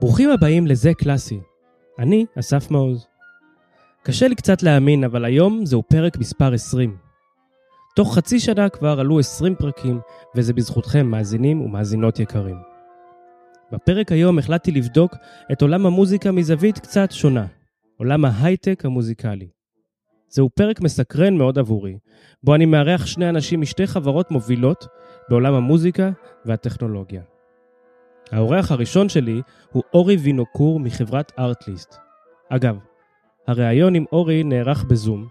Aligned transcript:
ברוכים 0.00 0.30
הבאים 0.30 0.66
לזה 0.66 0.94
קלאסי. 0.94 1.40
אני 1.98 2.26
אסף 2.38 2.70
מעוז. 2.70 3.06
קשה 4.02 4.28
לי 4.28 4.34
קצת 4.34 4.62
להאמין, 4.62 5.04
אבל 5.04 5.24
היום 5.24 5.66
זהו 5.66 5.82
פרק 5.82 6.18
מספר 6.18 6.54
20. 6.54 6.96
תוך 7.96 8.14
חצי 8.14 8.40
שנה 8.40 8.68
כבר 8.68 9.00
עלו 9.00 9.18
20 9.18 9.54
פרקים, 9.54 10.00
וזה 10.36 10.52
בזכותכם, 10.52 11.06
מאזינים 11.06 11.60
ומאזינות 11.60 12.20
יקרים. 12.20 12.69
בפרק 13.72 14.12
היום 14.12 14.38
החלטתי 14.38 14.70
לבדוק 14.70 15.14
את 15.52 15.62
עולם 15.62 15.86
המוזיקה 15.86 16.32
מזווית 16.32 16.78
קצת 16.78 17.12
שונה, 17.12 17.46
עולם 17.96 18.24
ההייטק 18.24 18.84
המוזיקלי. 18.84 19.48
זהו 20.28 20.50
פרק 20.54 20.80
מסקרן 20.80 21.36
מאוד 21.36 21.58
עבורי, 21.58 21.98
בו 22.42 22.54
אני 22.54 22.66
מארח 22.66 23.06
שני 23.06 23.28
אנשים 23.28 23.60
משתי 23.60 23.86
חברות 23.86 24.30
מובילות 24.30 24.86
בעולם 25.28 25.54
המוזיקה 25.54 26.10
והטכנולוגיה. 26.44 27.22
האורח 28.32 28.72
הראשון 28.72 29.08
שלי 29.08 29.42
הוא 29.72 29.82
אורי 29.94 30.16
וינוקור 30.16 30.80
מחברת 30.80 31.32
ארטליסט. 31.38 31.94
אגב, 32.48 32.78
הריאיון 33.48 33.94
עם 33.94 34.04
אורי 34.12 34.44
נערך 34.44 34.84
בזום. 34.84 35.26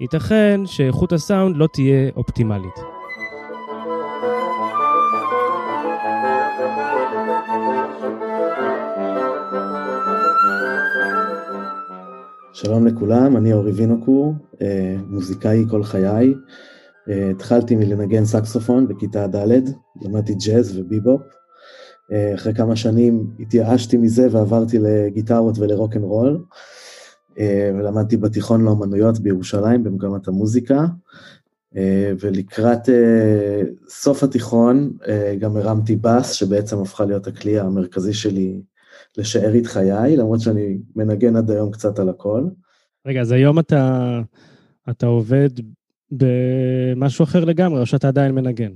ייתכן 0.00 0.60
שאיכות 0.66 1.12
הסאונד 1.12 1.56
לא 1.56 1.68
תהיה 1.72 2.10
אופטימלית. 2.16 2.97
שלום 12.62 12.86
לכולם, 12.86 13.36
אני 13.36 13.52
אורי 13.52 13.72
וינוקור, 13.72 14.34
אה, 14.62 14.96
מוזיקאי 15.06 15.64
כל 15.70 15.82
חיי. 15.82 16.34
אה, 17.08 17.30
התחלתי 17.30 17.76
מלנגן 17.76 18.24
סקסופון 18.24 18.88
בכיתה 18.88 19.26
ד', 19.26 19.60
למדתי 20.02 20.34
ג'אז 20.34 20.78
וביבופ. 20.78 21.20
אה, 22.12 22.34
אחרי 22.34 22.54
כמה 22.54 22.76
שנים 22.76 23.30
התייאשתי 23.40 23.96
מזה 23.96 24.28
ועברתי 24.30 24.78
לגיטרות 24.78 25.58
ול 25.58 25.71
rock 25.71 25.96
and 25.96 26.04
roll, 26.04 26.44
אה, 27.38 27.70
ולמדתי 27.74 28.16
בתיכון 28.16 28.64
לאומנויות 28.64 29.18
בירושלים 29.18 29.84
במגמת 29.84 30.28
המוזיקה, 30.28 30.84
ולקראת 32.20 32.88
סוף 33.88 34.22
התיכון 34.22 34.92
גם 35.38 35.56
הרמתי 35.56 35.96
בס, 35.96 36.32
שבעצם 36.32 36.78
הפכה 36.78 37.04
להיות 37.04 37.26
הכלי 37.26 37.58
המרכזי 37.58 38.12
שלי 38.12 38.60
לשארית 39.16 39.66
חיי, 39.66 40.16
למרות 40.16 40.40
שאני 40.40 40.78
מנגן 40.96 41.36
עד 41.36 41.50
היום 41.50 41.70
קצת 41.70 41.98
על 41.98 42.08
הכל. 42.08 42.44
רגע, 43.06 43.20
אז 43.20 43.32
היום 43.32 43.58
אתה, 43.58 44.20
אתה 44.90 45.06
עובד 45.06 45.48
במשהו 46.10 47.22
אחר 47.22 47.44
לגמרי, 47.44 47.80
או 47.80 47.86
שאתה 47.86 48.08
עדיין 48.08 48.34
מנגן? 48.34 48.72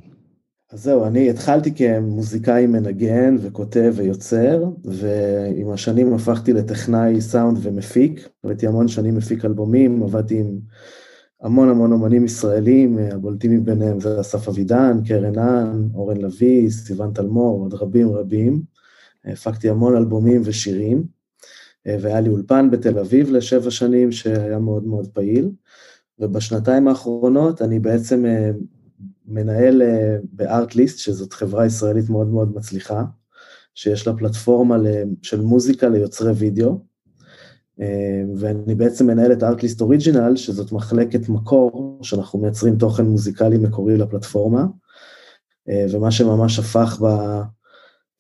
אז 0.73 0.83
זהו, 0.83 1.07
אני 1.07 1.31
התחלתי 1.31 1.75
כמוזיקאי 1.75 2.67
מנגן 2.67 3.37
וכותב 3.41 3.93
ויוצר, 3.97 4.65
ועם 4.85 5.71
השנים 5.71 6.15
הפכתי 6.15 6.53
לטכנאי 6.53 7.21
סאונד 7.21 7.59
ומפיק. 7.63 8.29
הייתי 8.45 8.67
המון 8.67 8.89
שנים 8.89 9.15
מפיק 9.15 9.45
אלבומים, 9.45 10.03
עבדתי 10.03 10.41
עם 10.41 10.59
המון 11.43 11.69
המון 11.69 11.93
אומנים 11.93 12.25
ישראלים, 12.25 12.99
הבולטים 12.99 13.51
מביניהם 13.51 14.01
זה 14.01 14.21
אסף 14.21 14.49
אבידן, 14.49 15.01
קרן 15.05 15.39
האן, 15.39 15.89
אורן 15.95 16.17
לביא, 16.17 16.71
סיון 16.71 17.13
תלמור, 17.13 17.61
עוד 17.61 17.75
רבים 17.75 18.13
רבים. 18.13 18.63
הפקתי 19.25 19.71
המון 19.71 19.97
אלבומים 19.97 20.43
ושירים, 20.45 21.05
והיה 21.87 22.21
לי 22.21 22.29
אולפן 22.29 22.71
בתל 22.71 22.99
אביב 22.99 23.31
לשבע 23.31 23.71
שנים 23.71 24.13
שהיה 24.13 24.59
מאוד 24.59 24.85
מאוד 24.85 25.09
פעיל, 25.09 25.51
ובשנתיים 26.19 26.89
האחרונות 26.89 27.63
אני 27.63 27.79
בעצם 27.79 28.25
מנהל 29.27 29.83
אה, 29.83 30.17
בארטליסט, 30.33 30.99
שזאת 30.99 31.33
חברה 31.33 31.67
ישראלית 31.67 32.11
מאוד 32.11 32.27
מאוד 32.27 32.57
מצליחה, 32.57 33.05
שיש 33.75 34.07
לה 34.07 34.17
פלטפורמה 34.17 34.77
של 35.23 35.41
מוזיקה 35.41 35.89
ליוצרי 35.89 36.33
וידאו, 36.33 36.79
אה, 37.81 38.23
ואני 38.37 38.75
בעצם 38.75 39.07
מנהל 39.07 39.33
את 39.33 39.43
ארטליסט 39.43 39.81
אוריג'ינל, 39.81 40.37
שזאת 40.37 40.73
מחלקת 40.73 41.29
מקור, 41.29 41.99
שאנחנו 42.03 42.39
מייצרים 42.39 42.77
תוכן 42.77 43.05
מוזיקלי 43.05 43.59
מקורי 43.59 43.97
לפלטפורמה, 43.97 44.67
אה, 45.69 45.87
ומה 45.93 46.11
שממש 46.11 46.59
הפך 46.59 47.03
ב... 47.03 47.07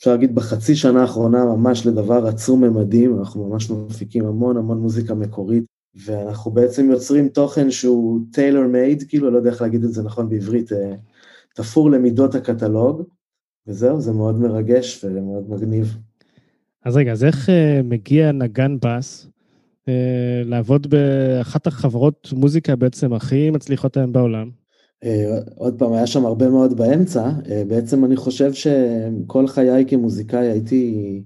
אפשר 0.03 0.11
להגיד 0.11 0.35
בחצי 0.35 0.75
שנה 0.75 1.01
האחרונה 1.01 1.45
ממש 1.45 1.87
לדבר 1.87 2.27
עצום 2.27 2.65
ממדים, 2.65 3.19
אנחנו 3.19 3.49
ממש 3.49 3.71
מפיקים 3.71 4.27
המון 4.27 4.57
המון 4.57 4.79
מוזיקה 4.79 5.15
מקורית 5.15 5.65
ואנחנו 6.07 6.51
בעצם 6.51 6.91
יוצרים 6.91 7.29
תוכן 7.29 7.71
שהוא 7.71 8.21
טיילר 8.33 8.67
מייד, 8.67 9.03
כאילו, 9.09 9.31
לא 9.31 9.37
יודע 9.37 9.51
איך 9.51 9.63
להגיד 9.63 9.85
את 9.85 9.93
זה 9.93 10.03
נכון 10.03 10.29
בעברית, 10.29 10.73
אה, 10.73 10.95
תפור 11.55 11.91
למידות 11.91 12.35
הקטלוג, 12.35 13.03
וזהו, 13.67 14.01
זה 14.01 14.13
מאוד 14.13 14.41
מרגש 14.41 15.05
ומאוד 15.05 15.51
מגניב. 15.51 15.97
אז 16.85 16.97
רגע, 16.97 17.13
אז 17.13 17.25
איך 17.25 17.49
uh, 17.49 17.53
מגיע 17.85 18.33
נגן 18.33 18.77
בס 18.85 19.27
uh, 19.27 19.89
לעבוד 20.45 20.87
באחת 20.87 21.67
החברות 21.67 22.29
מוזיקה 22.33 22.77
בעצם 22.77 23.13
הכי 23.13 23.51
מצליחות 23.51 23.97
היום 23.97 24.13
בעולם? 24.13 24.62
Uh, 25.03 25.07
עוד 25.55 25.79
פעם, 25.79 25.93
היה 25.93 26.07
שם 26.07 26.27
הרבה 26.27 26.49
מאוד 26.49 26.77
באמצע. 26.77 27.31
Uh, 27.43 27.49
בעצם 27.69 28.05
אני 28.05 28.17
חושב 28.17 28.53
שכל 28.53 29.47
חיי 29.47 29.85
כמוזיקאי 29.89 30.47
הייתי... 30.47 31.23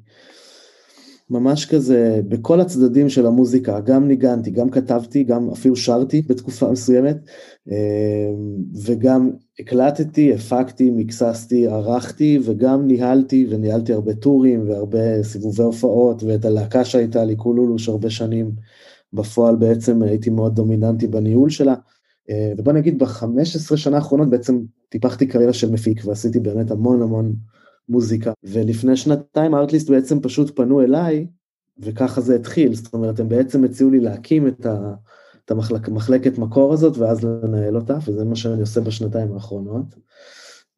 ממש 1.31 1.67
כזה 1.67 2.21
בכל 2.29 2.61
הצדדים 2.61 3.09
של 3.09 3.27
המוזיקה, 3.27 3.81
גם 3.81 4.09
ניגנתי, 4.09 4.51
גם 4.51 4.71
כתבתי, 4.71 5.25
גם 5.25 5.51
אפילו 5.51 5.77
שרתי 5.77 6.23
בתקופה 6.27 6.71
מסוימת, 6.71 7.17
אה, 7.71 8.31
וגם 8.85 9.31
הקלטתי, 9.61 10.35
הפקתי, 10.35 10.91
מקססתי, 10.91 11.67
ערכתי, 11.67 12.39
וגם 12.45 12.87
ניהלתי, 12.87 13.47
וניהלתי 13.51 13.93
הרבה 13.93 14.15
טורים 14.15 14.69
והרבה 14.69 15.23
סיבובי 15.23 15.63
הופעות, 15.63 16.23
ואת 16.23 16.45
הלהקה 16.45 16.85
שהייתה 16.85 17.25
לי, 17.25 17.37
קולולוש 17.37 17.89
הרבה 17.89 18.11
שנים, 18.11 18.51
בפועל 19.13 19.57
בעצם 19.57 20.03
הייתי 20.03 20.31
מאוד 20.31 20.55
דומיננטי 20.55 21.07
בניהול 21.07 21.51
שלה. 21.51 21.75
אה, 22.31 22.53
ובוא 22.59 22.73
נגיד 22.73 22.99
ב-15 22.99 23.77
שנה 23.77 23.97
האחרונות 23.97 24.31
בעצם 24.31 24.59
טיפחתי 24.89 25.27
קריירה 25.27 25.53
של 25.53 25.71
מפיק 25.71 26.03
ועשיתי 26.05 26.41
באמת 26.41 26.71
המון 26.71 27.03
המון 27.03 27.35
מוזיקה. 27.89 28.33
ולפני 28.45 28.97
שנתיים 28.97 29.55
ארטליסט 29.55 29.91
בעצם 29.91 30.21
פשוט 30.21 30.57
פנו 30.57 30.83
אליי, 30.83 31.27
וככה 31.79 32.21
זה 32.21 32.35
התחיל, 32.35 32.75
זאת 32.75 32.95
אומרת, 32.95 33.21
הם 33.21 33.29
בעצם 33.29 33.65
הציעו 33.65 33.91
לי 33.91 34.01
להקים 34.01 34.49
את, 34.49 34.67
ה, 34.67 34.95
את 35.45 35.51
המחלק, 35.51 36.39
מקור 36.39 36.73
הזאת 36.73 36.99
ואז 36.99 37.25
לנהל 37.25 37.77
אותה, 37.77 37.99
וזה 38.07 38.25
מה 38.25 38.37
שאני 38.37 38.61
עושה 38.61 38.81
בשנתיים 38.81 39.33
האחרונות. 39.33 39.95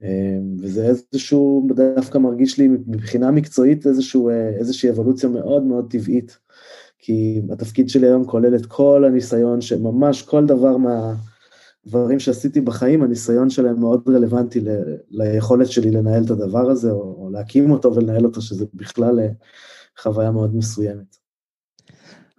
אמ, 0.02 0.56
וזה 0.60 0.86
איזשהו, 0.86 1.68
דווקא 1.96 2.18
מרגיש 2.18 2.58
לי 2.58 2.68
מבחינה 2.68 3.30
מקצועית 3.30 3.86
איזשהו, 3.86 4.30
איזושהי 4.30 4.90
אבולוציה 4.90 5.28
מאוד 5.28 5.62
מאוד 5.62 5.90
טבעית, 5.90 6.38
כי 6.98 7.42
התפקיד 7.50 7.88
שלי 7.88 8.06
היום 8.06 8.24
כולל 8.24 8.56
את 8.56 8.66
כל 8.66 9.04
הניסיון, 9.04 9.60
שממש 9.60 10.22
כל 10.22 10.46
דבר 10.46 10.76
מה... 10.76 11.14
דברים 11.88 12.18
שעשיתי 12.18 12.60
בחיים, 12.60 13.02
הניסיון 13.02 13.50
שלהם 13.50 13.80
מאוד 13.80 14.02
רלוונטי 14.08 14.60
ל, 14.60 14.68
ליכולת 15.10 15.66
שלי 15.66 15.90
לנהל 15.90 16.24
את 16.24 16.30
הדבר 16.30 16.70
הזה, 16.70 16.90
או, 16.90 17.16
או 17.18 17.30
להקים 17.30 17.70
אותו 17.70 17.94
ולנהל 17.94 18.24
אותו, 18.24 18.42
שזה 18.42 18.64
בכלל 18.74 19.20
אה, 19.20 19.28
חוויה 19.98 20.30
מאוד 20.30 20.56
מסוימת. 20.56 21.16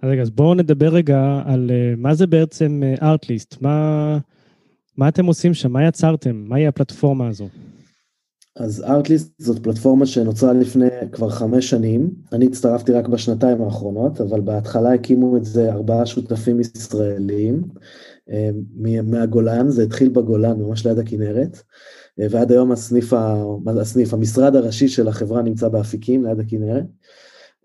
אז 0.02 0.10
רגע, 0.10 0.22
אז 0.22 0.30
בואו 0.30 0.54
נדבר 0.54 0.90
רגע 0.90 1.42
על 1.46 1.70
uh, 1.70 2.00
מה 2.00 2.16
זה 2.16 2.28
בעצם 2.28 2.82
ארטליסט, 3.02 3.54
uh, 3.54 3.58
מה, 3.62 4.18
מה 4.98 5.08
אתם 5.08 5.26
עושים 5.26 5.54
שם, 5.54 5.72
מה 5.72 5.88
יצרתם, 5.88 6.36
מהי 6.36 6.68
הפלטפורמה 6.68 7.28
הזו? 7.28 7.48
אז 8.56 8.84
ארטליסט 8.84 9.34
זאת 9.38 9.64
פלטפורמה 9.64 10.06
שנוצרה 10.06 10.54
לפני 10.54 10.88
כבר 11.12 11.30
חמש 11.30 11.70
שנים, 11.70 12.10
אני 12.34 12.46
הצטרפתי 12.46 12.92
רק 12.92 13.08
בשנתיים 13.08 13.62
האחרונות, 13.62 14.22
אבל 14.22 14.42
בהתחלה 14.42 14.94
הקימו 14.94 15.38
את 15.38 15.46
זה 15.46 15.72
ארבעה 15.72 16.06
שותפים 16.06 16.60
ישראלים, 16.60 17.64
אה, 17.64 17.82
מהגולן, 19.04 19.70
זה 19.70 19.84
התחיל 19.84 20.10
בגולן, 20.10 20.60
ממש 20.60 20.88
ליד 20.88 21.00
הכנרת, 21.00 21.62
אה, 22.20 22.28
ועד 22.30 22.52
היום 22.52 22.72
הסניף, 22.72 23.14
הסניף, 23.68 24.14
המשרד 24.14 24.56
הראשי 24.56 24.88
של 24.88 25.08
החברה 25.08 25.42
נמצא 25.42 25.68
באפיקים, 25.68 26.26
ליד 26.26 26.40
הכנרת, 26.40 26.84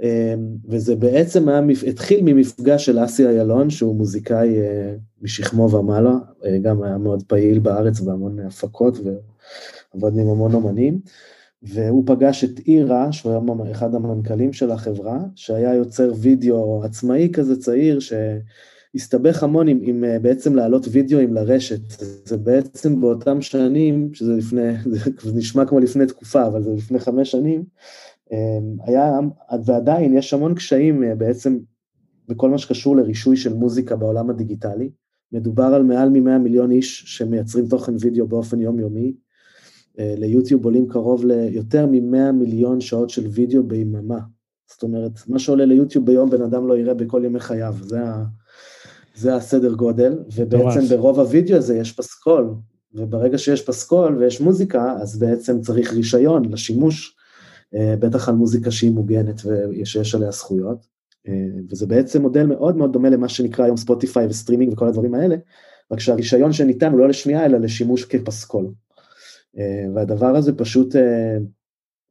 אה, 0.02 0.34
וזה 0.68 0.96
בעצם 0.96 1.48
היה, 1.48 1.60
התחיל 1.86 2.20
ממפגש 2.22 2.86
של 2.86 3.04
אסי 3.04 3.26
איילון, 3.26 3.70
שהוא 3.70 3.96
מוזיקאי 3.96 4.56
משכמו 5.22 5.70
ומעלה, 5.70 6.14
גם 6.62 6.82
היה 6.82 6.98
מאוד 6.98 7.22
פעיל 7.22 7.58
בארץ 7.58 8.00
בהמון 8.00 8.38
הפקות 8.38 8.98
ועבד 8.98 10.18
עם 10.18 10.28
המון 10.28 10.54
אומנים, 10.54 11.00
והוא 11.62 12.02
פגש 12.06 12.44
את 12.44 12.60
אירה, 12.66 13.12
שהוא 13.12 13.32
היה 13.32 13.70
אחד 13.72 13.94
המנכ"לים 13.94 14.52
של 14.52 14.70
החברה, 14.70 15.18
שהיה 15.34 15.74
יוצר 15.74 16.12
וידאו 16.16 16.84
עצמאי 16.84 17.28
כזה 17.32 17.60
צעיר, 17.60 18.00
ש... 18.00 18.12
הסתבך 18.94 19.42
המון 19.42 19.68
עם, 19.68 19.78
עם 19.82 20.04
אה, 20.04 20.18
בעצם 20.18 20.54
להעלות 20.54 20.86
וידאוים 20.90 21.34
לרשת. 21.34 21.80
זה 22.24 22.36
בעצם 22.36 23.00
באותם 23.00 23.42
שנים, 23.42 24.14
שזה 24.14 24.32
לפני, 24.36 24.72
זה 25.24 25.32
נשמע 25.34 25.64
כמו 25.64 25.80
לפני 25.80 26.06
תקופה, 26.06 26.46
אבל 26.46 26.62
זה 26.62 26.74
לפני 26.74 26.98
חמש 26.98 27.30
שנים, 27.30 27.64
היה, 28.86 29.18
ועדיין 29.64 30.16
יש 30.16 30.34
המון 30.34 30.54
קשיים 30.54 31.02
בעצם 31.18 31.58
בכל 32.28 32.50
מה 32.50 32.58
שקשור 32.58 32.96
לרישוי 32.96 33.36
של 33.36 33.54
מוזיקה 33.54 33.96
בעולם 33.96 34.30
הדיגיטלי. 34.30 34.90
מדובר 35.32 35.64
על 35.64 35.82
מעל 35.82 36.08
מ-100 36.08 36.38
מיליון 36.38 36.70
איש 36.70 37.02
שמייצרים 37.06 37.68
תוכן 37.68 37.92
וידאו 38.00 38.26
באופן 38.26 38.60
יומיומי. 38.60 39.14
אה, 39.98 40.14
ליוטיוב 40.18 40.64
עולים 40.64 40.88
קרוב 40.88 41.24
ליותר 41.24 41.86
מ-100 41.86 42.32
מיליון 42.32 42.80
שעות 42.80 43.10
של 43.10 43.26
וידאו 43.26 43.62
ביממה. 43.62 44.18
זאת 44.70 44.82
אומרת, 44.82 45.12
מה 45.28 45.38
שעולה 45.38 45.64
ל 45.64 45.70
YouTube 45.70 46.06
ביום 46.06 46.30
בן 46.30 46.42
אדם 46.42 46.68
לא 46.68 46.78
יראה 46.78 46.94
בכל 46.94 47.22
ימי 47.24 47.40
חייו, 47.40 47.74
זה, 47.80 48.04
ה, 48.04 48.24
זה 49.14 49.34
הסדר 49.34 49.74
גודל, 49.74 50.18
ובעצם 50.36 50.80
טוב. 50.80 50.94
ברוב 50.94 51.20
הוידאו 51.20 51.56
הזה 51.56 51.76
יש 51.76 51.92
פסקול, 51.92 52.54
וברגע 52.94 53.38
שיש 53.38 53.62
פסקול 53.62 54.18
ויש 54.18 54.40
מוזיקה, 54.40 54.96
אז 55.00 55.18
בעצם 55.18 55.60
צריך 55.60 55.92
רישיון 55.92 56.52
לשימוש, 56.52 57.16
אה, 57.74 57.96
בטח 57.96 58.28
על 58.28 58.34
מוזיקה 58.34 58.70
שהיא 58.70 58.90
מוגנת 58.90 59.40
ושיש 59.44 60.14
עליה 60.14 60.30
זכויות. 60.30 60.86
אה, 61.28 61.32
וזה 61.70 61.86
בעצם 61.86 62.22
מודל 62.22 62.46
מאוד 62.46 62.76
מאוד 62.76 62.92
דומה 62.92 63.10
למה 63.10 63.28
שנקרא 63.28 63.64
היום 63.64 63.76
Spotify 63.76 64.26
וסטרימינג 64.26 64.72
וכל 64.72 64.88
הדברים 64.88 65.14
האלה, 65.14 65.36
רק 65.92 66.00
שהרישיון 66.00 66.52
שניתן 66.52 66.92
הוא 66.92 66.98
לא 66.98 67.08
לשמיעה 67.08 67.44
אלא 67.44 67.58
לשימוש 67.58 68.04
כפסקול. 68.04 68.66
אה, 69.58 69.86
והדבר 69.94 70.36
הזה 70.36 70.52
פשוט, 70.52 70.94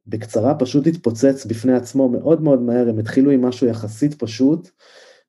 בקצרה, 0.06 0.54
פשוט 0.54 0.86
התפוצץ 0.86 1.46
בפני 1.46 1.72
עצמו 1.72 2.08
מאוד 2.08 2.42
מאוד 2.42 2.62
מהר, 2.62 2.88
הם 2.88 2.98
התחילו 2.98 3.30
עם 3.30 3.44
משהו 3.44 3.66
יחסית 3.66 4.14
פשוט, 4.14 4.70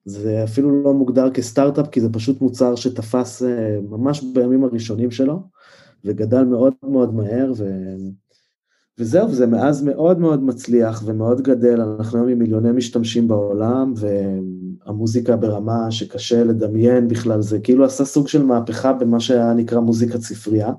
זה 0.05 0.43
אפילו 0.43 0.83
לא 0.83 0.93
מוגדר 0.93 1.31
כסטארט-אפ, 1.31 1.87
כי 1.89 2.01
זה 2.01 2.09
פשוט 2.09 2.41
מוצר 2.41 2.75
שתפס 2.75 3.41
ממש 3.89 4.23
בימים 4.23 4.63
הראשונים 4.63 5.11
שלו, 5.11 5.39
וגדל 6.05 6.43
מאוד 6.43 6.73
מאוד 6.83 7.13
מהר, 7.13 7.53
ו... 7.57 7.65
וזהו, 8.99 9.31
זה 9.31 9.47
מאז 9.47 9.83
מאוד 9.83 10.19
מאוד 10.19 10.43
מצליח 10.43 11.03
ומאוד 11.05 11.41
גדל, 11.41 11.81
אנחנו 11.81 12.17
היום 12.17 12.29
עם 12.29 12.39
מיליוני 12.39 12.71
משתמשים 12.71 13.27
בעולם, 13.27 13.93
והמוזיקה 13.95 15.35
ברמה 15.35 15.91
שקשה 15.91 16.43
לדמיין 16.43 17.07
בכלל, 17.07 17.41
זה 17.41 17.59
כאילו 17.59 17.85
עשה 17.85 18.05
סוג 18.05 18.27
של 18.27 18.43
מהפכה 18.43 18.93
במה 18.93 19.19
שהיה 19.19 19.53
נקרא 19.53 19.79
מוזיקת 19.79 20.19
ספרייה, 20.19 20.71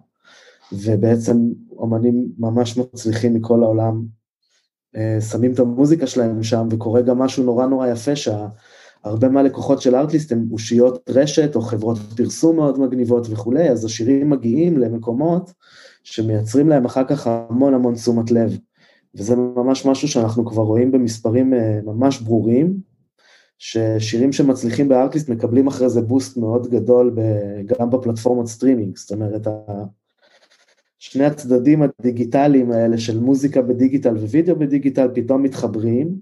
ובעצם 0.72 1.36
אומנים 1.70 2.28
ממש 2.38 2.78
מצליחים 2.78 3.34
מכל 3.34 3.62
העולם 3.62 4.02
אה, 4.96 5.20
שמים 5.20 5.52
את 5.52 5.58
המוזיקה 5.58 6.06
שלהם 6.06 6.42
שם, 6.42 6.68
וקורה 6.70 7.02
גם 7.02 7.18
משהו 7.18 7.44
נורא 7.44 7.66
נורא 7.66 7.88
יפה, 7.88 8.16
שהרבה 9.06 9.28
מהלקוחות 9.28 9.82
של 9.82 9.94
ארטליסט 9.94 10.32
הם 10.32 10.48
אושיות 10.52 11.08
רשת, 11.08 11.56
או 11.56 11.60
חברות 11.60 11.98
פרסום 12.16 12.56
מאוד 12.56 12.80
מגניבות 12.80 13.26
וכולי, 13.30 13.70
אז 13.70 13.84
השירים 13.84 14.30
מגיעים 14.30 14.78
למקומות, 14.78 15.52
שמייצרים 16.02 16.68
להם 16.68 16.84
אחר 16.84 17.04
כך 17.04 17.26
המון 17.26 17.74
המון 17.74 17.94
תשומת 17.94 18.30
לב. 18.30 18.58
וזה 19.14 19.36
ממש 19.36 19.86
משהו 19.86 20.08
שאנחנו 20.08 20.46
כבר 20.46 20.62
רואים 20.62 20.92
במספרים 20.92 21.54
אה, 21.54 21.80
ממש 21.84 22.20
ברורים, 22.20 22.76
ששירים 23.58 24.32
שמצליחים 24.32 24.88
בארטליסט 24.88 25.28
מקבלים 25.28 25.66
אחרי 25.66 25.88
זה 25.88 26.00
בוסט 26.00 26.36
מאוד 26.36 26.70
גדול 26.70 27.16
גם 27.66 27.90
בפלטפורמות 27.90 28.46
סטרימינג, 28.46 28.96
זאת 28.96 29.12
אומרת, 29.12 29.46
שני 30.98 31.24
הצדדים 31.24 31.82
הדיגיטליים 31.82 32.72
האלה 32.72 32.98
של 32.98 33.20
מוזיקה 33.20 33.62
בדיגיטל 33.62 34.16
ווידאו 34.16 34.56
בדיגיטל 34.56 35.08
פתאום 35.14 35.42
מתחברים, 35.42 36.16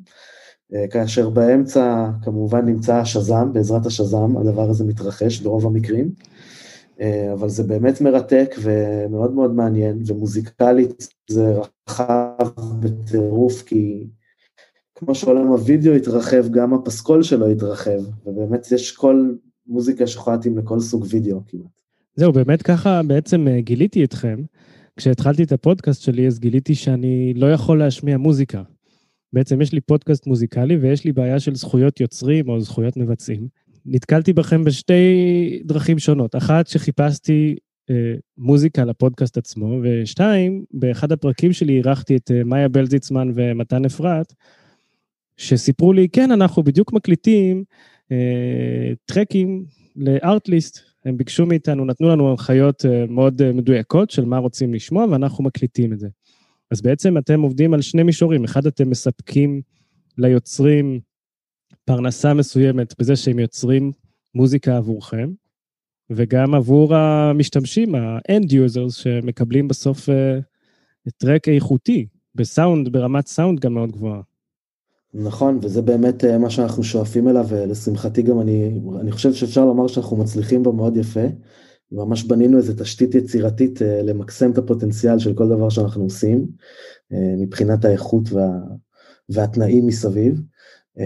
כאשר 0.91 1.31
באמצע 1.31 2.11
כמובן 2.23 2.67
נמצא 2.67 2.97
ה 2.97 3.04
Shazam, 3.04 3.51
בעזרת 3.53 3.87
ה 3.87 3.94
Shazam 3.94 4.37
הדבר 4.37 4.71
הזה 4.71 4.85
מתרחש 4.85 5.41
ברוב 5.41 5.67
המקרים. 5.67 6.11
אה, 7.01 7.33
אבל 7.33 7.49
זה 7.49 7.63
באמת 7.63 8.01
מרתק 8.01 8.55
ומאוד 8.63 9.35
מאוד 9.35 9.55
מעניין, 9.55 10.03
ומוזיקלית 10.07 11.09
זה 11.31 11.55
רחב 11.89 12.49
בטירוף, 12.81 13.63
כי 13.63 14.07
כמו 14.95 15.15
שעולם 15.15 15.47
הוידאו 15.47 15.95
התרחב, 15.95 16.49
גם 16.51 16.75
הפסקול 16.75 17.23
שלו 17.23 17.47
התרחב, 17.47 18.01
ובאמת 18.27 18.73
יש 18.73 18.93
כל 18.93 19.35
מוזיקה 19.67 20.07
שיכולה 20.07 20.37
להתאים 20.37 20.59
לכל 20.59 20.81
סוג 20.81 21.07
וידאו 21.09 21.41
כמעט. 21.47 21.67
זהו, 22.17 22.33
באמת 22.33 22.63
ככה 22.63 23.01
בעצם 23.03 23.49
אה, 23.49 23.61
גיליתי 23.61 24.05
אתכם. 24.05 24.43
כשהתחלתי 24.97 25.43
את 25.43 25.53
הפודקאסט 25.53 26.03
שלי, 26.03 26.27
אז 26.27 26.39
גיליתי 26.39 26.75
שאני 26.75 27.35
לא 27.37 27.53
יכול 27.53 27.79
להשמיע 27.79 28.17
מוזיקה. 28.17 28.63
בעצם 29.35 29.61
יש 29.61 29.73
לי 29.73 29.81
פודקאסט 29.81 30.27
מוזיקלי 30.27 30.77
ויש 30.77 31.05
לי 31.05 31.13
בעיה 31.13 31.41
של 31.41 31.55
זכויות 31.55 32.01
יוצרים 32.01 32.49
או 32.49 32.61
זכויות 32.61 32.97
מבצעים. 32.97 33.49
נתקלתי 33.87 34.33
בכם 34.33 34.65
בשתי 34.65 35.63
דרכים 35.65 35.99
שונות. 35.99 36.37
אחת, 36.37 36.67
שחיפשתי 36.67 37.57
אה, 37.91 38.15
מוזיקה 38.39 38.85
לפודקאסט 38.85 39.37
עצמו, 39.37 39.81
ושתיים, 39.83 40.65
באחד 40.71 41.13
הפרקים 41.13 41.53
שלי 41.53 41.73
אירחתי 41.73 42.17
את 42.17 42.31
אה, 42.31 42.45
מאיה 42.45 42.69
בלזיצמן 42.69 43.31
ומתן 43.35 43.85
אפרת, 43.85 44.35
שסיפרו 45.37 45.93
לי, 45.93 46.09
כן, 46.09 46.31
אנחנו 46.31 46.63
בדיוק 46.63 46.93
מקליטים 46.93 47.65
אה, 48.13 48.93
טרקים 49.07 49.65
לארטליסט. 49.97 50.79
הם 51.05 51.17
ביקשו 51.17 51.47
מאיתנו, 51.47 51.85
נתנו 51.85 52.09
לנו 52.09 52.31
הנחיות 52.31 52.87
אה, 52.87 53.05
מאוד 53.09 53.43
אה, 53.43 53.53
מדויקות 53.53 54.11
של 54.11 54.25
מה 54.25 54.39
רוצים 54.39 54.75
לשמוע, 54.75 55.07
ואנחנו 55.11 55.45
מקליטים 55.45 55.93
את 55.93 56.01
זה. 56.01 56.09
אז 56.71 56.83
בעצם 56.83 57.19
אתם 57.19 57.41
עובדים 57.41 57.75
על 57.75 57.83
שני 57.83 58.03
מישורים. 58.03 58.45
אחד, 58.45 58.67
אתם 58.67 58.91
מספקים 58.91 59.63
ליוצרים 60.19 61.01
פרנסה 61.85 62.35
מסוימת 62.35 62.95
בזה 62.99 63.17
שהם 63.17 63.39
יוצרים 63.39 63.93
מוזיקה 64.35 64.77
עבורכם, 64.77 65.31
וגם 66.11 66.55
עבור 66.55 66.95
המשתמשים, 66.95 67.95
ה-end 67.95 68.55
שמקבלים 68.91 69.69
בסוף 69.69 70.09
uh, 70.09 71.13
טרק 71.19 71.49
איכותי, 71.49 72.07
בסאונד, 72.35 72.89
ברמת 72.89 73.27
סאונד 73.27 73.61
גם 73.61 73.75
מאוד 73.75 73.93
גבוהה. 73.93 74.21
נכון, 75.15 75.59
וזה 75.63 75.83
באמת 75.83 76.25
uh, 76.25 76.39
מה 76.39 76.51
שאנחנו 76.51 76.83
שואפים 76.83 77.29
אליו, 77.29 77.47
ולשמחתי 77.49 78.23
גם 78.23 78.41
אני, 78.41 78.71
אני 79.01 79.13
חושב 79.13 79.35
שאפשר 79.35 79.65
לומר 79.65 79.87
שאנחנו 79.87 80.17
מצליחים 80.17 80.63
בו 80.63 80.73
מאוד 80.73 80.97
יפה. 80.97 81.27
ממש 81.95 82.25
בנינו 82.25 82.57
איזו 82.57 82.73
תשתית 82.77 83.15
יצירתית 83.15 83.79
uh, 83.79 83.85
למקסם 83.85 84.51
את 84.51 84.59
הפוטנציאל 84.59 85.19
של 85.19 85.35
כל 85.35 85.49
דבר 85.49 85.69
שאנחנו 85.69 86.05
עושים, 86.05 86.47
uh, 87.13 87.17
מבחינת 87.39 87.85
האיכות 87.85 88.33
וה, 88.33 88.51
והתנאים 89.29 89.87
מסביב. 89.87 90.41
Uh, 90.99 91.03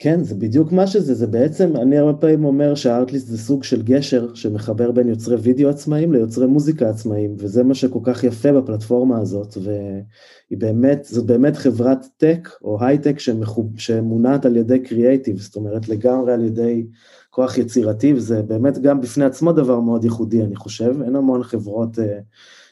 כן, 0.00 0.24
זה 0.24 0.34
בדיוק 0.34 0.72
מה 0.72 0.86
שזה, 0.86 1.14
זה 1.14 1.26
בעצם, 1.26 1.76
אני 1.76 1.98
הרבה 1.98 2.20
פעמים 2.20 2.44
אומר 2.44 2.74
שהארטליסט 2.74 3.26
זה 3.26 3.38
סוג 3.38 3.64
של 3.64 3.82
גשר 3.82 4.34
שמחבר 4.34 4.90
בין 4.92 5.08
יוצרי 5.08 5.36
וידאו 5.36 5.68
עצמאיים 5.68 6.12
ליוצרי 6.12 6.46
מוזיקה 6.46 6.90
עצמאיים, 6.90 7.36
וזה 7.38 7.64
מה 7.64 7.74
שכל 7.74 7.98
כך 8.02 8.24
יפה 8.24 8.52
בפלטפורמה 8.52 9.18
הזאת, 9.20 9.56
והיא 9.56 10.58
באמת, 10.58 11.04
זאת 11.04 11.26
באמת 11.26 11.56
חברת 11.56 12.06
טק 12.16 12.48
או 12.62 12.84
הייטק 12.84 13.16
שמונעת 13.76 14.46
על 14.46 14.56
ידי 14.56 14.78
קריאייטיב, 14.78 15.38
זאת 15.38 15.56
אומרת 15.56 15.88
לגמרי 15.88 16.32
על 16.32 16.44
ידי 16.44 16.86
כוח 17.38 17.58
יצירתי, 17.58 18.12
וזה 18.12 18.42
באמת 18.42 18.78
גם 18.78 19.00
בפני 19.00 19.24
עצמו 19.24 19.52
דבר 19.52 19.80
מאוד 19.80 20.04
ייחודי, 20.04 20.42
אני 20.42 20.56
חושב, 20.56 21.02
אין 21.04 21.16
המון 21.16 21.42
חברות 21.42 21.98
uh, 21.98 22.00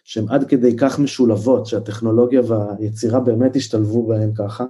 שהן 0.05 0.29
עד 0.29 0.49
כדי 0.49 0.77
כך 0.77 0.99
משולבות, 0.99 1.67
שהטכנולוגיה 1.67 2.41
והיצירה 2.47 3.21
באמת 3.21 3.57
השתלבו 3.57 4.07
בהן 4.07 4.33
ככה. 4.35 4.65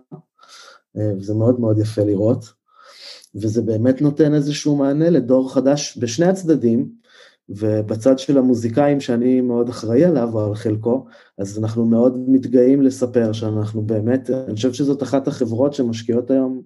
אה, 0.96 1.12
וזה 1.18 1.34
מאוד 1.34 1.60
מאוד 1.60 1.78
יפה 1.78 2.02
לראות, 2.02 2.44
וזה 3.34 3.62
באמת 3.62 4.02
נותן 4.02 4.34
איזשהו 4.34 4.76
מענה 4.76 5.10
לדור 5.10 5.54
חדש 5.54 5.98
בשני 5.98 6.26
הצדדים, 6.26 6.88
ובצד 7.48 8.18
של 8.18 8.38
המוזיקאים 8.38 9.00
שאני 9.00 9.40
מאוד 9.40 9.68
אחראי 9.68 10.04
עליו, 10.04 10.28
או 10.32 10.46
על 10.46 10.54
חלקו, 10.54 11.06
אז 11.38 11.58
אנחנו 11.58 11.84
מאוד 11.84 12.18
מתגאים 12.28 12.82
לספר 12.82 13.32
שאנחנו 13.32 13.82
באמת, 13.82 14.30
אני 14.30 14.54
חושב 14.54 14.72
שזאת 14.72 15.02
אחת 15.02 15.28
החברות 15.28 15.74
שמשקיעות 15.74 16.30
היום 16.30 16.62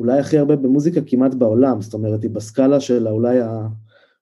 אולי 0.00 0.18
הכי 0.18 0.38
הרבה 0.38 0.56
במוזיקה 0.56 1.00
כמעט 1.06 1.34
בעולם, 1.34 1.80
זאת 1.80 1.94
אומרת, 1.94 2.22
היא 2.22 2.30
בסקאלה 2.30 2.80
של 2.80 3.08
אולי, 3.08 3.40
ה, 3.40 3.66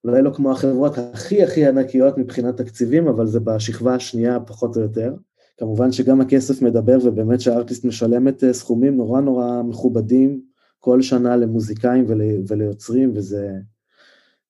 אולי 0.05 0.23
לא 0.23 0.31
כמו 0.35 0.53
החברות 0.53 0.99
הכי 0.99 1.43
הכי 1.43 1.67
ענקיות 1.67 2.19
מבחינת 2.19 2.57
תקציבים, 2.57 3.09
אבל 3.09 3.27
זה 3.27 3.41
בשכבה 3.41 3.95
השנייה 3.95 4.41
פחות 4.41 4.77
או 4.77 4.83
יותר. 4.83 5.15
כמובן 5.57 5.93
שגם 5.93 6.21
הכסף 6.21 6.63
מדבר, 6.63 6.99
ובאמת 7.05 7.41
שהארטיסט 7.41 7.85
משלמת 7.85 8.45
אה, 8.45 8.53
סכומים 8.53 8.97
נורא 8.97 9.21
נורא 9.21 9.63
מכובדים 9.63 10.41
כל 10.79 11.03
שנה 11.03 11.37
למוזיקאים 11.37 12.05
ול, 12.09 12.23
וליוצרים, 12.49 13.13
וזה 13.15 13.53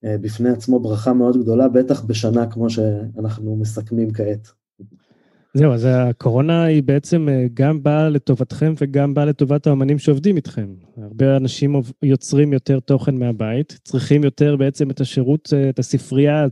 אה, 0.04 0.16
בפני 0.20 0.50
עצמו 0.50 0.80
ברכה 0.80 1.12
מאוד 1.12 1.42
גדולה, 1.42 1.68
בטח 1.68 2.04
בשנה 2.04 2.46
כמו 2.50 2.70
שאנחנו 2.70 3.56
מסכמים 3.56 4.12
כעת. 4.12 4.57
זהו, 5.54 5.72
אז 5.72 5.88
הקורונה 5.90 6.64
היא 6.64 6.82
בעצם 6.82 7.28
אה, 7.28 7.46
גם 7.54 7.82
באה 7.82 8.08
לטובתכם 8.08 8.74
וגם 8.80 9.14
באה 9.14 9.24
לטובת 9.24 9.66
האמנים 9.66 9.98
שעובדים 9.98 10.36
איתכם. 10.36 10.74
הרבה 10.96 11.36
אנשים 11.36 11.80
יוצרים 12.02 12.52
יותר 12.52 12.80
תוכן 12.80 13.14
מהבית, 13.14 13.78
צריכים 13.84 14.24
יותר 14.24 14.56
בעצם 14.56 14.90
את 14.90 15.00
השירות, 15.00 15.52
את 15.70 15.78
הספרייה 15.78 16.46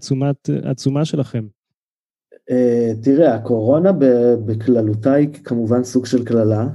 העצומה 0.64 1.04
שלכם. 1.04 1.46
אה, 2.50 2.92
תראה, 3.02 3.34
הקורונה 3.34 3.92
בכללותה 4.46 5.12
היא 5.12 5.28
כמובן 5.44 5.84
סוג 5.84 6.06
של 6.06 6.24
קללה, 6.24 6.66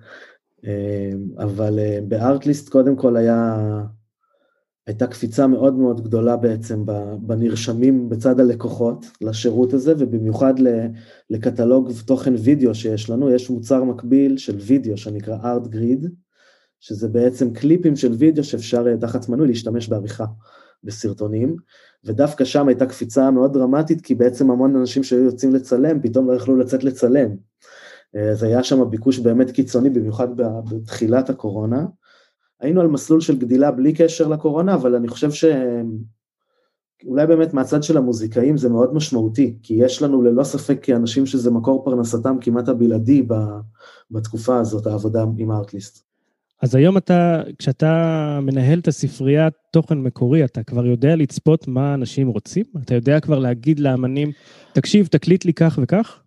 אה, 0.66 1.10
אבל 1.38 1.78
אה, 1.78 1.98
בארטליסט 2.08 2.68
קודם 2.68 2.96
כל 2.96 3.16
היה, 3.16 3.56
הייתה 4.86 5.06
קפיצה 5.06 5.46
מאוד 5.46 5.74
מאוד 5.74 6.00
גדולה 6.00 6.36
בעצם 6.36 6.84
בנרשמים 7.20 8.08
בצד 8.08 8.40
הלקוחות 8.40 9.06
לשירות 9.20 9.72
הזה, 9.72 9.94
ובמיוחד 9.98 10.54
לקטלוג 11.30 11.92
תוכן 12.06 12.34
וידאו 12.38 12.74
שיש 12.74 13.10
לנו, 13.10 13.30
יש 13.30 13.50
מוצר 13.50 13.84
מקביל 13.84 14.36
של 14.36 14.56
וידאו 14.56 14.96
שנקרא 14.96 15.36
ArtGrid, 15.42 16.06
שזה 16.80 17.08
בעצם 17.08 17.52
קליפים 17.52 17.96
של 17.96 18.12
וידאו 18.12 18.44
שאפשר 18.44 18.96
תחת 18.96 19.28
מנוי 19.28 19.48
להשתמש 19.48 19.88
בעריכה 19.88 20.24
בסרטונים, 20.84 21.56
ודווקא 22.04 22.44
שם 22.44 22.68
הייתה 22.68 22.86
קפיצה 22.86 23.30
מאוד 23.30 23.52
דרמטית, 23.52 24.00
כי 24.00 24.14
בעצם 24.14 24.50
המון 24.50 24.76
אנשים 24.76 25.02
שהיו 25.02 25.24
יוצאים 25.24 25.54
לצלם, 25.54 26.02
פתאום 26.02 26.30
לא 26.30 26.32
יכלו 26.32 26.56
לצאת 26.56 26.84
לצלם. 26.84 27.30
אז 28.32 28.42
היה 28.42 28.62
שם 28.62 28.90
ביקוש 28.90 29.18
באמת 29.18 29.50
קיצוני, 29.50 29.90
במיוחד 29.90 30.28
בתחילת 30.36 31.30
הקורונה. 31.30 31.86
היינו 32.60 32.80
על 32.80 32.86
מסלול 32.86 33.20
של 33.20 33.38
גדילה 33.38 33.70
בלי 33.70 33.92
קשר 33.92 34.28
לקורונה, 34.28 34.74
אבל 34.74 34.94
אני 34.94 35.08
חושב 35.08 35.30
שאולי 35.30 37.26
באמת 37.26 37.54
מהצד 37.54 37.82
של 37.82 37.96
המוזיקאים 37.96 38.56
זה 38.56 38.68
מאוד 38.68 38.94
משמעותי, 38.94 39.58
כי 39.62 39.74
יש 39.74 40.02
לנו 40.02 40.22
ללא 40.22 40.44
ספק 40.44 40.78
כאנשים 40.82 41.26
שזה 41.26 41.50
מקור 41.50 41.84
פרנסתם 41.84 42.36
כמעט 42.40 42.68
הבלעדי 42.68 43.26
בתקופה 44.10 44.58
הזאת, 44.58 44.86
העבודה 44.86 45.24
עם 45.38 45.50
הארטליסט. 45.50 46.10
אז 46.62 46.74
היום 46.74 46.96
אתה, 46.96 47.42
כשאתה 47.58 48.38
מנהל 48.42 48.78
את 48.78 48.88
הספריית 48.88 49.54
תוכן 49.72 49.98
מקורי, 49.98 50.44
אתה 50.44 50.62
כבר 50.62 50.86
יודע 50.86 51.16
לצפות 51.16 51.68
מה 51.68 51.94
אנשים 51.94 52.28
רוצים? 52.28 52.64
אתה 52.84 52.94
יודע 52.94 53.20
כבר 53.20 53.38
להגיד 53.38 53.80
לאמנים, 53.80 54.30
תקשיב, 54.72 55.06
תקליט 55.06 55.44
לי 55.44 55.52
כך 55.52 55.78
וכך? 55.82 56.22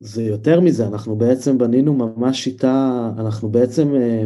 זה 0.00 0.22
יותר 0.22 0.60
מזה, 0.60 0.86
אנחנו 0.86 1.16
בעצם 1.16 1.58
בנינו 1.58 1.94
ממש 1.94 2.44
שיטה, 2.44 3.10
אנחנו 3.18 3.48
בעצם 3.48 3.94
אה, 3.94 4.24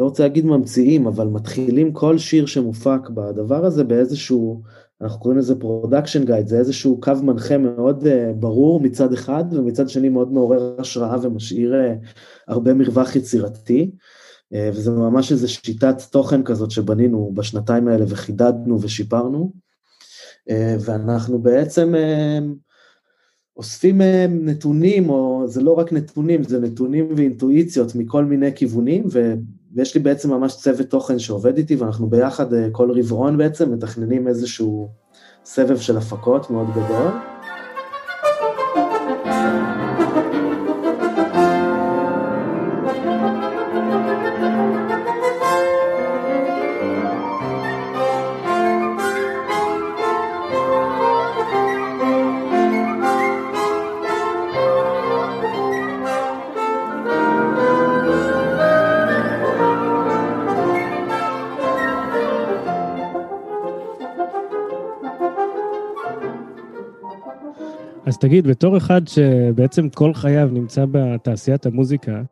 לא 0.00 0.04
רוצה 0.04 0.22
להגיד 0.22 0.46
ממציאים, 0.46 1.06
אבל 1.06 1.26
מתחילים 1.26 1.92
כל 1.92 2.18
שיר 2.18 2.46
שמופק 2.46 3.08
בדבר 3.14 3.64
הזה 3.64 3.84
באיזשהו, 3.84 4.62
אנחנו 5.00 5.20
קוראים 5.20 5.38
לזה 5.38 5.54
production 5.54 6.24
guide, 6.24 6.48
זה 6.48 6.58
איזשהו 6.58 7.00
קו 7.00 7.12
מנחה 7.22 7.58
מאוד 7.58 8.02
אה, 8.02 8.32
ברור 8.36 8.80
מצד 8.80 9.12
אחד, 9.12 9.44
ומצד 9.52 9.88
שני 9.88 10.08
מאוד 10.08 10.32
מעורר 10.32 10.76
השראה 10.78 11.16
ומשאיר 11.22 11.74
אה, 11.74 12.06
הרבה 12.48 12.74
מרווח 12.74 13.16
יצירתי, 13.16 13.90
אה, 14.54 14.56
וזה 14.72 14.90
ממש 14.90 15.32
איזו 15.32 15.48
שיטת 15.48 16.02
תוכן 16.10 16.42
כזאת 16.42 16.70
שבנינו 16.70 17.32
בשנתיים 17.34 17.88
האלה 17.88 18.04
וחידדנו 18.08 18.82
ושיפרנו, 18.82 19.52
אה, 20.50 20.52
ואנחנו 20.80 21.38
בעצם 21.38 21.94
אה, 21.94 22.44
אוספים 23.56 24.00
נתונים, 24.30 25.10
או 25.10 25.44
זה 25.46 25.62
לא 25.62 25.72
רק 25.72 25.92
נתונים, 25.92 26.42
זה 26.42 26.60
נתונים 26.60 27.08
ואינטואיציות 27.16 27.94
מכל 27.94 28.24
מיני 28.24 28.54
כיוונים. 28.54 29.04
ויש 29.74 29.94
לי 29.94 30.00
בעצם 30.00 30.30
ממש 30.30 30.56
צוות 30.56 30.86
תוכן 30.86 31.18
שעובד 31.18 31.56
איתי, 31.56 31.76
ואנחנו 31.76 32.10
ביחד 32.10 32.54
אה, 32.54 32.68
כל 32.72 32.90
רבעון 32.98 33.38
בעצם 33.38 33.72
מתכננים 33.72 34.28
איזשהו 34.28 34.88
סבב 35.44 35.78
של 35.78 35.96
הפקות 35.96 36.50
מאוד 36.50 36.70
גדול. 36.70 37.29
תגיד, 68.20 68.46
בתור 68.46 68.76
אחד 68.76 69.08
שבעצם 69.08 69.88
כל 69.88 70.14
חייו 70.14 70.48
נמצא 70.52 70.84
בתעשיית 70.90 71.66
המוזיקה, 71.66 72.22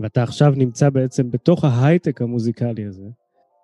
ואתה 0.00 0.22
עכשיו 0.22 0.52
נמצא 0.56 0.90
בעצם 0.90 1.30
בתוך 1.30 1.64
ההייטק 1.64 2.22
המוזיקלי 2.22 2.84
הזה, 2.84 3.04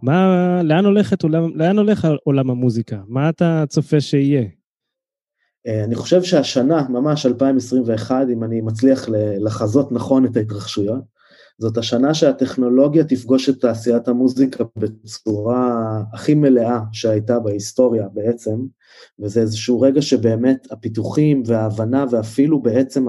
מה, 0.03 0.63
לאן, 0.63 0.85
הולכת 0.85 1.25
לאן 1.55 1.79
הולך 1.79 2.09
עולם 2.25 2.51
המוזיקה? 2.51 3.01
מה 3.07 3.29
אתה 3.29 3.65
צופה 3.69 4.01
שיהיה? 4.01 4.45
אה, 5.67 5.85
אני 5.85 5.95
חושב 5.95 6.23
שהשנה, 6.23 6.89
ממש 6.89 7.27
2021, 7.27 8.27
אם 8.33 8.45
אני 8.45 8.61
מצליח 8.61 9.09
לחזות 9.39 9.93
נכון 9.93 10.25
את 10.25 10.37
ההתרחשויות, 10.37 11.03
זאת 11.63 11.79
השנה 11.79 12.15
שהטכנולוגיה 12.15 13.05
תפגוש 13.05 13.49
את 13.49 13.61
תעשיית 13.61 14.09
המוזיקה 14.09 14.65
בצורה 14.77 16.03
הכי 16.13 16.35
מלאה 16.35 16.81
שהייתה 16.93 17.39
בהיסטוריה 17.39 18.09
בעצם, 18.13 18.57
וזה 19.21 19.41
איזשהו 19.41 19.81
רגע 19.81 20.03
שבאמת 20.03 20.67
הפיתוחים 20.71 21.43
וההבנה 21.47 22.05
ואפילו 22.11 22.63
בעצם 22.63 23.07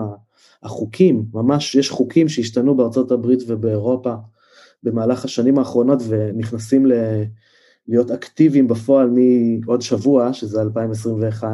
החוקים, 0.64 1.26
ממש 1.34 1.76
יש 1.76 1.90
חוקים 1.90 2.30
שהשתנו 2.30 2.76
בארצות 2.76 3.12
הברית 3.12 3.40
ובאירופה 3.48 4.14
במהלך 4.84 5.26
השנים 5.26 5.60
האחרונות 5.60 6.00
ונכנסים 6.08 6.86
ל... 6.86 6.94
להיות 7.88 8.12
אקטיביים 8.12 8.68
בפועל 8.68 9.10
מעוד 9.10 9.82
שבוע, 9.82 10.34
שזה 10.34 10.62
2021, 10.62 11.50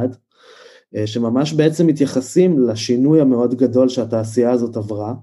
אה, 0.96 1.08
שממש 1.08 1.54
בעצם 1.54 1.88
מתייחסים 1.88 2.60
לשינוי 2.60 3.22
המאוד 3.22 3.56
גדול 3.56 3.90
שהתעשייה 3.90 4.52
הזאת 4.52 4.78
עברה, 4.78 5.14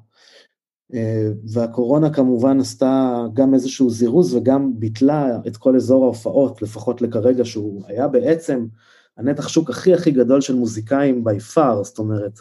והקורונה 1.53 2.11
כמובן 2.11 2.61
עשתה 2.61 3.25
גם 3.35 3.55
איזשהו 3.55 3.91
זירוז 3.91 4.35
וגם 4.35 4.81
ביטלה 4.81 5.39
את 5.47 5.57
כל 5.57 5.77
אזור 5.77 6.05
ההופעות, 6.05 6.63
לפחות 6.63 7.03
לכרגע 7.03 7.45
שהוא 7.45 7.83
היה. 7.87 8.09
בעצם 8.09 8.67
הנתח 9.17 9.49
שוק 9.49 9.71
הכי 9.71 9.95
הכי 9.95 10.11
גדול 10.11 10.41
של 10.41 10.55
מוזיקאים 10.55 11.25
by 11.29 11.55
far, 11.55 11.83
זאת 11.83 11.99
אומרת, 11.99 12.41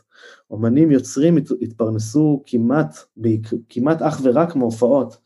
אומנים 0.51 0.91
יוצרים 0.91 1.37
התפרנסו 1.61 2.43
כמעט, 2.45 2.95
כמעט 3.69 4.01
אך 4.01 4.21
ורק 4.23 4.55
מהופעות, 4.55 5.17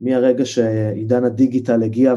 מהרגע 0.00 0.44
שעידן 0.44 1.24
הדיגיטל 1.24 1.82
הגיע 1.82 2.14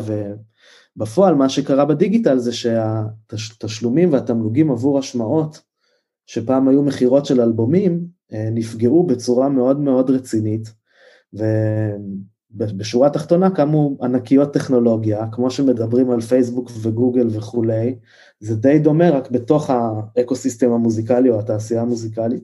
ובפועל 0.95 1.35
מה 1.35 1.49
שקרה 1.49 1.85
בדיגיטל 1.85 2.37
זה 2.37 2.51
שהתשלומים 2.53 4.13
והתמלוגים 4.13 4.71
עבור 4.71 4.99
השמעות, 4.99 5.61
שפעם 6.25 6.67
היו 6.67 6.83
מכירות 6.83 7.25
של 7.25 7.41
אלבומים, 7.41 7.93
אה, 7.93 8.18
נפגעו 8.31 9.07
בצורה 9.07 9.49
מאוד 9.49 9.79
מאוד 9.79 10.09
רצינית, 10.09 10.73
ובשורה 11.33 13.07
התחתונה 13.07 13.49
קמו 13.49 13.97
ענקיות 14.01 14.53
טכנולוגיה, 14.53 15.25
כמו 15.31 15.51
שמדברים 15.51 16.11
על 16.11 16.21
פייסבוק 16.21 16.71
וגוגל 16.81 17.27
וכולי, 17.31 17.95
זה 18.39 18.55
די 18.55 18.79
דומה 18.79 19.09
רק 19.09 19.31
בתוך 19.31 19.69
האקוסיסטם 19.69 20.71
המוזיקלי 20.71 21.29
או 21.29 21.39
התעשייה 21.39 21.81
המוזיקלית. 21.81 22.43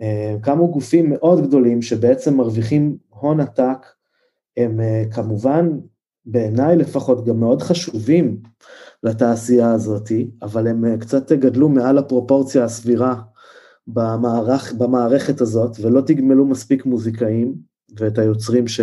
אה, 0.00 0.36
קמו 0.42 0.70
גופים 0.70 1.10
מאוד 1.10 1.46
גדולים 1.46 1.82
שבעצם 1.82 2.36
מרוויחים 2.36 2.96
הון 3.08 3.40
עתק, 3.40 3.86
הם 4.56 4.80
אה, 4.80 5.04
כמובן, 5.10 5.78
בעיניי 6.26 6.76
לפחות, 6.76 7.24
גם 7.24 7.40
מאוד 7.40 7.62
חשובים 7.62 8.40
לתעשייה 9.02 9.72
הזאת, 9.72 10.12
אבל 10.42 10.66
הם 10.66 10.98
קצת 10.98 11.32
גדלו 11.32 11.68
מעל 11.68 11.98
הפרופורציה 11.98 12.64
הסבירה 12.64 13.14
במערך, 13.88 14.72
במערכת 14.72 15.40
הזאת, 15.40 15.76
ולא 15.80 16.00
תגמלו 16.00 16.46
מספיק 16.46 16.86
מוזיקאים 16.86 17.54
ואת 17.96 18.18
היוצרים 18.18 18.68
ש, 18.68 18.80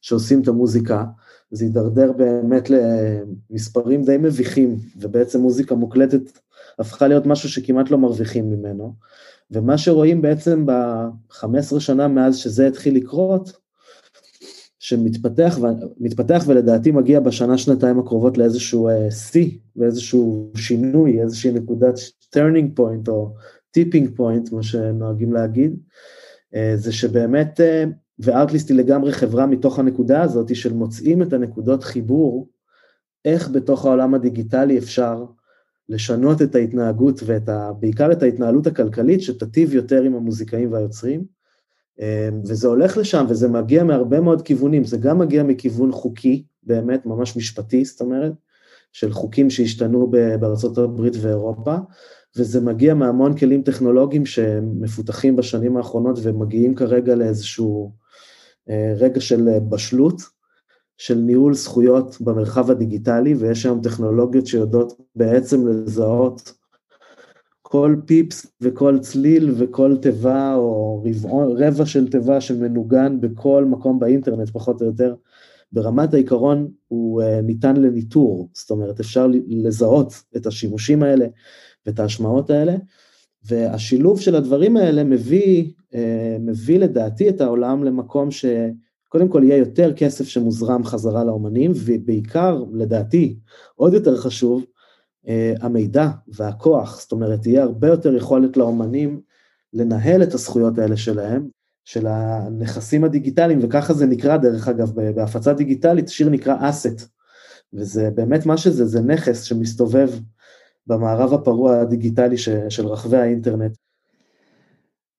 שעושים 0.00 0.42
את 0.42 0.48
המוזיקה, 0.48 1.04
זה 1.50 1.64
יידרדר 1.64 2.12
באמת 2.12 2.70
למספרים 2.70 4.04
די 4.04 4.16
מביכים, 4.16 4.76
ובעצם 4.96 5.40
מוזיקה 5.40 5.74
מוקלטת 5.74 6.38
הפכה 6.78 7.08
להיות 7.08 7.26
משהו 7.26 7.48
שכמעט 7.48 7.90
לא 7.90 7.98
מרוויחים 7.98 8.50
ממנו. 8.50 8.94
ומה 9.50 9.78
שרואים 9.78 10.22
בעצם 10.22 10.66
ב-15 10.66 11.80
שנה 11.80 12.08
מאז 12.08 12.36
שזה 12.36 12.66
התחיל 12.66 12.96
לקרות, 12.96 13.64
שמתפתח 14.78 15.58
מתפתח 16.00 16.44
ולדעתי 16.46 16.90
מגיע 16.90 17.20
בשנה 17.20 17.58
שנתיים 17.58 17.98
הקרובות 17.98 18.38
לאיזשהו 18.38 18.88
אה, 18.88 19.10
שיא 19.10 19.50
ואיזשהו 19.76 20.52
שינוי, 20.56 21.22
איזושהי 21.22 21.52
נקודת 21.52 21.94
turning 22.36 22.78
point 22.78 23.08
או 23.08 23.34
tipping 23.74 24.16
point, 24.16 24.52
מה 24.52 24.62
שנוהגים 24.62 25.32
להגיד, 25.32 25.76
אה, 26.54 26.72
זה 26.76 26.92
שבאמת, 26.92 27.60
אה, 27.60 27.84
וארטליסט 28.18 28.70
היא 28.70 28.78
לגמרי 28.78 29.12
חברה 29.12 29.46
מתוך 29.46 29.78
הנקודה 29.78 30.22
הזאת 30.22 30.56
של 30.56 30.72
מוצאים 30.72 31.22
את 31.22 31.32
הנקודות 31.32 31.84
חיבור, 31.84 32.48
איך 33.24 33.50
בתוך 33.50 33.84
העולם 33.84 34.14
הדיגיטלי 34.14 34.78
אפשר 34.78 35.24
לשנות 35.88 36.42
את 36.42 36.54
ההתנהגות 36.54 37.20
ואת 37.26 37.48
ה, 37.48 37.72
בעיקר 37.80 38.12
את 38.12 38.22
ההתנהלות 38.22 38.66
הכלכלית 38.66 39.22
שתטיב 39.22 39.74
יותר 39.74 40.02
עם 40.02 40.14
המוזיקאים 40.14 40.72
והיוצרים. 40.72 41.24
אה, 42.00 42.28
וזה 42.44 42.68
הולך 42.68 42.96
לשם 42.96 43.26
וזה 43.28 43.48
מגיע 43.48 43.84
מהרבה 43.84 44.20
מאוד 44.20 44.42
כיוונים, 44.42 44.84
זה 44.84 44.96
גם 44.96 45.18
מגיע 45.18 45.42
מכיוון 45.42 45.92
חוקי, 45.92 46.44
באמת, 46.62 47.06
ממש 47.06 47.36
משפטי, 47.36 47.84
זאת 47.84 48.00
אומרת, 48.00 48.32
של 48.92 49.12
חוקים 49.12 49.50
שהשתנו 49.50 50.10
הברית 50.78 51.14
ואירופה, 51.20 51.76
וזה 52.36 52.60
מגיע 52.60 52.94
מהמון 52.94 53.36
כלים 53.36 53.62
טכנולוגיים 53.62 54.26
שמפותחים 54.26 55.36
בשנים 55.36 55.76
האחרונות 55.76 56.18
ומגיעים 56.22 56.74
כרגע 56.74 57.14
לאיזשהו 57.14 57.92
אה, 58.70 58.94
רגע 58.96 59.20
של 59.20 59.48
בשלות, 59.68 60.22
של 60.98 61.14
ניהול 61.14 61.54
זכויות 61.54 62.20
במרחב 62.20 62.70
הדיגיטלי, 62.70 63.34
ויש 63.34 63.66
היום 63.66 63.80
טכנולוגיות 63.82 64.46
שיודעות 64.46 64.92
בעצם 65.16 65.66
לזהות 65.66 66.52
כל 67.62 67.96
פיפס 68.06 68.46
וכל 68.60 68.98
צליל 68.98 69.54
וכל 69.58 69.96
תיבה 70.02 70.54
או 70.54 71.02
רבע 71.58 71.86
של 71.86 72.10
תיבה 72.10 72.40
שמנוגן 72.40 73.20
בכל 73.20 73.64
מקום 73.64 73.98
באינטרנט, 73.98 74.50
פחות 74.50 74.80
או 74.80 74.86
יותר. 74.86 75.14
ברמת 75.72 76.14
העיקרון 76.14 76.68
הוא 76.88 77.22
uh, 77.22 77.26
ניתן 77.42 77.76
לניטור, 77.76 78.48
זאת 78.52 78.70
אומרת 78.70 79.00
אפשר 79.00 79.28
לזהות 79.48 80.12
את 80.36 80.46
השימושים 80.46 81.02
האלה 81.02 81.26
ואת 81.86 82.00
ההשמעות 82.00 82.50
האלה, 82.50 82.76
והשילוב 83.44 84.20
של 84.20 84.36
הדברים 84.36 84.76
האלה 84.76 85.04
מביא, 85.04 85.72
uh, 85.92 85.96
מביא 86.40 86.78
לדעתי 86.78 87.28
את 87.28 87.40
העולם 87.40 87.84
למקום 87.84 88.28
שקודם 88.30 89.28
כל 89.28 89.42
יהיה 89.44 89.56
יותר 89.56 89.92
כסף 89.92 90.28
שמוזרם 90.28 90.84
חזרה 90.84 91.24
לאומנים, 91.24 91.72
ובעיקר, 91.74 92.64
לדעתי, 92.72 93.36
עוד 93.74 93.94
יותר 93.94 94.16
חשוב, 94.16 94.64
uh, 95.26 95.28
המידע 95.60 96.10
והכוח, 96.28 97.00
זאת 97.00 97.12
אומרת, 97.12 97.42
תהיה 97.42 97.62
הרבה 97.62 97.88
יותר 97.88 98.14
יכולת 98.14 98.56
לאומנים 98.56 99.20
לנהל 99.72 100.22
את 100.22 100.34
הזכויות 100.34 100.78
האלה 100.78 100.96
שלהם, 100.96 101.48
של 101.84 102.06
הנכסים 102.06 103.04
הדיגיטליים, 103.04 103.58
וככה 103.62 103.94
זה 103.94 104.06
נקרא 104.06 104.36
דרך 104.36 104.68
אגב, 104.68 104.90
בהפצה 105.14 105.52
דיגיטלית, 105.52 106.08
שיר 106.08 106.28
נקרא 106.28 106.56
אסט, 106.60 107.08
וזה 107.72 108.10
באמת 108.14 108.46
מה 108.46 108.56
שזה, 108.56 108.86
זה 108.86 109.00
נכס 109.00 109.42
שמסתובב 109.42 110.10
במערב 110.86 111.32
הפרוע 111.32 111.80
הדיגיטלי 111.80 112.38
ש, 112.38 112.48
של 112.68 112.86
רחבי 112.86 113.16
האינטרנט. 113.16 113.76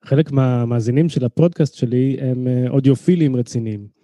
חלק 0.05 0.31
מהמאזינים 0.31 1.09
של 1.09 1.25
הפודקאסט 1.25 1.73
שלי 1.73 2.17
הם 2.21 2.47
אה, 2.47 2.69
אודיופילים 2.69 3.35
רציניים. 3.35 3.95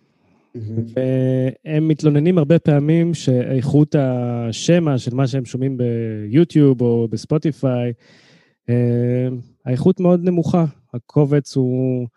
והם 0.55 1.87
מתלוננים 1.87 2.37
הרבה 2.37 2.59
פעמים 2.59 3.13
שאיכות 3.13 3.95
השמע 3.99 4.97
של 4.97 5.15
מה 5.15 5.27
שהם 5.27 5.45
שומעים 5.45 5.77
ביוטיוב 5.77 6.81
או 6.81 7.07
בספוטיפיי, 7.07 7.93
אה, 8.69 9.27
האיכות 9.65 9.99
מאוד 9.99 10.23
נמוכה. 10.23 10.65
הקובץ 10.93 11.55
הוא 11.55 12.07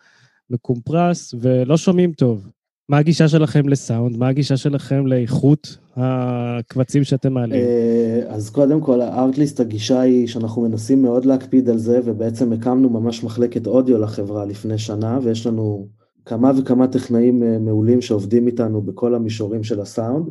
מקומפרס 0.50 1.34
ולא 1.40 1.76
שומעים 1.76 2.12
טוב. 2.12 2.48
מה 2.88 2.98
הגישה 2.98 3.28
שלכם 3.28 3.68
לסאונד? 3.68 4.16
מה 4.16 4.28
הגישה 4.28 4.56
שלכם 4.56 5.06
לאיכות 5.06 5.76
הקבצים 5.96 7.04
שאתם 7.04 7.32
מעלים? 7.32 7.60
אה, 7.60 8.20
אז 8.28 8.50
קודם 8.50 8.80
כל, 8.80 9.00
הארטליסט, 9.00 9.60
הגישה 9.60 10.00
היא 10.00 10.26
שאנחנו 10.26 10.62
מנסים 10.62 11.02
מאוד 11.02 11.24
להקפיד 11.24 11.70
על 11.70 11.78
זה, 11.78 12.00
ובעצם 12.04 12.52
הקמנו 12.52 12.90
ממש 12.90 13.24
מחלקת 13.24 13.66
אודיו 13.66 13.98
לחברה 13.98 14.44
לפני 14.44 14.78
שנה, 14.78 15.18
ויש 15.22 15.46
לנו 15.46 15.88
כמה 16.24 16.52
וכמה 16.58 16.86
טכנאים 16.86 17.42
אה, 17.42 17.58
מעולים 17.58 18.00
שעובדים 18.00 18.46
איתנו 18.46 18.82
בכל 18.82 19.14
המישורים 19.14 19.64
של 19.64 19.80
הסאונד. 19.80 20.26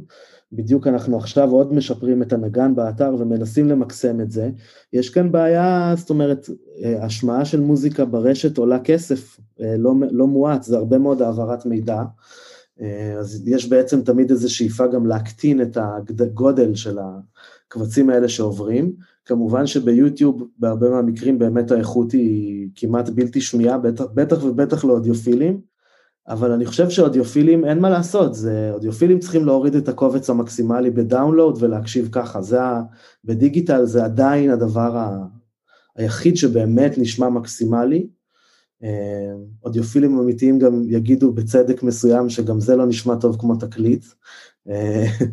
בדיוק 0.51 0.87
אנחנו 0.87 1.17
עכשיו 1.17 1.51
עוד 1.51 1.73
משפרים 1.73 2.21
את 2.21 2.33
הנגן 2.33 2.75
באתר 2.75 3.15
ומנסים 3.19 3.69
למקסם 3.69 4.21
את 4.21 4.31
זה. 4.31 4.49
יש 4.93 5.09
כאן 5.09 5.31
בעיה, 5.31 5.93
זאת 5.97 6.09
אומרת, 6.09 6.49
אה, 6.83 7.05
השמעה 7.05 7.45
של 7.45 7.59
מוזיקה 7.59 8.05
ברשת 8.05 8.57
עולה 8.57 8.79
כסף, 8.79 9.39
לא, 9.77 9.93
לא 10.11 10.27
מועט, 10.27 10.63
זה 10.63 10.77
הרבה 10.77 10.97
מאוד 10.97 11.21
העברת 11.21 11.65
מידע. 11.65 12.03
אה, 12.81 13.13
אז 13.19 13.47
יש 13.47 13.69
בעצם 13.69 14.01
תמיד 14.01 14.31
איזו 14.31 14.55
שאיפה 14.55 14.87
גם 14.87 15.05
להקטין 15.05 15.61
את 15.61 15.77
הגודל 16.21 16.75
של 16.75 16.97
הקבצים 16.99 18.09
האלה 18.09 18.29
שעוברים. 18.29 18.93
כמובן 19.25 19.67
שביוטיוב 19.67 20.47
בהרבה 20.59 20.89
מהמקרים 20.89 21.39
באמת 21.39 21.71
האיכות 21.71 22.11
היא 22.11 22.69
כמעט 22.75 23.09
בלתי 23.09 23.41
שמיעה, 23.41 23.77
בטח, 23.77 24.05
בטח 24.13 24.43
ובטח 24.43 24.85
לאודיופילים. 24.85 25.61
אבל 26.27 26.51
אני 26.51 26.65
חושב 26.65 26.89
שאודיופילים, 26.89 27.65
אין 27.65 27.79
מה 27.79 27.89
לעשות, 27.89 28.35
זה, 28.35 28.71
אודיופילים 28.73 29.19
צריכים 29.19 29.45
להוריד 29.45 29.75
את 29.75 29.89
הקובץ 29.89 30.29
המקסימלי 30.29 30.91
בדאונלואוד 30.91 31.57
ולהקשיב 31.63 32.09
ככה, 32.11 32.41
זה 32.41 32.61
ה... 32.61 32.81
בדיגיטל 33.25 33.85
זה 33.85 34.05
עדיין 34.05 34.49
הדבר 34.49 34.97
ה, 34.97 35.25
היחיד 35.95 36.37
שבאמת 36.37 36.97
נשמע 36.97 37.29
מקסימלי. 37.29 38.07
אה, 38.83 39.33
אודיופילים 39.63 40.19
אמיתיים 40.19 40.59
גם 40.59 40.83
יגידו 40.89 41.31
בצדק 41.31 41.83
מסוים 41.83 42.29
שגם 42.29 42.59
זה 42.59 42.75
לא 42.75 42.85
נשמע 42.85 43.15
טוב 43.15 43.37
כמו 43.39 43.55
תקליט. 43.55 44.05
אה, 44.69 45.05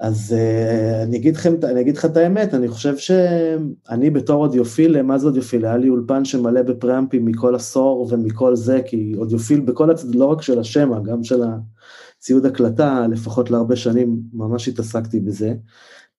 אז 0.00 0.34
uh, 0.38 1.02
אני 1.02 1.16
אגיד, 1.16 1.36
לכם, 1.36 1.54
אני 1.64 1.80
אגיד 1.80 1.96
לך 1.96 2.04
את 2.04 2.16
האמת, 2.16 2.54
אני 2.54 2.68
חושב 2.68 2.96
שאני 2.96 4.10
בתור 4.10 4.44
אודיופיל, 4.44 5.02
מה 5.02 5.18
זה 5.18 5.26
אודיופיל? 5.26 5.64
היה 5.64 5.76
לי 5.76 5.88
אולפן 5.88 6.24
שמלא 6.24 6.62
בפראמפים 6.62 7.24
מכל 7.24 7.54
עשור 7.54 8.08
ומכל 8.10 8.56
זה, 8.56 8.80
כי 8.86 9.12
אודיופיל 9.16 9.60
בכל 9.60 9.90
הצד, 9.90 10.14
לא 10.14 10.26
רק 10.26 10.42
של 10.42 10.58
השמע, 10.58 11.00
גם 11.00 11.24
של 11.24 11.42
הציוד 11.42 12.46
הקלטה, 12.46 13.06
לפחות 13.10 13.50
להרבה 13.50 13.76
שנים 13.76 14.20
ממש 14.32 14.68
התעסקתי 14.68 15.20
בזה. 15.20 15.54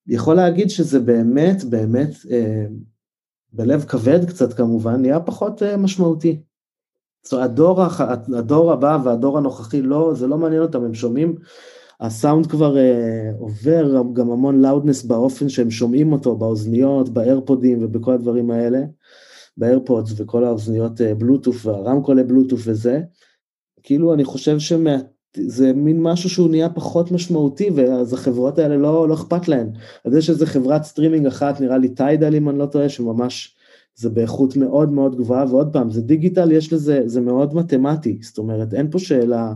יכול 0.08 0.36
להגיד 0.36 0.70
שזה 0.70 1.00
באמת, 1.00 1.64
באמת, 1.64 2.10
אה, 2.32 2.66
בלב 3.54 3.86
כבד 3.88 4.26
קצת 4.26 4.54
כמובן, 4.54 5.02
נהיה 5.02 5.20
פחות 5.20 5.64
אה, 5.64 5.78
משמעותי. 5.78 6.42
זאת 7.24 7.34
אומרת, 7.34 7.50
הדור, 7.50 7.82
הדור 8.38 8.72
הבא 8.72 8.98
והדור 9.04 9.38
הנוכחי, 9.38 9.82
לא, 9.82 10.14
זה 10.16 10.28
לא 10.28 10.38
מעניין 10.38 10.62
אותם, 10.62 10.84
הם 10.84 10.94
שומעים 10.94 11.36
הסאונד 12.00 12.48
כבר 12.48 12.76
uh, 12.76 13.40
עובר 13.40 14.02
גם 14.14 14.32
המון 14.32 14.62
לאודנס 14.62 15.04
באופן 15.04 15.50
שהם 15.50 15.72
שומעים 15.72 16.14
אותו, 16.14 16.36
באוזניות, 16.36 17.10
באיירפודים 17.10 17.86
ובכל 17.86 18.14
הדברים 18.14 18.52
האלה, 18.52 18.80
באיירפודס 19.58 20.14
וכל 20.18 20.44
האוזניות 20.44 21.02
uh, 21.02 21.16
בלוטוף 21.18 21.66
והרמקולי 21.66 22.24
בלוטוף 22.24 22.62
וזה. 22.66 23.02
כאילו 23.84 24.14
אני 24.14 24.24
חושב 24.24 24.60
שזה 25.38 25.74
מין 25.74 26.02
משהו 26.02 26.30
שהוא 26.30 26.50
נהיה 26.50 26.70
פחות 26.70 27.12
משמעותי, 27.12 27.70
ואז 27.76 28.14
החברות 28.14 28.60
האלה 28.60 28.78
לא, 28.78 29.08
לא 29.08 29.14
אכפת 29.14 29.48
להן. 29.48 29.70
אז 30.06 30.16
יש 30.16 30.30
איזה 30.30 30.46
חברת 30.46 30.84
סטרימינג 30.84 31.26
אחת, 31.26 31.62
נראה 31.62 31.78
לי 31.78 31.90
Tidal 31.90 32.36
אם 32.36 32.50
אני 32.50 32.60
לא 32.60 32.66
טועה, 32.66 32.90
שממש 32.90 33.56
זה 33.96 34.10
באיכות 34.10 34.56
מאוד 34.56 34.92
מאוד 34.92 35.16
גבוהה, 35.16 35.46
ועוד 35.50 35.74
פעם, 35.74 35.90
זה 35.90 36.02
דיגיטל, 36.02 36.52
יש 36.52 36.74
לזה, 36.74 37.02
זה 37.06 37.22
מאוד 37.22 37.56
מתמטי, 37.56 38.20
זאת 38.22 38.38
אומרת, 38.38 38.74
אין 38.74 38.92
פה 38.92 39.00
שאלה... 39.00 39.54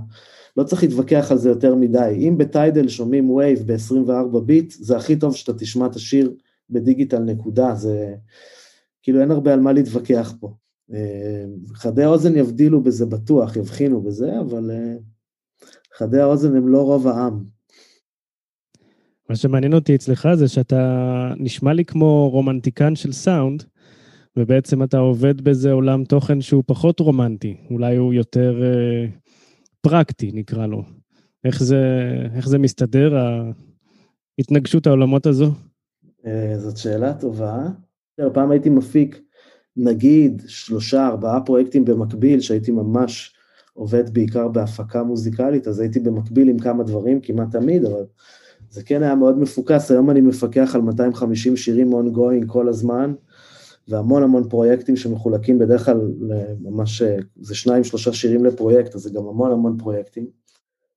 לא 0.58 0.64
צריך 0.64 0.84
להתווכח 0.84 1.28
על 1.32 1.38
זה 1.38 1.50
יותר 1.50 1.76
מדי. 1.76 2.16
אם 2.18 2.38
ב 2.38 2.46
Tidal 2.46 2.88
שומעים 2.88 3.30
WAV 3.30 3.64
ב-24 3.66 4.40
ביט, 4.40 4.74
זה 4.80 4.98
הכי 4.98 5.16
טוב 5.16 5.36
שאתה 5.36 5.54
תשמע 5.54 5.86
את 5.86 5.96
השיר 5.96 6.34
בדיגיטל 6.70 7.20
נקודה, 7.20 7.76
זה 7.76 8.16
כאילו 9.04 9.22
אין 9.22 9.32
הרבה 9.32 9.54
על 9.54 9.60
מה 9.60 9.74
להתווכח 9.74 10.34
פה. 10.40 10.54
אה, 10.94 11.46
חדי 11.74 12.04
האוזן 12.04 12.36
יבדילו 12.36 12.82
בזה 12.82 13.06
בטוח, 13.06 13.56
יבחינו 13.56 14.02
בזה, 14.02 14.40
אבל 14.40 14.72
אה, 14.72 14.96
חדי 15.98 16.20
האוזן 16.20 16.56
הם 16.56 16.68
לא 16.68 16.82
רוב 16.82 17.08
העם. 17.08 17.44
מה 19.30 19.36
שמעניין 19.36 19.74
אותי 19.74 19.96
אצלך 19.96 20.30
זה 20.34 20.48
שאתה 20.48 21.34
נשמע 21.38 21.74
לי 21.74 21.86
כמו 21.86 22.30
רומנטיקן 22.30 22.96
של 22.96 23.12
סאונד, 23.12 23.64
ובעצם 24.38 24.84
אתה 24.84 24.98
עובד 24.98 25.42
באיזה 25.42 25.72
עולם 25.72 26.04
תוכן 26.04 26.42
שהוא 26.42 26.64
פחות 26.68 27.00
רומנטי, 27.00 27.58
אולי 27.70 27.96
הוא 27.96 28.14
יותר... 28.14 28.64
אה, 28.64 29.06
פרקטי, 29.82 30.32
נקרא 30.34 30.68
לו. 30.68 30.84
איך 31.46 31.64
זה, 31.64 31.84
איך 32.36 32.48
זה 32.48 32.58
מסתדר, 32.58 33.16
ההתנגשות 34.40 34.88
העולמות 34.88 35.26
הזו? 35.26 35.52
אה, 36.26 36.54
זאת 36.58 36.78
שאלה 36.78 37.14
טובה. 37.14 37.68
פעם 38.34 38.52
הייתי 38.52 38.70
מפיק, 38.70 39.22
נגיד, 39.78 40.42
שלושה, 40.48 41.08
ארבעה 41.08 41.42
פרויקטים 41.42 41.86
במקביל, 41.86 42.40
שהייתי 42.40 42.72
ממש 42.72 43.37
עובד 43.78 44.14
בעיקר 44.14 44.48
בהפקה 44.48 45.04
מוזיקלית, 45.04 45.68
אז 45.68 45.80
הייתי 45.80 46.00
במקביל 46.00 46.50
עם 46.50 46.60
כמה 46.60 46.84
דברים, 46.84 47.20
כמעט 47.22 47.52
תמיד, 47.52 47.86
אבל 47.86 48.04
זה 48.70 48.84
כן 48.84 49.04
היה 49.04 49.16
מאוד 49.16 49.40
מפוקס. 49.40 49.92
היום 49.92 50.10
אני 50.10 50.22
מפקח 50.22 50.76
על 50.76 50.82
250 50.82 51.58
שירים 51.58 51.94
ongoing 51.94 52.46
כל 52.48 52.70
הזמן, 52.70 53.14
והמון 53.88 54.24
המון 54.24 54.50
פרויקטים 54.50 54.96
שמחולקים 54.96 55.60
בדרך 55.60 55.86
כלל 55.86 56.12
ממש, 56.62 57.02
זה 57.42 57.56
שניים 57.56 57.84
שלושה 57.84 58.14
שירים 58.14 58.46
לפרויקט, 58.46 58.96
אז 58.96 59.02
זה 59.02 59.10
גם 59.10 59.24
המון 59.28 59.52
המון 59.52 59.78
פרויקטים. 59.78 60.26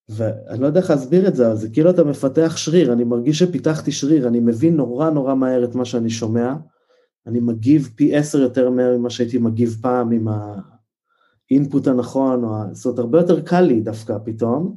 ואני 0.08 0.60
לא 0.60 0.66
יודע 0.66 0.80
איך 0.80 0.90
להסביר 0.90 1.28
את 1.28 1.36
זה, 1.36 1.46
אבל 1.46 1.56
זה 1.56 1.68
כאילו 1.68 1.90
אתה 1.90 2.04
מפתח 2.04 2.56
שריר, 2.56 2.92
אני 2.92 3.04
מרגיש 3.04 3.38
שפיתחתי 3.38 3.92
שריר, 3.92 4.28
אני 4.28 4.40
מבין 4.40 4.76
נורא 4.76 5.10
נורא 5.10 5.34
מהר 5.34 5.64
את 5.64 5.74
מה 5.74 5.84
שאני 5.84 6.10
שומע, 6.10 6.54
אני 7.26 7.40
מגיב 7.40 7.90
פי 7.94 8.16
עשר 8.16 8.38
יותר 8.40 8.70
מהר 8.70 8.98
ממה 8.98 9.10
שהייתי 9.10 9.38
מגיב 9.38 9.78
פעם 9.82 10.12
עם 10.12 10.28
האינפוט 11.50 11.86
הנכון, 11.86 12.44
או... 12.44 12.54
זאת 12.72 12.86
אומרת, 12.86 12.98
הרבה 12.98 13.18
יותר 13.18 13.40
קל 13.40 13.60
לי 13.60 13.80
דווקא 13.80 14.16
פתאום, 14.24 14.76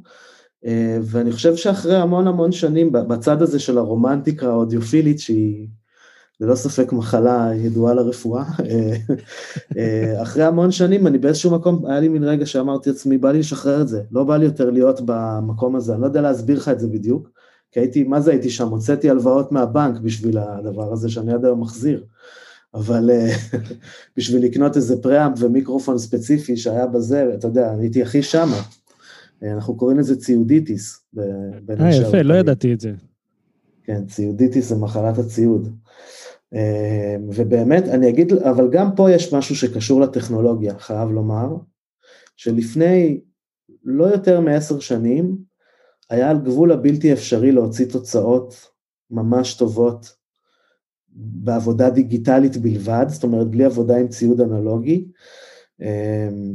אה, 0.66 0.98
ואני 1.02 1.32
חושב 1.32 1.56
שאחרי 1.56 1.96
המון 1.96 2.26
המון 2.26 2.52
שנים, 2.52 2.92
בצד 2.92 3.42
הזה 3.42 3.58
של 3.58 3.78
הרומנטיקה 3.78 4.46
האודיופילית, 4.46 5.20
שהיא 5.20 5.68
ללא 6.40 6.54
ספק 6.54 6.92
מחלה 6.92 7.50
ידועה 7.54 7.94
לרפואה. 7.94 8.44
אה, 8.70 8.96
אה, 9.78 10.22
אחרי 10.22 10.44
המון 10.44 10.70
שנים, 10.70 11.06
אני 11.06 11.18
באיזשהו 11.18 11.50
מקום, 11.50 11.86
היה 11.86 12.00
לי 12.00 12.08
מין 12.08 12.24
רגע 12.24 12.46
שאמרתי 12.46 12.90
לעצמי, 12.90 13.18
בא 13.18 13.32
לי 13.32 13.38
לשחרר 13.38 13.82
את 13.82 13.88
זה, 13.88 14.02
לא 14.10 14.24
בא 14.24 14.36
לי 14.36 14.44
יותר 14.44 14.70
להיות 14.70 15.00
במקום 15.04 15.76
הזה, 15.76 15.92
אני 15.92 16.00
לא 16.00 16.06
יודע 16.06 16.20
להסביר 16.20 16.56
לך 16.56 16.68
את 16.68 16.80
זה 16.80 16.88
בדיוק, 16.88 17.30
כי 17.72 17.80
הייתי, 17.80 18.04
מה 18.04 18.20
זה 18.20 18.30
הייתי 18.30 18.50
שם? 18.50 18.68
הוצאתי 18.68 19.10
הלוואות 19.10 19.52
מהבנק 19.52 20.00
בשביל 20.00 20.38
הדבר 20.38 20.92
הזה 20.92 21.08
שאני 21.08 21.32
עד 21.32 21.44
היום 21.44 21.60
מחזיר. 21.60 22.04
אבל 22.74 23.10
אה, 23.10 23.30
בשביל 24.16 24.44
לקנות 24.44 24.76
איזה 24.76 25.02
פראמפ 25.02 25.38
ומיקרופון 25.40 25.98
ספציפי 25.98 26.56
שהיה 26.56 26.86
בזה, 26.86 27.34
אתה 27.34 27.46
יודע, 27.46 27.74
הייתי 27.78 28.02
הכי 28.02 28.22
שמה. 28.22 28.62
אנחנו 29.42 29.76
קוראים 29.76 29.98
לזה 29.98 30.20
ציודיטיס. 30.20 31.04
אה, 31.18 31.90
יפה, 31.90 32.22
לא 32.22 32.34
ידעתי 32.34 32.72
את 32.72 32.80
זה. 32.80 32.92
כן, 33.84 34.06
ציודיטיס 34.06 34.68
זה 34.68 34.76
מחלת 34.76 35.18
הציוד. 35.18 35.76
ובאמת, 37.28 37.88
אני 37.88 38.08
אגיד, 38.08 38.32
אבל 38.32 38.70
גם 38.70 38.94
פה 38.96 39.10
יש 39.10 39.34
משהו 39.34 39.56
שקשור 39.56 40.00
לטכנולוגיה, 40.00 40.78
חייב 40.78 41.10
לומר, 41.10 41.56
שלפני 42.36 43.20
לא 43.84 44.04
יותר 44.04 44.40
מעשר 44.40 44.78
שנים, 44.80 45.36
היה 46.10 46.30
על 46.30 46.38
גבול 46.38 46.72
הבלתי 46.72 47.12
אפשרי 47.12 47.52
להוציא 47.52 47.86
תוצאות 47.86 48.54
ממש 49.10 49.54
טובות 49.54 50.16
בעבודה 51.14 51.90
דיגיטלית 51.90 52.56
בלבד, 52.56 53.06
זאת 53.08 53.22
אומרת 53.22 53.50
בלי 53.50 53.64
עבודה 53.64 53.96
עם 53.96 54.08
ציוד 54.08 54.40
אנלוגי, 54.40 55.08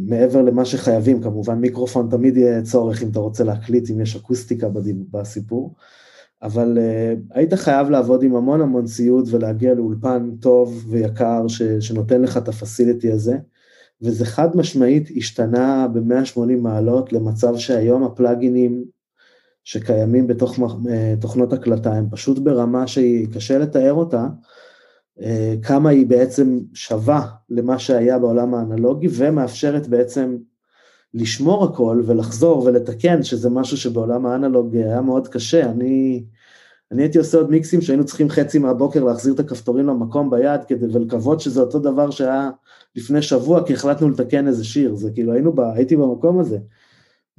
מעבר 0.08 0.42
למה 0.42 0.66
שחייבים, 0.66 1.22
כמובן 1.22 1.60
מיקרופון 1.60 2.08
תמיד 2.12 2.38
יהיה 2.38 2.62
צורך 2.62 3.04
אם 3.04 3.10
אתה 3.10 3.20
רוצה 3.20 3.44
להקליט, 3.44 3.90
אם 3.90 4.02
יש 4.02 4.16
אקוסטיקה 4.16 4.68
בסיפור, 5.12 5.76
אבל 6.42 6.78
uh, 6.78 7.38
היית 7.38 7.54
חייב 7.54 7.90
לעבוד 7.90 8.24
עם 8.24 8.36
המון 8.36 8.62
המון 8.62 8.86
ציוד 8.86 9.28
ולהגיע 9.32 9.74
לאולפן 9.74 10.32
טוב 10.42 10.86
ויקר 10.90 11.48
ש, 11.48 11.62
שנותן 11.62 12.22
לך 12.22 12.38
את 12.38 12.48
הפסיליטי 12.48 13.12
הזה, 13.12 13.38
וזה 14.02 14.26
חד 14.26 14.58
משמעית 14.58 15.10
השתנה 15.18 15.88
ב-180 15.94 16.62
מעלות 16.62 17.14
למצב 17.14 17.58
שהיום 17.58 18.04
הפלאגינים 18.04 18.84
שקיימים 19.64 20.28
בתוך 20.28 20.60
אה, 20.90 21.14
תוכנות 21.22 21.54
הקלטה 21.54 21.94
הם 21.94 22.06
פשוט 22.12 22.40
ברמה 22.40 22.88
שהיא 22.88 23.28
קשה 23.34 23.58
לתאר 23.58 23.94
אותה, 23.94 24.28
אה, 25.22 25.56
כמה 25.64 25.90
היא 25.90 26.08
בעצם 26.08 26.60
שווה 26.74 27.26
למה 27.50 27.80
שהיה 27.80 28.20
בעולם 28.20 28.54
האנלוגי 28.54 29.08
ומאפשרת 29.12 29.88
בעצם 29.88 30.38
לשמור 31.14 31.64
הכל 31.64 32.02
ולחזור 32.06 32.64
ולתקן, 32.64 33.24
שזה 33.24 33.50
משהו 33.50 33.78
שבעולם 33.78 34.26
האנלוג 34.26 34.76
היה 34.76 35.02
מאוד 35.02 35.28
קשה. 35.28 35.72
אני, 35.72 36.24
אני 36.92 37.02
הייתי 37.02 37.18
עושה 37.18 37.38
עוד 37.38 37.52
מיקסים 37.52 37.82
שהיינו 37.82 38.06
צריכים 38.06 38.30
חצי 38.30 38.60
מהבוקר 38.60 39.04
להחזיר 39.04 39.34
את 39.34 39.40
הכפתורים 39.40 39.88
למקום 39.88 40.30
ביד 40.30 40.62
כדי 40.68 40.86
ולקוות 40.94 41.40
שזה 41.40 41.62
אותו 41.62 41.80
דבר 41.80 42.10
שהיה 42.10 42.50
לפני 42.96 43.22
שבוע, 43.22 43.68
כי 43.68 43.74
החלטנו 43.74 44.10
לתקן 44.10 44.48
איזה 44.48 44.66
שיר, 44.66 44.96
זה 44.96 45.12
כאילו 45.12 45.34
היינו, 45.34 45.54
ב, 45.54 45.60
הייתי 45.60 45.96
במקום 45.96 46.40
הזה. 46.40 46.58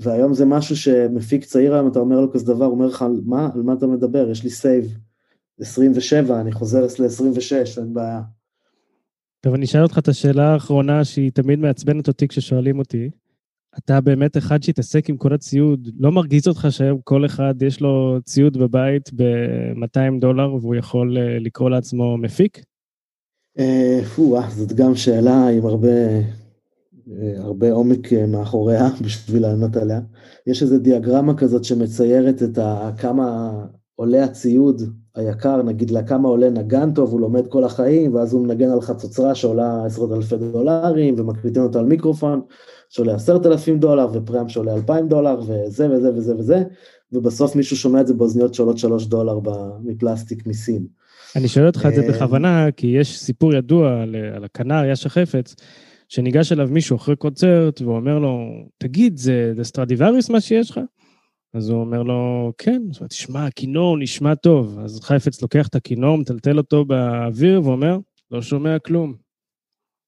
והיום 0.01 0.35
זה 0.35 0.45
משהו 0.45 0.77
שמפיק 0.77 1.45
צעיר 1.45 1.75
היום, 1.75 1.89
אתה 1.89 1.99
אומר 1.99 2.21
לו 2.21 2.33
כזה 2.33 2.47
דבר, 2.47 2.65
הוא 2.65 2.75
אומר 2.75 2.87
לך, 2.87 3.05
מה, 3.25 3.49
על 3.55 3.63
מה 3.63 3.73
אתה 3.73 3.87
מדבר? 3.87 4.31
יש 4.31 4.45
לי 4.45 4.51
save 4.51 4.99
27, 5.61 6.41
אני 6.41 6.53
חוזר 6.53 6.81
ל-26, 6.81 7.81
אין 7.81 7.95
בעיה. 7.95 8.21
טוב, 9.41 9.55
אני 9.55 9.65
אשאל 9.65 9.83
אותך 9.83 9.99
את 9.99 10.09
השאלה 10.09 10.53
האחרונה 10.53 11.05
שהיא 11.05 11.31
תמיד 11.31 11.59
מעצבנת 11.59 12.09
אותי 12.09 12.29
כששואלים 12.29 12.79
אותי. 12.79 13.11
אתה 13.79 14.01
באמת 14.01 14.37
אחד 14.37 14.63
שהתעסק 14.63 15.09
עם 15.09 15.17
כל 15.17 15.35
הציוד, 15.35 15.89
לא 15.99 16.13
מרגיז 16.13 16.49
אותך 16.49 16.67
שהיום 16.71 17.01
כל 17.05 17.27
אחד 17.27 17.63
יש 17.63 17.81
לו 17.81 18.19
ציוד 18.25 18.57
בבית 18.57 19.11
ב-200 19.17 20.21
דולר 20.21 20.55
והוא 20.55 20.75
יכול 20.75 21.19
אה, 21.19 21.39
לקרוא 21.39 21.71
לעצמו 21.71 22.19
מפיק? 22.19 22.63
אה, 23.59 24.01
זאת 24.49 24.73
גם 24.73 24.95
שאלה 24.95 25.49
עם 25.49 25.67
הרבה, 25.67 25.89
הרבה 27.37 27.73
עומק 27.73 28.13
מאחוריה 28.13 28.89
בשביל 29.05 29.43
לענות 29.43 29.77
עליה. 29.77 30.01
יש 30.47 30.63
איזו 30.63 30.79
דיאגרמה 30.79 31.35
כזאת 31.35 31.65
שמציירת 31.65 32.43
את 32.43 32.59
כמה 32.99 33.51
עולה 33.97 34.25
הציוד 34.25 34.83
היקר, 35.15 35.63
נגיד 35.63 35.91
לכמה 35.91 36.29
עולה 36.29 36.51
נגן 36.51 36.95
טוב, 36.95 37.13
הוא 37.13 37.21
לומד 37.21 37.47
כל 37.47 37.65
החיים, 37.65 38.15
ואז 38.15 38.33
הוא 38.33 38.47
מנגן 38.47 38.71
על 38.71 38.81
חצוצרה 38.81 39.35
שעולה 39.35 39.85
עשרות 39.85 40.13
אלפי 40.13 40.37
דולרים, 40.37 41.15
ומקליטים 41.19 41.63
אותו 41.63 41.79
על 41.79 41.85
מיקרופון, 41.85 42.41
שעולה 42.89 43.15
עשרת 43.15 43.47
אלפים 43.47 43.79
דולר, 43.79 44.09
ופרם 44.13 44.49
שעולה 44.49 44.75
אלפיים 44.75 45.09
דולר, 45.09 45.41
וזה 45.41 45.91
וזה 45.91 46.11
וזה 46.15 46.37
וזה, 46.37 46.63
ובסוף 47.13 47.57
מישהו 47.57 47.77
שומע 47.77 48.01
את 48.01 48.07
זה 48.07 48.15
באוזניות 48.15 48.55
שעולות 48.55 48.79
שלוש 48.79 49.07
דולר 49.07 49.39
מפלסטיק 49.85 50.47
מסין. 50.47 50.87
אני 51.37 51.49
שואל 51.49 51.67
אותך 51.67 51.87
את 51.89 51.95
זה 51.95 52.03
אה, 52.03 52.09
בכוונה, 52.09 52.67
כי 52.77 52.87
יש 52.87 53.21
סיפור 53.21 53.55
ידוע 53.55 54.03
על, 54.03 54.17
על 54.37 54.45
הכנר, 54.45 54.83
יש 54.93 55.07
החפץ, 55.07 55.55
שניגש 56.13 56.53
אליו 56.53 56.69
מישהו 56.71 56.97
אחרי 56.97 57.17
קונצרט, 57.17 57.83
ואומר 57.83 58.19
לו, 58.19 58.39
תגיד, 58.79 59.17
זה, 59.17 59.53
זה 59.57 59.65
סטרדיווריוס 59.65 60.31
מה 60.31 60.41
שיש 60.41 60.71
לך? 60.71 60.81
אז 61.55 61.69
הוא 61.69 61.81
אומר 61.81 62.03
לו, 62.03 62.53
כן, 62.59 62.83
אז 62.91 62.97
הוא 62.97 62.99
אומר, 62.99 63.09
תשמע, 63.09 63.47
הכינור 63.47 63.99
נשמע 63.99 64.35
טוב. 64.35 64.79
אז 64.85 65.01
חייפץ 65.01 65.43
לוקח 65.43 65.69
את 65.69 65.75
הכינור, 65.75 66.19
מטלטל 66.19 66.59
אותו 66.59 66.85
באוויר 66.85 67.61
ואומר, 67.65 67.99
לא 68.31 68.43
שומע 68.43 68.79
כלום. 68.79 69.15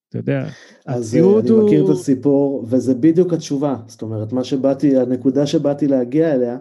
אתה 0.08 0.18
יודע, 0.18 0.46
אז 0.86 1.14
אה, 1.14 1.20
אני 1.20 1.28
הוא... 1.50 1.64
מכיר 1.66 1.84
את 1.84 1.90
הסיפור, 1.90 2.66
וזה 2.68 2.94
בדיוק 2.94 3.32
התשובה. 3.32 3.76
זאת 3.86 4.02
אומרת, 4.02 4.32
מה 4.32 4.44
שבאתי, 4.44 4.96
הנקודה 4.96 5.46
שבאתי 5.46 5.88
להגיע 5.88 6.34
אליה, 6.34 6.58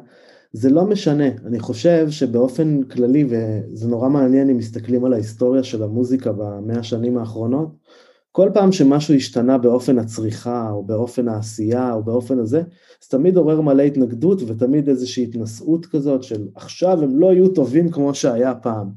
זה 0.54 0.70
לא 0.70 0.86
משנה. 0.86 1.28
אני 1.46 1.60
חושב 1.60 2.10
שבאופן 2.10 2.84
כללי, 2.84 3.26
וזה 3.30 3.88
נורא 3.88 4.10
מעניין 4.10 4.50
אם 4.50 4.58
מסתכלים 4.58 5.06
על 5.06 5.14
ההיסטוריה 5.14 5.64
של 5.64 5.84
המוזיקה 5.84 6.32
במאה 6.32 6.80
השנים 6.80 7.18
האחרונות, 7.18 7.81
כל 8.32 8.50
פעם 8.54 8.72
שמשהו 8.72 9.14
השתנה 9.14 9.58
באופן 9.58 10.00
הצריכה, 10.00 10.70
או 10.72 10.84
באופן 10.84 11.28
העשייה, 11.28 11.94
או 11.94 12.04
באופן 12.04 12.40
הזה, 12.40 12.62
זה 13.02 13.10
תמיד 13.10 13.38
עורר 13.38 13.62
מלא 13.62 13.84
התנגדות 13.84 14.42
ותמיד 14.48 14.90
איזושהי 14.90 15.24
התנשאות 15.24 15.86
כזאת 15.86 16.24
של 16.24 16.48
עכשיו 16.56 17.04
הם 17.04 17.20
לא 17.20 17.34
יהיו 17.34 17.48
טובים 17.48 17.92
כמו 17.92 18.16
שהיה 18.16 18.56
פעם. 18.56 18.90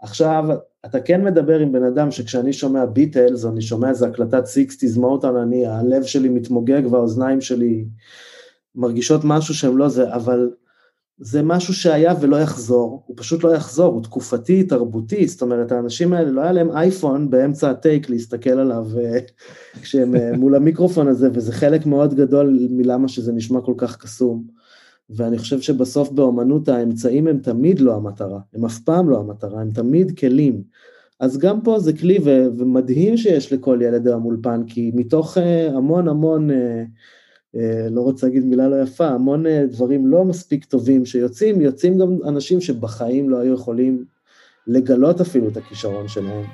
עכשיו, 0.00 0.44
אתה 0.86 1.00
כן 1.00 1.24
מדבר 1.24 1.58
עם 1.58 1.72
בן 1.72 1.84
אדם 1.84 2.10
שכשאני 2.10 2.52
שומע 2.52 2.86
ביטלס, 2.86 3.44
או 3.44 3.50
אני 3.50 3.60
שומע 3.60 3.88
איזה 3.88 4.06
הקלטת 4.06 4.46
sixties 4.46 4.98
Motown, 4.98 5.36
אני, 5.36 5.66
הלב 5.66 6.02
שלי 6.02 6.28
מתמוגג 6.28 6.82
והאוזניים 6.90 7.40
שלי 7.40 7.84
מרגישות 8.74 9.20
משהו 9.24 9.54
שהם 9.54 9.78
לא 9.78 9.88
זה, 9.88 10.14
אבל 10.14 10.50
זה 11.20 11.42
משהו 11.42 11.74
שהיה 11.74 12.14
ולא 12.20 12.36
יחזור, 12.36 13.02
הוא 13.06 13.16
פשוט 13.18 13.44
לא 13.44 13.54
יחזור, 13.54 13.94
הוא 13.94 14.02
תקופתי, 14.02 14.64
תרבותי, 14.64 15.28
זאת 15.28 15.42
אומרת, 15.42 15.72
האנשים 15.72 16.12
האלה, 16.12 16.30
לא 16.30 16.40
היה 16.40 16.52
להם 16.52 16.70
אייפון 16.70 17.30
באמצע 17.30 17.70
הטייק 17.70 18.10
להסתכל 18.10 18.50
עליו 18.50 18.86
אה, 18.98 19.18
כשהם 19.82 20.16
אה, 20.16 20.36
מול 20.36 20.54
המיקרופון 20.54 21.08
הזה, 21.08 21.28
וזה 21.32 21.52
חלק 21.52 21.86
מאוד 21.86 22.14
גדול 22.14 22.58
מלמה 22.70 23.08
שזה 23.08 23.32
נשמע 23.32 23.60
כל 23.60 23.74
כך 23.76 23.96
קסום. 23.96 24.44
ואני 25.10 25.38
חושב 25.38 25.60
שבסוף 25.60 26.10
באומנות 26.10 26.68
האמצעים 26.68 27.26
הם 27.26 27.38
תמיד 27.38 27.80
לא 27.80 27.96
המטרה, 27.96 28.40
הם 28.54 28.64
אף 28.64 28.78
פעם 28.78 29.10
לא 29.10 29.18
המטרה, 29.20 29.60
הם 29.60 29.70
תמיד 29.70 30.18
כלים. 30.18 30.62
אז 31.20 31.38
גם 31.38 31.60
פה 31.60 31.78
זה 31.78 31.92
כלי, 31.92 32.18
ומדהים 32.58 33.16
שיש 33.16 33.52
לכל 33.52 33.78
ילד 33.82 34.06
היום 34.06 34.24
אולפן, 34.24 34.62
כי 34.66 34.90
מתוך 34.94 35.36
uh, 35.36 35.40
המון 35.76 36.08
המון 36.08 36.50
uh, 36.50 36.52
אה, 36.52 36.84
לא 37.90 38.00
רוצה 38.00 38.26
להגיד 38.26 38.44
מילה 38.44 38.68
לא 38.68 38.82
יפה, 38.82 39.06
המון 39.06 39.46
אה, 39.46 39.66
דברים 39.66 40.06
לא 40.06 40.24
מספיק 40.24 40.64
טובים 40.64 41.06
שיוצאים, 41.06 41.60
יוצאים 41.60 41.98
גם 41.98 42.16
אנשים 42.24 42.60
שבחיים 42.60 43.30
לא 43.30 43.38
היו 43.38 43.54
יכולים 43.54 44.04
לגלות 44.66 45.20
אפילו 45.20 45.48
את 45.48 45.56
הכישרון 45.56 46.08
שלהם. 46.08 46.44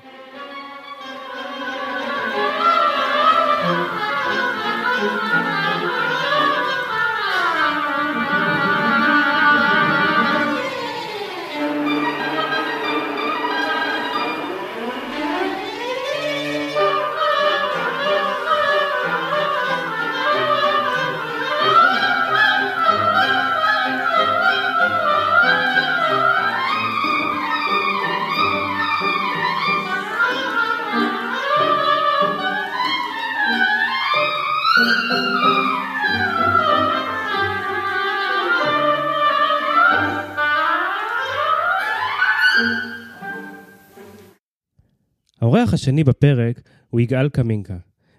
השני 45.85 46.05
בפרק 46.05 46.61
הוא 46.91 47.01
יגאל 47.01 47.29
קמינקה, 47.29 47.77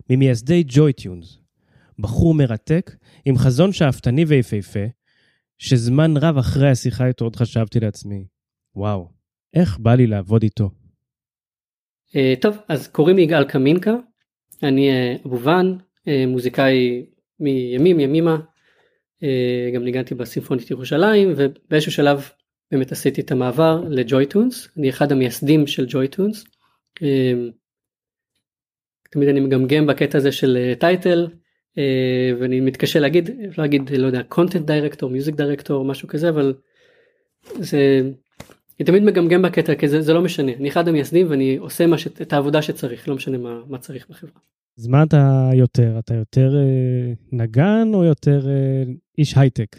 ממייסדי 0.09 0.63
ג'וי-טיונס. 0.67 1.39
בחור 1.99 2.33
מרתק, 2.33 2.95
עם 3.25 3.37
חזון 3.37 3.71
שאפתני 3.71 4.25
ויפהפה, 4.25 4.79
שזמן 5.57 6.17
רב 6.17 6.37
אחרי 6.37 6.69
השיחה 6.69 7.07
איתו 7.07 7.25
עוד 7.25 7.35
חשבתי 7.35 7.79
לעצמי, 7.79 8.25
וואו, 8.75 9.09
איך 9.53 9.77
בא 9.79 9.95
לי 9.95 10.07
לעבוד 10.07 10.43
איתו. 10.43 10.69
Uh, 12.09 12.17
טוב, 12.41 12.57
אז 12.67 12.87
קוראים 12.87 13.15
לי 13.15 13.21
יגאל 13.21 13.43
קמינקה, 13.43 13.95
אני 14.63 14.89
uh, 14.89 15.27
אבובן, 15.27 15.75
uh, 15.77 16.09
מוזיקאי 16.27 17.05
מימים 17.39 17.99
ימימה, 17.99 18.37
גם 19.73 19.83
ניגנתי 19.83 20.15
בסימפונית 20.15 20.71
ירושלים, 20.71 21.33
ובאיזשהו 21.37 21.91
שלב 21.91 22.29
באמת 22.71 22.91
עשיתי 22.91 23.21
את 23.21 23.31
המעבר 23.31 23.83
ל 23.89 23.97
JoyTunes, 23.97 24.67
אני 24.77 24.89
אחד 24.89 25.11
המייסדים 25.11 25.67
של 25.67 25.85
JoyTunes. 25.89 26.43
אמ, 27.01 27.49
תמיד 29.11 29.29
אני 29.29 29.39
מגמגם 29.39 29.87
בקטע 29.87 30.17
הזה 30.17 30.31
של 30.31 30.73
title, 30.79 31.27
ואני 32.39 32.61
מתקשה 32.61 32.99
להגיד 32.99 33.29
אפשר 33.49 33.61
להגיד 33.61 33.89
לא 33.89 34.07
יודע 34.07 34.21
content 34.31 34.67
director 34.67 35.03
music 35.03 35.33
director 35.33 35.73
משהו 35.85 36.07
כזה 36.07 36.29
אבל 36.29 36.53
זה 37.59 38.01
אני 38.79 38.85
תמיד 38.85 39.03
מגמגם 39.03 39.41
בקטע 39.41 39.75
כי 39.75 39.87
זה, 39.87 40.01
זה 40.01 40.13
לא 40.13 40.21
משנה 40.21 40.51
אני 40.53 40.69
אחד 40.69 40.87
המייסדים 40.87 41.29
ואני 41.29 41.57
עושה 41.57 41.87
מה 41.87 41.97
ש, 41.97 42.07
את 42.07 42.33
העבודה 42.33 42.61
שצריך 42.61 43.07
לא 43.07 43.15
משנה 43.15 43.37
מה, 43.37 43.61
מה 43.67 43.77
צריך 43.77 44.09
בחברה. 44.09 44.39
אז 44.77 44.87
מה 44.87 45.03
אתה 45.03 45.49
יותר 45.53 45.99
אתה 45.99 46.13
יותר 46.13 46.55
אה, 46.55 47.13
נגן 47.31 47.91
או 47.93 48.03
יותר 48.03 48.47
אה, 48.49 48.83
איש 49.17 49.37
הייטק? 49.37 49.75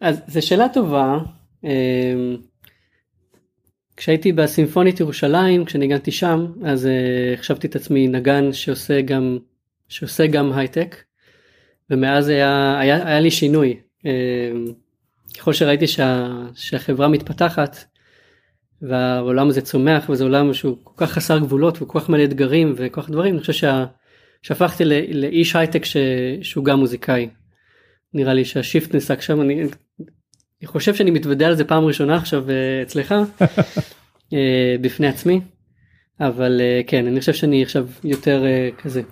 אז 0.00 0.22
זו 0.26 0.46
שאלה 0.46 0.66
טובה. 0.68 1.18
כשהייתי 4.02 4.32
בסימפונית 4.32 5.00
ירושלים 5.00 5.64
כשניגנתי 5.64 6.10
שם 6.10 6.46
אז 6.64 6.86
uh, 6.86 7.40
חשבתי 7.40 7.66
את 7.66 7.76
עצמי 7.76 8.08
נגן 8.08 8.52
שעושה 8.52 9.00
גם 9.00 9.38
שעושה 9.88 10.26
גם 10.26 10.52
הייטק 10.52 10.96
ומאז 11.90 12.28
היה, 12.28 12.78
היה, 12.80 13.08
היה 13.08 13.20
לי 13.20 13.30
שינוי 13.30 13.80
uh, 13.98 14.06
ככל 15.38 15.52
שראיתי 15.52 15.86
שה, 15.86 16.28
שהחברה 16.54 17.08
מתפתחת 17.08 17.76
והעולם 18.82 19.48
הזה 19.48 19.60
צומח 19.60 20.08
וזה 20.08 20.24
עולם 20.24 20.54
שהוא 20.54 20.76
כל 20.84 21.06
כך 21.06 21.12
חסר 21.12 21.38
גבולות 21.38 21.82
וכל 21.82 22.00
כך 22.00 22.08
מלא 22.08 22.24
אתגרים 22.24 22.74
וכל 22.76 23.02
כך 23.02 23.10
דברים 23.10 23.34
אני 23.34 23.40
חושב 23.40 23.52
שה, 23.52 23.84
שהפכתי 24.42 24.84
לא, 24.84 24.96
לאיש 25.12 25.56
הייטק 25.56 25.84
ש, 25.84 25.96
שהוא 26.42 26.64
גם 26.64 26.78
מוזיקאי. 26.78 27.28
נראה 28.14 28.34
לי 28.34 28.44
שהשיפט 28.44 28.94
נסק 28.94 29.20
שם 29.20 29.40
אני 29.40 29.64
אני 30.62 30.68
חושב 30.68 30.94
שאני 30.94 31.10
מתוודה 31.10 31.46
על 31.46 31.54
זה 31.54 31.64
פעם 31.64 31.84
ראשונה 31.84 32.16
עכשיו 32.16 32.50
אה, 32.50 32.82
אצלך 32.82 33.14
אה, 34.32 34.76
בפני 34.80 35.06
עצמי 35.06 35.40
אבל 36.20 36.60
אה, 36.60 36.80
כן 36.86 37.06
אני 37.06 37.20
חושב 37.20 37.32
שאני 37.32 37.62
עכשיו 37.62 37.86
יותר 38.04 38.44
כזה. 38.78 39.02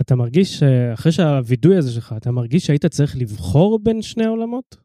אתה 0.00 0.16
מרגיש 0.16 0.62
אחרי 0.94 1.12
שהווידוי 1.12 1.76
הזה 1.76 1.92
שלך 1.92 2.14
אתה 2.16 2.30
מרגיש 2.30 2.66
שהיית 2.66 2.86
צריך 2.86 3.16
לבחור 3.16 3.78
בין 3.82 4.02
שני 4.02 4.24
העולמות? 4.24 4.76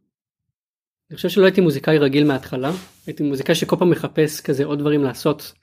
אני 1.09 1.15
חושב 1.15 1.29
שלא 1.29 1.45
הייתי 1.45 1.61
מוזיקאי 1.61 1.97
רגיל 1.97 2.23
מההתחלה 2.23 2.71
הייתי 3.07 3.23
מוזיקאי 3.23 3.55
שכל 3.55 3.75
פעם 3.79 3.89
מחפש 3.89 4.41
כזה 4.41 4.65
עוד 4.65 4.79
דברים 4.79 5.03
לעשות. 5.03 5.53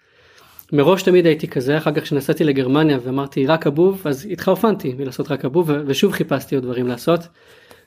מראש 0.72 1.02
תמיד 1.02 1.26
הייתי 1.26 1.48
כזה 1.48 1.78
אחר 1.78 1.92
כך 1.94 2.02
כשנסעתי 2.02 2.44
לגרמניה 2.44 2.98
ואמרתי 3.04 3.46
רק 3.46 3.66
אבוב 3.66 4.02
אז 4.04 4.26
התחרפנתי 4.30 4.94
מלעשות 4.94 5.30
רק 5.30 5.44
אבוב 5.44 5.70
ושוב 5.86 6.12
חיפשתי 6.12 6.54
עוד 6.54 6.64
דברים 6.64 6.86
לעשות. 6.86 7.20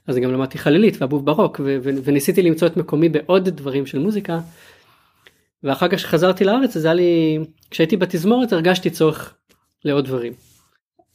אז 0.07 0.17
גם 0.17 0.31
למדתי 0.31 0.57
חלילית 0.57 1.01
ואבוב 1.01 1.25
ברוק 1.25 1.61
וניסיתי 1.83 2.41
למצוא 2.41 2.67
את 2.67 2.77
מקומי 2.77 3.09
בעוד 3.09 3.49
דברים 3.49 3.85
של 3.85 3.99
מוזיקה. 3.99 4.39
ואחר 5.63 5.87
כך 5.87 5.95
כשחזרתי 5.95 6.43
לארץ 6.43 6.77
אז 6.77 6.85
היה 6.85 6.93
לי 6.93 7.39
כשהייתי 7.71 7.97
בתזמורת 7.97 8.53
הרגשתי 8.53 8.89
צורך 8.89 9.35
לעוד 9.85 10.05
דברים. 10.05 10.33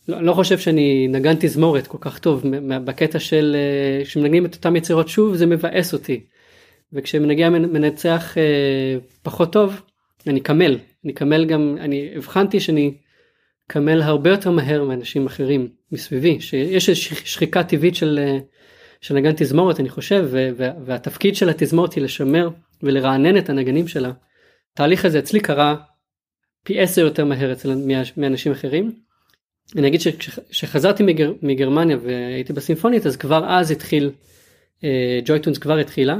לא, 0.08 0.22
לא 0.22 0.32
חושב 0.32 0.58
שאני 0.58 1.08
נגן 1.08 1.34
תזמורת 1.40 1.86
כל 1.86 1.98
כך 2.00 2.18
טוב 2.18 2.44
בקטע 2.84 3.18
של 3.18 3.56
אה, 3.58 4.04
כשמנגנים 4.04 4.46
את 4.46 4.54
אותם 4.54 4.76
יצירות 4.76 5.08
שוב 5.08 5.36
זה 5.36 5.46
מבאס 5.46 5.92
אותי. 5.92 6.20
וכשמנגן 6.92 7.52
מנצח 7.52 8.38
אה, 8.38 8.96
פחות 9.22 9.52
טוב 9.52 9.80
אני 10.26 10.40
קמל 10.40 10.78
אני 11.04 11.12
קמל 11.12 11.44
גם 11.44 11.76
אני 11.80 12.10
הבחנתי 12.16 12.60
שאני 12.60 12.94
קמל 13.66 14.02
הרבה 14.02 14.30
יותר 14.30 14.50
מהר 14.50 14.84
מאנשים 14.84 15.26
אחרים 15.26 15.68
מסביבי 15.92 16.40
שיש 16.40 16.88
איזושהי 16.88 17.16
שחיקה 17.16 17.62
טבעית 17.62 17.94
של 17.94 18.18
אה, 18.22 18.38
של 19.00 19.14
נגן 19.14 19.32
תזמורת 19.36 19.80
אני 19.80 19.88
חושב 19.88 20.28
והתפקיד 20.84 21.36
של 21.36 21.48
התזמורת 21.48 21.92
היא 21.92 22.04
לשמר 22.04 22.50
ולרענן 22.82 23.38
את 23.38 23.50
הנגנים 23.50 23.88
שלה. 23.88 24.12
התהליך 24.72 25.04
הזה 25.04 25.18
אצלי 25.18 25.40
קרה 25.40 25.76
פי 26.64 26.80
עשר 26.80 27.00
יותר 27.00 27.24
מהר 27.24 27.52
אצל 27.52 27.74
מאנשים 28.16 28.52
אחרים. 28.52 28.92
אני 29.76 29.88
אגיד 29.88 30.00
שכשחזרתי 30.00 31.02
מגר, 31.02 31.32
מגרמניה 31.42 31.96
והייתי 32.02 32.52
בסימפונית 32.52 33.06
אז 33.06 33.16
כבר 33.16 33.44
אז 33.48 33.70
התחיל 33.70 34.10
ג'ויטונס 35.24 35.56
אה, 35.56 35.62
כבר 35.62 35.78
התחילה 35.78 36.16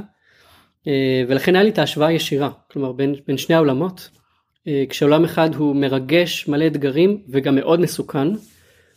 אה, 0.87 1.23
ולכן 1.29 1.55
היה 1.55 1.65
לי 1.65 1.71
את 1.71 1.79
ההשוואה 1.79 2.09
הישירה 2.09 2.51
כלומר 2.71 2.93
בין, 2.93 3.15
בין 3.27 3.39
שני 3.39 3.55
העולמות 3.55 4.09
אה, 4.69 4.85
כשעולם 4.89 5.25
אחד 5.25 5.55
הוא 5.55 5.77
מרגש 5.77 6.49
מלא 6.49 6.67
אתגרים 6.67 7.23
וגם 7.29 7.55
מאוד 7.55 7.81
מסוכן 7.81 8.29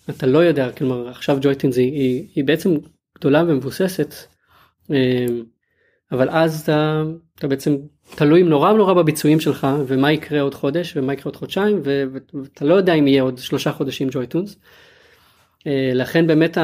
אתה 0.10 0.28
לא 0.28 0.40
יודע 0.40 0.72
כלומר 0.72 1.10
עכשיו 1.10 1.38
ג'ויטונס 1.42 1.78
היא, 1.78 1.92
היא, 1.92 2.28
היא 2.36 2.44
בעצם 2.44 2.78
גדולה 3.22 3.44
ומבוססת 3.48 4.14
אמ, 4.90 5.44
אבל 6.12 6.30
אז 6.30 6.62
אתה, 6.62 7.04
אתה 7.36 7.48
בעצם 7.48 7.76
תלוי 8.16 8.44
נורא 8.44 8.74
נורא 8.74 8.94
בביצועים 8.94 9.40
שלך 9.40 9.68
ומה 9.88 10.12
יקרה 10.12 10.42
עוד 10.42 10.56
חודש 10.56 10.98
ומה 10.98 11.14
יקרה 11.14 11.26
עוד 11.26 11.36
חודשיים 11.36 11.82
ואתה 11.84 12.66
לא 12.66 12.74
יודע 12.74 12.94
אם 12.94 13.08
יהיה 13.08 13.24
עוד 13.24 13.38
שלושה 13.38 13.72
חודשים 13.72 14.08
ג'וי-טונס. 14.12 14.56
אה, 15.68 15.92
לכן 15.94 16.28
באמת 16.28 16.58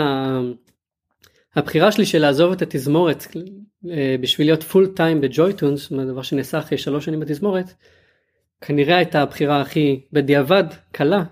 הבחירה 1.56 1.92
שלי 1.92 2.06
של 2.06 2.20
לעזוב 2.20 2.52
את 2.52 2.62
התזמורת 2.62 3.28
אה, 3.92 4.16
בשביל 4.22 4.48
להיות 4.48 4.64
full 4.64 4.88
time 4.88 5.22
ב 5.22 5.29
JoyTunes, 5.29 5.92
דבר 5.92 6.22
שנעשה 6.22 6.60
אחרי 6.60 6.78
שלוש 6.78 7.06
שנים 7.06 7.20
בתזמורת, 7.20 7.74
כנראה 8.62 8.98
הייתה 8.98 9.22
הבחירה 9.22 9.62
הכי 9.62 10.02
בדיעבד 10.14 10.64
קלה 10.92 11.24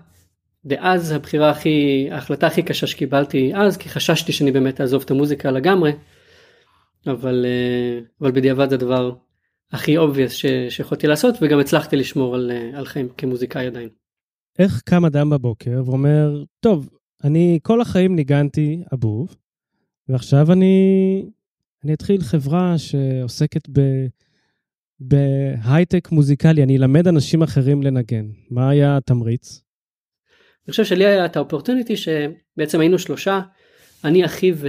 דאז 0.66 1.12
הבחירה 1.12 1.50
הכי 1.50 2.08
ההחלטה 2.10 2.46
הכי 2.46 2.62
קשה 2.62 2.86
שקיבלתי 2.86 3.52
אז 3.54 3.76
כי 3.76 3.88
חששתי 3.88 4.32
שאני 4.32 4.52
באמת 4.52 4.80
אעזוב 4.80 5.02
את 5.04 5.10
המוזיקה 5.10 5.50
לגמרי 5.50 5.92
אבל 7.06 7.46
אה, 7.48 8.00
אבל 8.20 8.30
בדיעבד 8.30 8.68
זה 8.68 8.74
הדבר 8.74 9.12
הכי 9.72 9.98
obvious 9.98 10.30
ש, 10.30 10.46
שיכולתי 10.68 11.06
לעשות 11.06 11.34
וגם 11.40 11.58
הצלחתי 11.58 11.96
לשמור 11.96 12.34
על, 12.34 12.50
אה, 12.50 12.78
על 12.78 12.86
חיים 12.86 13.08
כמוזיקאי 13.16 13.66
עדיין. 13.66 13.88
איך 14.58 14.82
קם 14.84 15.04
אדם 15.04 15.30
בבוקר 15.30 15.82
ואומר 15.86 16.44
טוב 16.60 16.90
אני 17.24 17.58
כל 17.62 17.80
החיים 17.80 18.16
ניגנתי 18.16 18.82
אבוב 18.94 19.36
ועכשיו 20.08 20.52
אני 20.52 21.24
אני 21.84 21.94
אתחיל 21.94 22.20
חברה 22.20 22.78
שעוסקת 22.78 23.68
ב... 23.72 23.80
בהייטק 25.00 26.12
מוזיקלי 26.12 26.62
אני 26.62 26.76
אלמד 26.76 27.08
אנשים 27.08 27.42
אחרים 27.42 27.82
לנגן 27.82 28.26
מה 28.50 28.68
היה 28.68 28.96
התמריץ? 28.96 29.65
אני 30.66 30.70
חושב 30.70 30.84
שלי 30.84 31.06
היה 31.06 31.26
את 31.26 31.36
האופורטוניטי 31.36 31.94
שבעצם 31.96 32.80
היינו 32.80 32.98
שלושה, 32.98 33.40
אני 34.04 34.24
אחי 34.24 34.52
ו... 34.54 34.68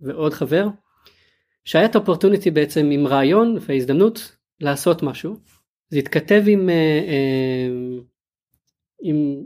ועוד 0.00 0.34
חבר, 0.34 0.66
שהיה 1.64 1.84
את 1.84 1.94
האופורטוניטי 1.94 2.50
בעצם 2.50 2.90
עם 2.90 3.06
רעיון 3.06 3.58
והזדמנות 3.60 4.36
לעשות 4.60 5.02
משהו. 5.02 5.36
זה 5.88 5.98
התכתב 5.98 6.42
עם, 6.46 6.70
אה, 6.70 6.74
אה, 7.08 7.68
עם 9.02 9.42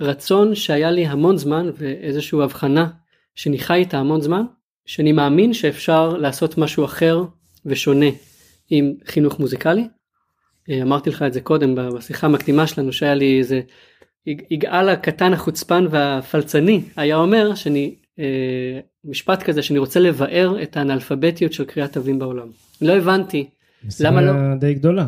רצון 0.00 0.54
שהיה 0.54 0.90
לי 0.90 1.06
המון 1.06 1.36
זמן 1.36 1.70
ואיזושהי 1.74 2.42
הבחנה 2.42 2.90
שאני 3.34 3.58
חי 3.58 3.74
איתה 3.74 3.98
המון 3.98 4.20
זמן, 4.20 4.42
שאני 4.86 5.12
מאמין 5.12 5.52
שאפשר 5.52 6.16
לעשות 6.16 6.58
משהו 6.58 6.84
אחר 6.84 7.22
ושונה 7.66 8.06
עם 8.70 8.94
חינוך 9.06 9.38
מוזיקלי. 9.38 9.88
אה, 10.70 10.82
אמרתי 10.82 11.10
לך 11.10 11.22
את 11.22 11.32
זה 11.32 11.40
קודם 11.40 11.74
בשיחה 11.74 12.26
המקדימה 12.26 12.66
שלנו 12.66 12.92
שהיה 12.92 13.14
לי 13.14 13.38
איזה 13.38 13.60
יגאל 14.26 14.88
הקטן 14.88 15.32
החוצפן 15.32 15.86
והפלצני 15.90 16.82
היה 16.96 17.16
אומר 17.16 17.54
שאני 17.54 17.94
אה, 18.18 18.80
משפט 19.04 19.42
כזה 19.42 19.62
שאני 19.62 19.78
רוצה 19.78 20.00
לבאר 20.00 20.62
את 20.62 20.76
האנאלפביתיות 20.76 21.52
של 21.52 21.64
קריאת 21.64 21.92
תווים 21.92 22.18
בעולם. 22.18 22.48
לא 22.82 22.92
הבנתי 22.92 23.48
למה 24.00 24.20
לא. 24.20 24.32
משימה 24.32 24.54
די 24.56 24.74
גדולה. 24.74 25.06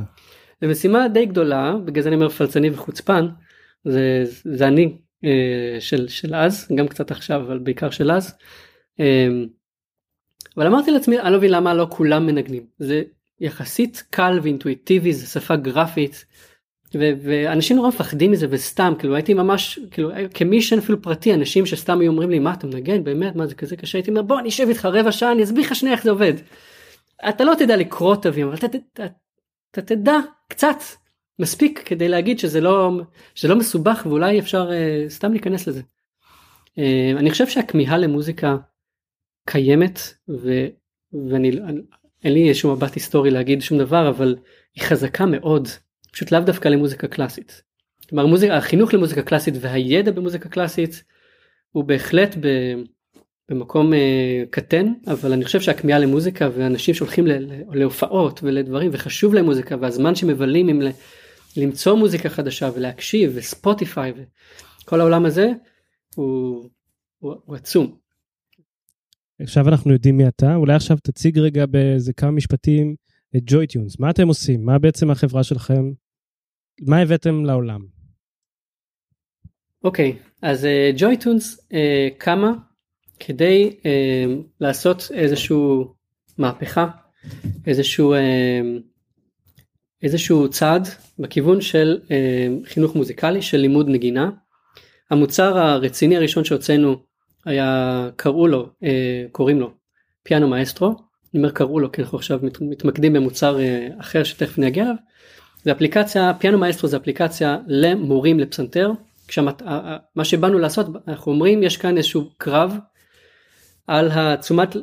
זה 0.61 0.67
משימה 0.67 1.09
די 1.09 1.27
גדולה 1.27 1.75
בגלל 1.85 2.03
זה 2.03 2.09
אני 2.09 2.17
אומר 2.17 2.29
פלצני 2.29 2.71
וחוצפן 2.71 3.29
זה, 3.85 4.25
זה 4.45 4.69
אני 4.69 4.97
אה, 5.25 5.77
של, 5.81 6.09
של 6.09 6.35
אז 6.35 6.69
גם 6.75 6.89
קצת 6.89 7.11
עכשיו 7.11 7.41
אבל 7.41 7.59
בעיקר 7.59 7.91
של 7.91 8.11
אז. 8.11 8.35
אה, 9.01 9.29
אבל 10.57 10.67
אמרתי 10.67 10.91
לעצמי 10.91 11.21
אני 11.21 11.33
לא 11.33 11.39
מבין 11.39 11.51
למה 11.51 11.75
לא 11.75 11.87
כולם 11.91 12.27
מנגנים 12.27 12.67
זה 12.79 13.03
יחסית 13.41 14.05
קל 14.11 14.39
ואינטואיטיבי 14.43 15.13
זה 15.13 15.27
שפה 15.27 15.57
גרפית. 15.57 16.25
ו- 17.01 17.13
ואנשים 17.23 17.77
נורא 17.77 17.89
מפחדים 17.89 18.31
מזה 18.31 18.47
וסתם 18.51 18.93
כאילו 18.99 19.15
הייתי 19.15 19.35
ממש 19.35 19.79
כאילו 19.91 20.11
כמי 20.35 20.63
שאין 20.63 20.81
אפילו 20.81 21.03
פרטי 21.03 21.35
אנשים 21.35 21.67
שסתם 21.67 22.01
היו 22.01 22.11
אומרים 22.11 22.31
לי 22.31 22.39
מה 22.39 22.53
אתה 22.55 22.67
מנגן 22.67 23.05
באמת 23.05 23.37
מה 23.37 23.47
זה 23.47 23.55
כזה 23.55 23.77
קשה 23.77 23.99
הייתי 23.99 24.11
אומר 24.11 24.23
בוא 24.23 24.39
אני 24.39 24.49
אשב 24.49 24.69
איתך 24.69 24.85
רבע 24.85 25.13
שעה 25.13 25.33
אני 25.33 25.43
אסביר 25.43 25.65
לך 25.65 25.75
שנייה 25.75 25.95
איך 25.95 26.05
זה 26.05 26.11
עובד. 26.11 26.33
אתה 27.29 27.45
לא 27.45 27.55
תדע 27.59 27.77
לקרוא 27.77 28.17
תווים 28.17 28.47
אבל 28.47 28.57
אתה, 28.57 28.67
אתה, 28.67 29.07
אתה, 29.71 29.83
תדע 29.83 30.17
קצת 30.49 30.77
מספיק 31.39 31.83
כדי 31.85 32.09
להגיד 32.09 32.39
שזה 32.39 32.61
לא 32.61 32.91
שזה 33.35 33.49
לא 33.49 33.57
מסובך 33.57 34.07
ואולי 34.09 34.39
אפשר 34.39 34.71
uh, 34.71 35.11
סתם 35.11 35.33
להיכנס 35.33 35.67
לזה. 35.67 35.83
Uh, 36.79 37.19
אני 37.19 37.31
חושב 37.31 37.47
שהכמיהה 37.47 37.99
למוזיקה 37.99 38.57
קיימת 39.47 39.99
ו, 40.29 40.67
ואני 41.31 41.51
אין 42.25 42.33
לי 42.33 42.55
שום 42.55 42.73
מבט 42.73 42.95
היסטורי 42.95 43.31
להגיד 43.31 43.63
שום 43.63 43.79
דבר 43.79 44.09
אבל 44.09 44.37
היא 44.75 44.85
חזקה 44.85 45.27
מאוד 45.27 45.69
פשוט 46.15 46.33
לאו 46.33 46.41
דווקא 46.41 46.69
למוזיקה 46.69 47.09
קלאסית. 47.09 47.63
כלומר 48.09 48.27
מוזיקה, 48.27 48.57
החינוך 48.57 48.95
למוזיקה 48.95 49.23
קלאסית 49.23 49.55
והידע 49.61 50.11
במוזיקה 50.11 50.49
קלאסית 50.49 51.05
הוא 51.71 51.85
בהחלט 51.85 52.37
ב, 52.41 52.49
במקום 53.49 53.93
uh, 53.93 53.97
קטן 54.51 54.93
אבל 55.07 55.33
אני 55.33 55.45
חושב 55.45 55.61
שהכמיהה 55.61 55.99
למוזיקה 55.99 56.49
ואנשים 56.55 56.95
שהולכים 56.95 57.27
ל, 57.27 57.33
להופעות 57.73 58.41
ולדברים 58.43 58.91
וחשוב 58.93 59.35
להם 59.35 59.45
מוזיקה 59.45 59.77
והזמן 59.81 60.15
שמבלים 60.15 60.69
עם 60.69 60.81
למצוא 61.57 61.95
מוזיקה 61.95 62.29
חדשה 62.29 62.71
ולהקשיב 62.75 63.33
וספוטיפיי 63.35 64.13
וכל 64.83 65.01
העולם 65.01 65.25
הזה 65.25 65.53
הוא, 66.15 66.69
הוא, 67.19 67.35
הוא 67.45 67.57
עצום. 67.57 67.97
עכשיו 69.41 69.69
אנחנו 69.69 69.93
יודעים 69.93 70.17
מי 70.17 70.29
אתה, 70.29 70.55
אולי 70.55 70.75
עכשיו 70.75 70.97
תציג 71.03 71.39
רגע 71.39 71.67
באיזה 71.67 72.13
כמה 72.13 72.31
משפטים 72.31 72.95
את 73.37 73.43
ג'וי-טיונס, 73.47 74.01
מה 74.01 74.11
אתם 74.11 74.29
עושים? 74.29 74.65
מה 74.65 74.79
בעצם 74.79 75.11
החברה 75.11 75.43
שלכם? 75.43 76.04
מה 76.81 76.99
הבאתם 76.99 77.45
לעולם? 77.45 77.81
אוקיי, 79.85 80.17
okay, 80.17 80.29
אז 80.43 80.69
ג'וי-טיונס 80.97 81.59
uh, 81.59 81.61
uh, 81.61 81.75
קמה 82.19 82.53
כדי 83.21 83.77
uh, 83.79 83.85
לעשות 84.61 85.11
איזשהו 85.15 85.95
מהפכה, 86.39 86.87
איזשהו, 87.67 88.15
uh, 88.15 88.19
איזשהו 90.03 90.51
צעד 90.51 90.89
בכיוון 91.19 91.61
של 91.61 92.01
uh, 92.03 92.69
חינוך 92.69 92.97
מוזיקלי, 92.97 93.43
של 93.43 93.59
לימוד 93.59 93.89
נגינה. 93.89 94.31
המוצר 95.11 95.59
הרציני 95.59 96.17
הראשון 96.17 96.45
שהוצאנו 96.45 96.97
היה 97.45 98.09
קראו 98.17 98.49
לו 98.49 98.69
אה, 98.85 99.25
קוראים 99.33 99.61
לו 99.61 99.71
פיאנו 100.23 100.49
מאסטרו 100.49 100.89
אני 100.89 101.43
אומר 101.43 101.51
קראו 101.51 101.81
לו 101.81 101.93
כי 101.93 102.03
אנחנו 102.03 102.19
עכשיו 102.19 102.41
מת, 102.43 102.61
מתמקדים 102.61 103.13
במוצר 103.13 103.59
אחר 104.01 104.25
שתכף 104.25 104.59
נגיע 104.59 104.85
אליו. 104.85 104.95
זה 105.65 105.73
אפליקציה 105.73 106.33
פיאנו 106.39 106.59
מאסטרו 106.59 106.89
זה 106.89 106.97
אפליקציה 106.97 107.59
למורים 107.67 108.41
לפסנתר. 108.41 108.91
כשמת, 109.29 109.63
מה 110.17 110.25
שבאנו 110.25 110.59
לעשות 110.59 110.87
אנחנו 111.09 111.33
אומרים 111.33 111.63
יש 111.63 111.77
כאן 111.77 111.97
איזשהו 111.97 112.31
קרב 112.39 112.77
על 113.87 114.11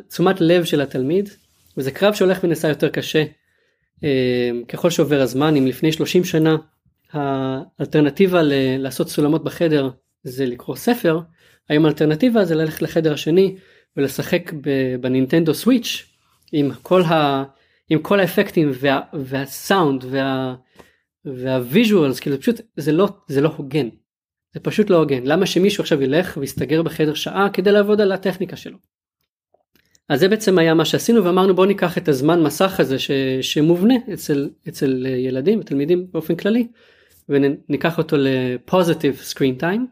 תשומת 0.08 0.42
לב 0.42 0.64
של 0.64 0.82
התלמיד 0.82 1.30
וזה 1.78 1.92
קרב 1.92 2.14
שהולך 2.14 2.40
ונעשה 2.44 2.68
יותר 2.68 2.90
קשה 2.90 3.24
אה, 4.04 4.52
ככל 4.68 4.90
שעובר 4.90 5.22
הזמן. 5.22 5.56
אם 5.56 5.68
לפני 5.68 5.92
30 5.92 6.24
שנה 6.24 6.56
האלטרנטיבה 7.12 8.42
ל- 8.42 8.78
לעשות 8.78 9.10
סולמות 9.10 9.44
בחדר 9.44 9.90
זה 10.24 10.46
לקרוא 10.46 10.76
ספר 10.76 11.20
היום 11.70 11.86
האלטרנטיבה 11.86 12.46
זה 12.46 12.56
ללכת 12.56 12.82
לחדר 12.82 13.14
השני 13.14 13.56
ולשחק 13.98 14.52
בנינטנדו 15.02 15.54
סוויץ' 15.54 16.06
עם 16.52 16.72
כל, 16.82 17.02
ה, 17.04 17.44
עם 17.92 18.00
כל 18.00 18.20
האפקטים 18.20 18.72
וה, 18.74 19.02
והסאונד 19.14 20.06
וה, 20.10 20.56
וה 21.26 21.47
visuals 21.47 22.20
כאילו 22.20 22.40
פשוט 22.40 22.62
זה 22.78 22.92
לא 22.92 23.10
זה 23.28 23.42
לא 23.42 23.54
הוגן. 23.58 23.90
זה 24.54 24.60
פשוט 24.60 24.90
לא 24.90 24.98
הוגן 24.98 25.24
למה 25.24 25.46
שמישהו 25.46 25.82
עכשיו 25.82 26.02
ילך 26.02 26.38
ויסתגר 26.38 26.82
בחדר 26.82 27.14
שעה 27.14 27.50
כדי 27.54 27.72
לעבוד 27.72 28.02
על 28.02 28.12
הטכניקה 28.12 28.56
שלו. 28.56 28.78
אז 30.10 30.20
זה 30.20 30.28
בעצם 30.28 30.58
היה 30.58 30.74
מה 30.74 30.86
שעשינו 30.86 31.24
ואמרנו 31.24 31.56
בוא 31.56 31.66
ניקח 31.66 31.98
את 31.98 32.08
הזמן 32.08 32.44
מסך 32.44 32.80
הזה 32.80 33.00
ש, 33.00 33.12
שמובנה 33.42 33.96
אצל, 34.14 34.50
אצל 34.68 35.06
ילדים 35.06 35.60
ותלמידים 35.60 36.08
באופן 36.12 36.36
כללי 36.36 36.68
וניקח 37.30 37.98
אותו 37.98 38.16
ל 38.20 38.31
positive 38.31 39.16
screen 39.16 39.56
time 39.56 39.88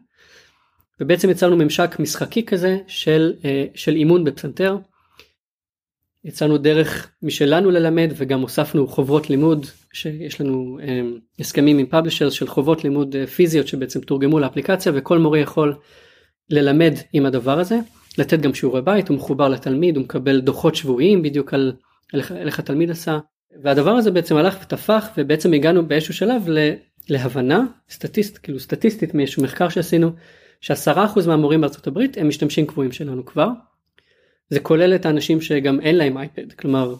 ובעצם 1.00 1.30
יצרנו 1.30 1.56
ממשק 1.56 1.96
משחקי 1.98 2.46
כזה 2.46 2.78
של, 2.86 3.32
אה, 3.44 3.64
של 3.74 3.96
אימון 3.96 4.24
בפסנתר. 4.24 4.76
יצרנו 6.24 6.58
דרך 6.58 7.10
משלנו 7.22 7.70
ללמד 7.70 8.12
וגם 8.16 8.40
הוספנו 8.40 8.86
חוברות 8.86 9.30
לימוד 9.30 9.66
שיש 9.92 10.40
לנו 10.40 10.78
אה, 10.82 11.00
הסכמים 11.40 11.78
עם 11.78 11.86
פאבלישרס 11.86 12.32
של 12.32 12.46
חובות 12.46 12.84
לימוד 12.84 13.16
אה, 13.16 13.26
פיזיות 13.26 13.68
שבעצם 13.68 14.00
תורגמו 14.00 14.38
לאפליקציה 14.38 14.92
וכל 14.94 15.18
מורה 15.18 15.38
יכול 15.38 15.74
ללמד 16.50 16.94
עם 17.12 17.26
הדבר 17.26 17.58
הזה 17.58 17.78
לתת 18.18 18.40
גם 18.40 18.54
שיעורי 18.54 18.82
בית 18.82 19.08
הוא 19.08 19.16
מחובר 19.16 19.48
לתלמיד 19.48 19.96
הוא 19.96 20.04
מקבל 20.04 20.40
דוחות 20.40 20.74
שבועיים 20.74 21.22
בדיוק 21.22 21.54
על 21.54 21.72
איך 22.14 22.58
התלמיד 22.58 22.90
עשה 22.90 23.18
והדבר 23.62 23.90
הזה 23.90 24.10
בעצם 24.10 24.36
הלך 24.36 24.58
ותפח 24.62 25.08
ובעצם 25.16 25.52
הגענו 25.52 25.86
באיזשהו 25.86 26.14
שלב 26.14 26.42
להבנה 27.08 27.64
סטטיסט 27.90 28.38
כאילו 28.42 28.60
סטטיסטית 28.60 29.14
מאיזשהו 29.14 29.42
מחקר 29.42 29.68
שעשינו 29.68 30.10
שעשרה 30.60 31.04
אחוז 31.04 31.26
מהמורים 31.26 31.60
בארצות 31.60 31.86
הברית 31.86 32.16
הם 32.18 32.28
משתמשים 32.28 32.66
קבועים 32.66 32.92
שלנו 32.92 33.24
כבר. 33.24 33.48
זה 34.50 34.60
כולל 34.60 34.94
את 34.94 35.06
האנשים 35.06 35.40
שגם 35.40 35.80
אין 35.80 35.96
להם 35.96 36.18
אייפד 36.18 36.52
כלומר 36.52 36.94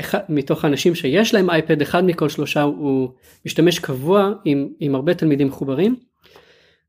אחד, 0.00 0.20
מתוך 0.28 0.64
האנשים 0.64 0.94
שיש 0.94 1.34
להם 1.34 1.50
אייפד 1.50 1.82
אחד 1.82 2.04
מכל 2.04 2.28
שלושה 2.28 2.62
הוא 2.62 3.10
משתמש 3.46 3.78
קבוע 3.78 4.32
עם, 4.44 4.68
עם 4.80 4.94
הרבה 4.94 5.14
תלמידים 5.14 5.46
מחוברים. 5.46 5.96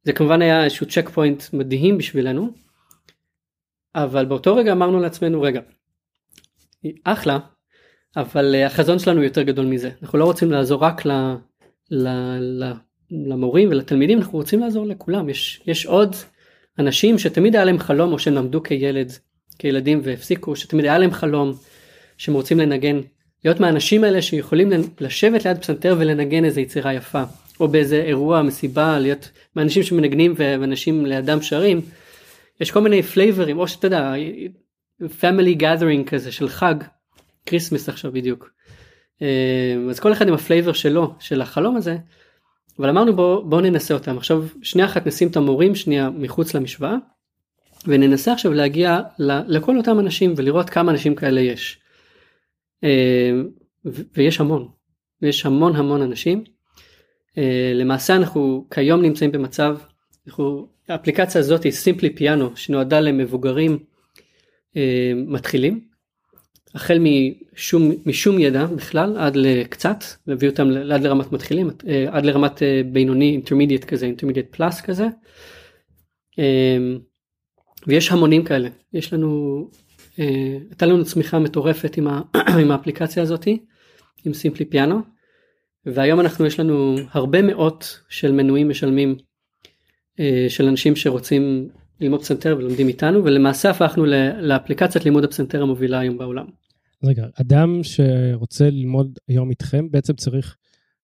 זה 0.03 0.13
כמובן 0.13 0.41
היה 0.41 0.63
איזשהו 0.63 0.88
צ'ק 0.88 1.10
פוינט 1.10 1.43
מדהים 1.53 1.97
בשבילנו. 1.97 2.49
אבל 3.95 4.25
באותו 4.25 4.56
רגע 4.56 4.71
אמרנו 4.71 4.99
לעצמנו 4.99 5.41
רגע 5.41 5.62
אחלה 7.03 7.39
אבל 8.17 8.56
אה, 8.56 8.65
החזון 8.65 8.99
שלנו 8.99 9.23
יותר 9.23 9.41
גדול 9.41 9.65
מזה 9.65 9.91
אנחנו 10.01 10.19
לא 10.19 10.25
רוצים 10.25 10.51
לעזור 10.51 10.84
רק 10.84 11.06
ל, 11.06 11.12
ל, 11.91 12.08
ל, 12.39 12.71
למורים 13.12 13.69
ולתלמידים 13.69 14.17
אנחנו 14.17 14.38
רוצים 14.38 14.60
לעזור 14.60 14.86
לכולם 14.86 15.30
יש 15.30 15.62
יש 15.67 15.86
עוד 15.86 16.15
אנשים 16.80 17.17
שתמיד 17.17 17.56
היה 17.56 17.65
להם 17.65 17.80
חלום 17.80 18.13
או 18.13 18.19
שהם 18.19 18.34
למדו 18.34 18.63
כילד 18.63 19.12
כילדים 19.60 20.02
והפסיקו 20.04 20.56
שתמיד 20.56 20.86
היה 20.86 20.98
להם 20.98 21.12
חלום 21.12 21.54
שהם 22.17 22.34
רוצים 22.34 22.60
לנגן 22.60 23.00
להיות 23.43 23.60
מהאנשים 23.60 24.04
האלה 24.04 24.22
שיכולים 24.22 24.70
לשבת 25.00 25.46
ליד 25.46 25.58
פסנתר 25.58 25.96
ולנגן 26.00 26.46
איזה 26.46 26.62
יצירה 26.62 26.93
יפה 26.93 27.24
או 27.60 27.67
באיזה 27.67 27.96
אירוע 27.96 28.41
מסיבה 28.41 29.00
להיות 29.00 29.32
מהאנשים 29.56 29.84
שמנגנים 29.84 30.34
ואנשים 30.38 31.06
לידם 31.06 31.41
שרים. 31.41 31.82
יש 32.62 32.72
כל 32.72 32.80
מיני 32.80 33.04
flavorים 33.04 33.60
או 33.60 33.67
שאתה 33.67 33.88
יודע 33.88 34.13
family 35.02 35.60
gathering 35.60 36.10
כזה 36.10 36.32
של 36.32 36.50
חג 36.50 36.76
כריסמס 37.46 37.89
עכשיו 37.89 38.12
בדיוק. 38.12 38.50
אה, 39.22 39.76
אז 39.89 40.00
כל 40.00 40.13
אחד 40.13 40.28
עם 40.28 40.34
ה 40.34 40.39
flavor 40.39 40.74
שלו 40.74 41.13
של 41.20 41.41
החלום 41.41 41.78
הזה 41.78 41.98
אבל 42.80 42.89
אמרנו 42.89 43.15
בוא, 43.15 43.43
בוא 43.43 43.62
ננסה 43.62 43.93
אותם 43.93 44.17
עכשיו 44.17 44.46
שנייה 44.62 44.88
אחת 44.88 45.08
נשים 45.08 45.28
את 45.28 45.36
המורים 45.36 45.76
שנייה 45.76 46.10
מחוץ 46.10 46.54
למשוואה 46.54 46.96
וננסה 47.88 48.34
עכשיו 48.34 48.54
להגיע 48.54 49.00
לכל 49.47 49.78
אותם 49.78 50.00
אנשים 50.00 50.34
ולראות 50.38 50.69
כמה 50.69 50.91
אנשים 50.91 51.15
כאלה 51.15 51.41
יש. 51.41 51.80
אה, 52.84 53.32
ויש 54.13 54.39
המון, 54.39 54.67
יש 55.21 55.45
המון 55.45 55.76
המון 55.76 56.02
אנשים. 56.02 56.43
אה, 57.38 57.71
למעשה 57.76 58.15
אנחנו 58.15 58.67
כיום 58.71 59.02
נמצאים 59.02 59.32
במצב, 59.32 59.78
אנחנו, 60.28 60.67
האפליקציה 60.88 61.41
הזאת 61.41 61.63
היא 61.63 61.71
סימפלי 61.71 62.15
פיאנו 62.15 62.50
שנועדה 62.56 63.00
למבוגרים 63.00 63.80
אה, 64.78 65.12
מתחילים 65.15 65.88
החל 66.76 67.00
משום, 67.00 67.91
משום 68.06 68.39
ידע 68.39 68.65
בכלל 68.65 69.17
עד 69.17 69.36
לקצת, 69.36 70.04
להביא 70.28 70.50
אותם 70.50 70.69
עד 70.91 71.04
לרמת 71.04 71.32
מתחילים, 71.32 71.69
עד 72.12 72.26
לרמת 72.26 72.62
בינוני 72.91 73.32
אינטרמידיאט 73.32 73.84
כזה, 73.84 74.06
אינטרמידיאט 74.06 74.45
פלאס 74.52 74.82
כזה. 74.82 75.08
אה, 77.80 77.84
ויש 77.88 78.12
המונים 78.12 78.44
כאלה, 78.44 78.70
יש 78.94 79.13
לנו, 79.13 79.70
הייתה 80.18 80.86
לנו 80.86 81.06
צמיחה 81.06 81.40
מטורפת 81.40 81.98
עם, 81.98 82.08
ה, 82.08 82.22
עם 82.62 82.72
האפליקציה 82.72 83.24
הזאתי, 83.24 83.66
עם 84.26 84.34
סימפלי 84.34 84.66
פיאנו, 84.66 85.00
והיום 85.86 86.20
אנחנו 86.20 86.46
יש 86.46 86.60
לנו 86.60 86.96
הרבה 87.12 87.42
מאות 87.42 88.00
של 88.10 88.32
מנויים 88.32 88.70
משלמים 88.70 89.16
של 90.50 90.68
אנשים 90.68 90.96
שרוצים 90.96 91.70
ללמוד 92.02 92.22
פסנתר 92.22 92.56
ולומדים 92.60 92.88
איתנו 92.88 93.24
ולמעשה 93.24 93.70
הפכנו 93.70 94.06
לאפליקציית 94.42 95.06
לימוד 95.06 95.24
הפסנתר 95.24 95.62
המובילה 95.62 96.00
היום 96.00 96.18
בעולם. 96.18 96.46
רגע, 97.04 97.28
אדם 97.42 97.80
שרוצה 97.84 98.70
ללמוד 98.70 99.20
היום 99.28 99.50
איתכם 99.50 99.92
בעצם 99.92 100.13
צריך 100.13 100.56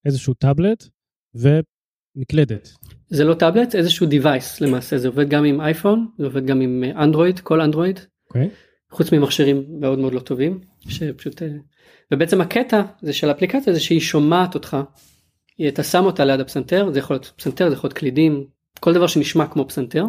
איזשהו 0.06 0.34
טאבלט 0.34 0.84
ומקלדת. 1.36 2.74
זה 3.14 3.24
לא 3.24 3.34
טאבלט, 3.34 3.76
איזשהו 3.76 4.08
device 4.08 4.62
למעשה, 4.62 4.98
זה 4.98 5.08
עובד 5.08 5.30
גם 5.30 5.46
עם 5.46 5.62
אייפון, 5.62 6.08
זה 6.18 6.26
עובד 6.26 6.46
גם 6.46 6.62
עם 6.62 6.84
אנדרואיד, 6.98 7.40
כל 7.40 7.62
אנדרואיד. 7.62 8.00
Okay. 8.34 8.38
חוץ 8.92 9.12
ממכשירים 9.12 9.64
מאוד 9.80 10.00
מאוד 10.00 10.14
לא 10.14 10.20
טובים, 10.20 10.60
שפשוט... 10.80 11.42
אה, 11.42 11.48
ובעצם 12.14 12.42
הקטע 12.42 12.82
זה 13.02 13.14
של 13.14 13.30
האפליקציה 13.30 13.74
זה 13.74 13.80
שהיא 13.80 14.00
שומעת 14.00 14.56
אותך, 14.56 14.78
אתה 15.68 15.84
שם 15.84 16.06
אותה 16.06 16.26
ליד 16.26 16.40
הפסנתר, 16.40 16.92
זה 16.92 17.00
יכול 17.00 17.16
להיות 17.16 17.34
פסנתר, 17.36 17.70
זה 17.70 17.76
יכול 17.76 17.88
להיות 17.88 17.98
קלידים, 17.98 18.46
כל 18.80 18.94
דבר 18.94 19.08
שנשמע 19.08 19.48
כמו 19.48 19.68
פסנתר. 19.68 20.04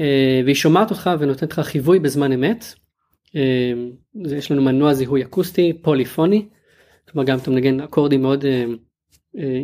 אה, 0.00 0.40
והיא 0.44 0.54
שומעת 0.54 0.90
אותך 0.90 1.10
ונותנת 1.18 1.52
לך 1.52 1.60
חיווי 1.60 1.98
בזמן 1.98 2.32
אמת. 2.32 2.64
אה, 3.36 3.72
יש 4.36 4.50
לנו 4.50 4.62
מנוע 4.62 4.94
זיהוי 4.94 5.22
אקוסטי 5.22 5.72
פוליפוני. 5.82 6.48
כלומר 7.08 7.26
גם 7.26 7.38
אתה 7.38 7.50
מנגן 7.50 7.80
אקורדים 7.80 8.22
מאוד 8.22 8.44
אה, 8.44 8.64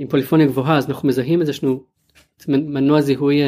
עם 0.01 0.09
פוליפוניה 0.09 0.47
גבוהה 0.47 0.77
אז 0.77 0.89
אנחנו 0.89 1.09
מזהים 1.09 1.41
את 1.41 1.47
זה 1.47 1.53
לנו 1.63 1.90
מנוע 2.49 3.01
זיהוי 3.01 3.41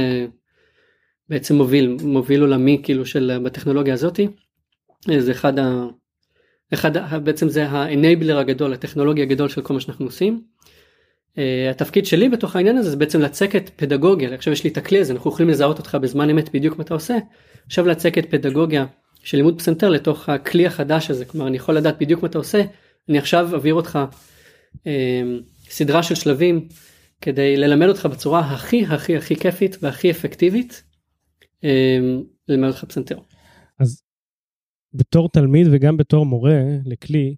בעצם 1.28 1.57
מוביל 1.57 1.97
מוביל 2.03 2.40
עולמי 2.40 2.80
כאילו 2.82 3.07
של 3.07 3.38
בטכנולוגיה 3.43 3.95
הזאתי. 3.95 4.28
זה 5.18 5.32
אחד 5.32 5.59
ה... 5.59 5.86
אחד 6.74 7.24
בעצם 7.24 7.49
זה 7.49 7.66
האנבלר 7.68 8.38
הגדול 8.38 8.72
הטכנולוגיה 8.72 9.24
הגדול 9.24 9.49
של 9.49 9.62
כל 9.62 9.74
מה 9.74 9.80
שאנחנו 9.80 10.05
עושים. 10.05 10.43
Uh, 11.32 11.70
התפקיד 11.70 12.07
שלי 12.07 12.28
בתוך 12.28 12.57
העניין 12.57 12.76
הזה 12.76 12.90
זה 12.90 12.97
בעצם 12.97 13.20
לצקת 13.20 13.70
פדגוגיה 13.76 14.34
עכשיו 14.34 14.53
יש 14.53 14.64
לי 14.64 14.70
את 14.70 14.76
הכלי 14.76 14.99
הזה 14.99 15.12
אנחנו 15.12 15.30
יכולים 15.30 15.51
לזהות 15.51 15.78
אותך 15.78 15.95
בזמן 16.01 16.30
אמת 16.30 16.55
בדיוק 16.55 16.78
מה 16.78 16.84
אתה 16.84 16.95
עושה 16.95 17.18
עכשיו 17.66 17.86
לצקת 17.86 18.30
פדגוגיה 18.30 18.86
של 19.24 19.36
לימוד 19.36 19.59
פסנתר 19.59 19.88
לתוך 19.88 20.28
הכלי 20.28 20.66
החדש 20.66 21.11
הזה 21.11 21.24
כלומר 21.24 21.47
אני 21.47 21.57
יכול 21.57 21.76
לדעת 21.76 21.99
בדיוק 22.01 22.22
מה 22.22 22.28
אתה 22.28 22.38
עושה 22.38 22.62
אני 23.09 23.18
עכשיו 23.18 23.55
אעביר 23.55 23.74
אותך 23.74 23.99
uh, 24.74 24.78
סדרה 25.68 26.03
של 26.03 26.14
שלבים 26.14 26.68
כדי 27.23 27.57
ללמד 27.57 27.89
אותך 27.89 28.07
בצורה 28.07 28.41
הכי 28.41 28.87
הכי 28.87 29.16
הכי 29.16 29.37
כיפית 29.37 29.77
והכי 29.83 30.11
אפקטיבית 30.11 30.83
uh, 31.43 31.66
ללמד 32.49 32.68
אותך 32.68 32.85
פסנתר. 32.85 33.18
אז 33.79 34.03
בתור 34.95 35.29
תלמיד 35.29 35.66
וגם 35.70 35.97
בתור 35.97 36.27
מורה 36.27 36.61
לכלי, 36.85 37.37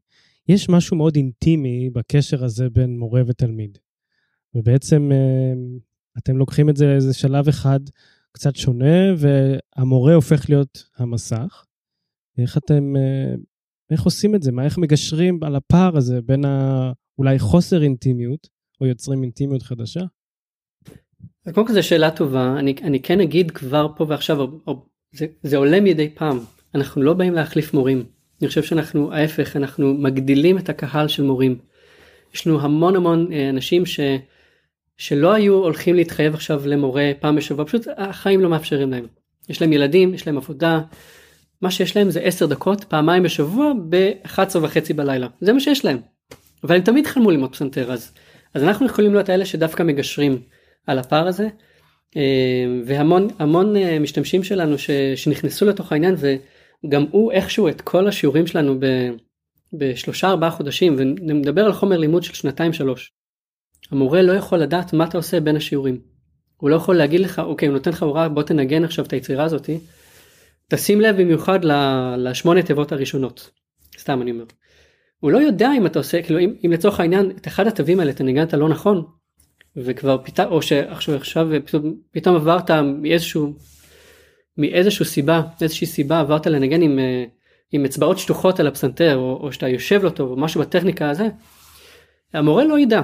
יש 0.49 0.69
משהו 0.69 0.97
מאוד 0.97 1.17
אינטימי 1.17 1.91
בקשר 1.91 2.45
הזה 2.45 2.71
בין 2.71 2.99
מורה 2.99 3.23
ותלמיד. 3.27 3.79
ובעצם 4.55 5.11
אתם 6.19 6.37
לוקחים 6.37 6.69
את 6.69 6.77
זה 6.77 6.87
לאיזה 6.87 7.15
שלב 7.15 7.49
אחד 7.49 7.81
קצת 8.33 8.57
שונה, 8.57 9.15
והמורה 9.17 10.15
הופך 10.15 10.51
להיות 10.51 10.85
המסך. 10.97 11.65
איך 12.39 12.59
אתם, 12.59 12.95
איך 13.91 14.03
עושים 14.03 14.35
את 14.35 14.43
זה? 14.43 14.53
מה, 14.53 14.65
איך 14.65 14.79
מגשרים 14.79 15.45
על 15.45 15.57
הפער 15.57 15.97
הזה 15.97 16.23
בין 16.23 16.45
ה... 16.45 16.93
אולי 17.19 17.39
חוסר 17.39 17.83
אינטימיות, 17.83 18.49
או 18.81 18.87
יוצרים 18.87 19.23
אינטימיות 19.23 19.63
חדשה? 19.63 20.01
קודם 21.53 21.67
כל 21.67 21.73
זו 21.73 21.83
שאלה 21.83 22.11
טובה, 22.11 22.55
אני, 22.59 22.75
אני 22.83 23.03
כן 23.03 23.21
אגיד 23.21 23.51
כבר 23.51 23.89
פה 23.97 24.07
ועכשיו, 24.09 24.47
זה, 25.13 25.27
זה 25.43 25.57
עולה 25.57 25.81
מדי 25.81 26.11
פעם, 26.15 26.39
אנחנו 26.75 27.03
לא 27.03 27.13
באים 27.13 27.35
להחליף 27.35 27.75
מורים, 27.75 28.05
אני 28.41 28.49
חושב 28.49 28.63
שאנחנו 28.63 29.13
ההפך, 29.13 29.57
אנחנו 29.57 29.95
מגדילים 29.95 30.59
את 30.59 30.69
הקהל 30.69 31.09
של 31.09 31.23
מורים. 31.23 31.59
יש 32.35 32.47
לנו 32.47 32.61
המון 32.61 32.97
המון 32.97 33.33
אה, 33.33 33.51
אנשים 33.51 33.87
ש, 33.87 34.01
שלא 34.97 35.33
היו 35.33 35.55
הולכים 35.55 35.95
להתחייב 35.95 36.35
עכשיו 36.35 36.67
למורה 36.67 37.13
פעם 37.21 37.37
בשבוע, 37.37 37.65
פשוט 37.65 37.87
החיים 37.97 38.41
לא 38.41 38.51
מאפשרים 38.51 38.91
להם. 38.91 39.07
יש 39.49 39.63
להם 39.63 39.73
ילדים, 39.73 40.15
יש 40.15 40.27
להם 40.27 40.37
עבודה, 40.37 40.81
מה 41.63 41.71
שיש 41.71 41.97
להם 41.97 42.11
זה 42.11 42.21
10 42.21 42.47
דקות 42.47 42.85
פעמיים 42.85 43.23
בשבוע 43.23 43.73
ב-11 43.89 44.59
וחצי 44.63 44.93
בלילה, 44.93 45.29
זה 45.41 45.53
מה 45.53 45.61
שיש 45.61 45.85
להם. 45.85 45.99
אבל 46.65 46.77
הם 46.77 46.83
תמיד 46.83 47.07
חלמו 47.07 47.31
ללמוד 47.31 47.53
פסנתר 47.53 47.93
אז, 47.93 48.13
אז 48.55 48.63
אנחנו 48.63 48.87
יכולים 48.87 49.13
להיות 49.13 49.29
האלה 49.29 49.47
שדווקא 49.47 49.83
מגשרים 49.83 50.43
על 50.87 50.99
הפער 50.99 51.27
הזה. 51.27 51.49
אה, 52.17 52.67
והמון 52.87 53.29
המון 53.39 53.77
אה, 53.77 53.99
משתמשים 53.99 54.45
שלנו 54.45 54.79
ש, 54.79 54.91
שנכנסו 55.17 55.67
לתוך 55.67 55.93
העניין 55.93 56.15
וגם 56.19 57.07
הוא 57.11 57.33
איכשהו 57.33 57.69
את 57.69 57.81
כל 57.81 58.09
השיעורים 58.09 58.47
שלנו 58.47 58.81
ב, 58.81 58.87
בשלושה 59.73 60.29
ארבעה 60.29 60.51
חודשים 60.51 60.95
ונדבר 60.99 61.65
על 61.65 61.73
חומר 61.73 61.97
לימוד 61.97 62.23
של 62.23 62.35
שנתיים 62.35 62.73
שלוש. 62.73 63.13
המורה 63.91 64.23
לא 64.23 64.33
יכול 64.33 64.59
לדעת 64.59 64.93
מה 64.93 65.05
אתה 65.05 65.17
עושה 65.19 65.41
בין 65.41 65.57
השיעורים. 65.57 66.01
הוא 66.57 66.71
לא 66.71 66.77
יכול 66.77 66.97
להגיד 66.97 67.21
לך 67.21 67.39
אוקיי 67.39 67.69
הוא 67.69 67.73
נותן 67.75 67.91
לך 67.91 68.03
הוראה 68.03 68.29
בוא 68.29 68.43
תנגן 68.43 68.85
עכשיו 68.85 69.05
את 69.05 69.13
היצירה 69.13 69.45
הזאתי. 69.45 69.79
תשים 70.69 71.01
לב 71.01 71.21
במיוחד 71.21 71.59
לשמונה 72.17 72.63
תיבות 72.63 72.93
הראשונות. 72.93 73.51
סתם 73.99 74.23
אני 74.23 74.31
אומר. 74.31 74.45
הוא 75.25 75.33
לא 75.33 75.39
יודע 75.39 75.73
אם 75.77 75.87
אתה 75.87 75.99
עושה 75.99 76.23
כאילו 76.23 76.39
אם, 76.39 76.55
אם 76.67 76.73
לצורך 76.73 77.01
העניין 77.01 77.31
את 77.31 77.47
אחד 77.47 77.67
התווים 77.67 78.01
האלה 78.01 78.11
אתה 78.11 78.25
ניגנת 78.25 78.55
לא 78.55 78.69
נכון 78.69 79.05
וכבר 79.77 80.19
פתאום 80.25 80.53
או 80.53 80.63
שעכשיו 80.63 81.15
עכשיו 81.15 81.49
פתאום, 81.65 81.95
פתאום 82.11 82.37
עברת 82.37 82.71
מאיזשהו 82.71 83.53
מאיזשהו 84.59 85.05
סיבה 85.05 85.43
איזושהי 85.61 85.87
סיבה 85.87 86.21
עברת 86.21 86.47
לנגן 86.47 86.83
עם, 86.83 86.99
אה, 86.99 87.25
עם 87.73 87.85
אצבעות 87.85 88.19
שטוחות 88.19 88.61
על 88.61 88.67
הפסנתר 88.67 89.17
או, 89.17 89.39
או 89.43 89.53
שאתה 89.53 89.69
יושב 89.69 90.01
לא 90.05 90.11
טוב 90.11 90.31
או 90.31 90.37
משהו 90.37 90.61
בטכניקה 90.61 91.11
הזה. 91.11 91.29
המורה 92.33 92.65
לא 92.65 92.79
ידע 92.79 93.03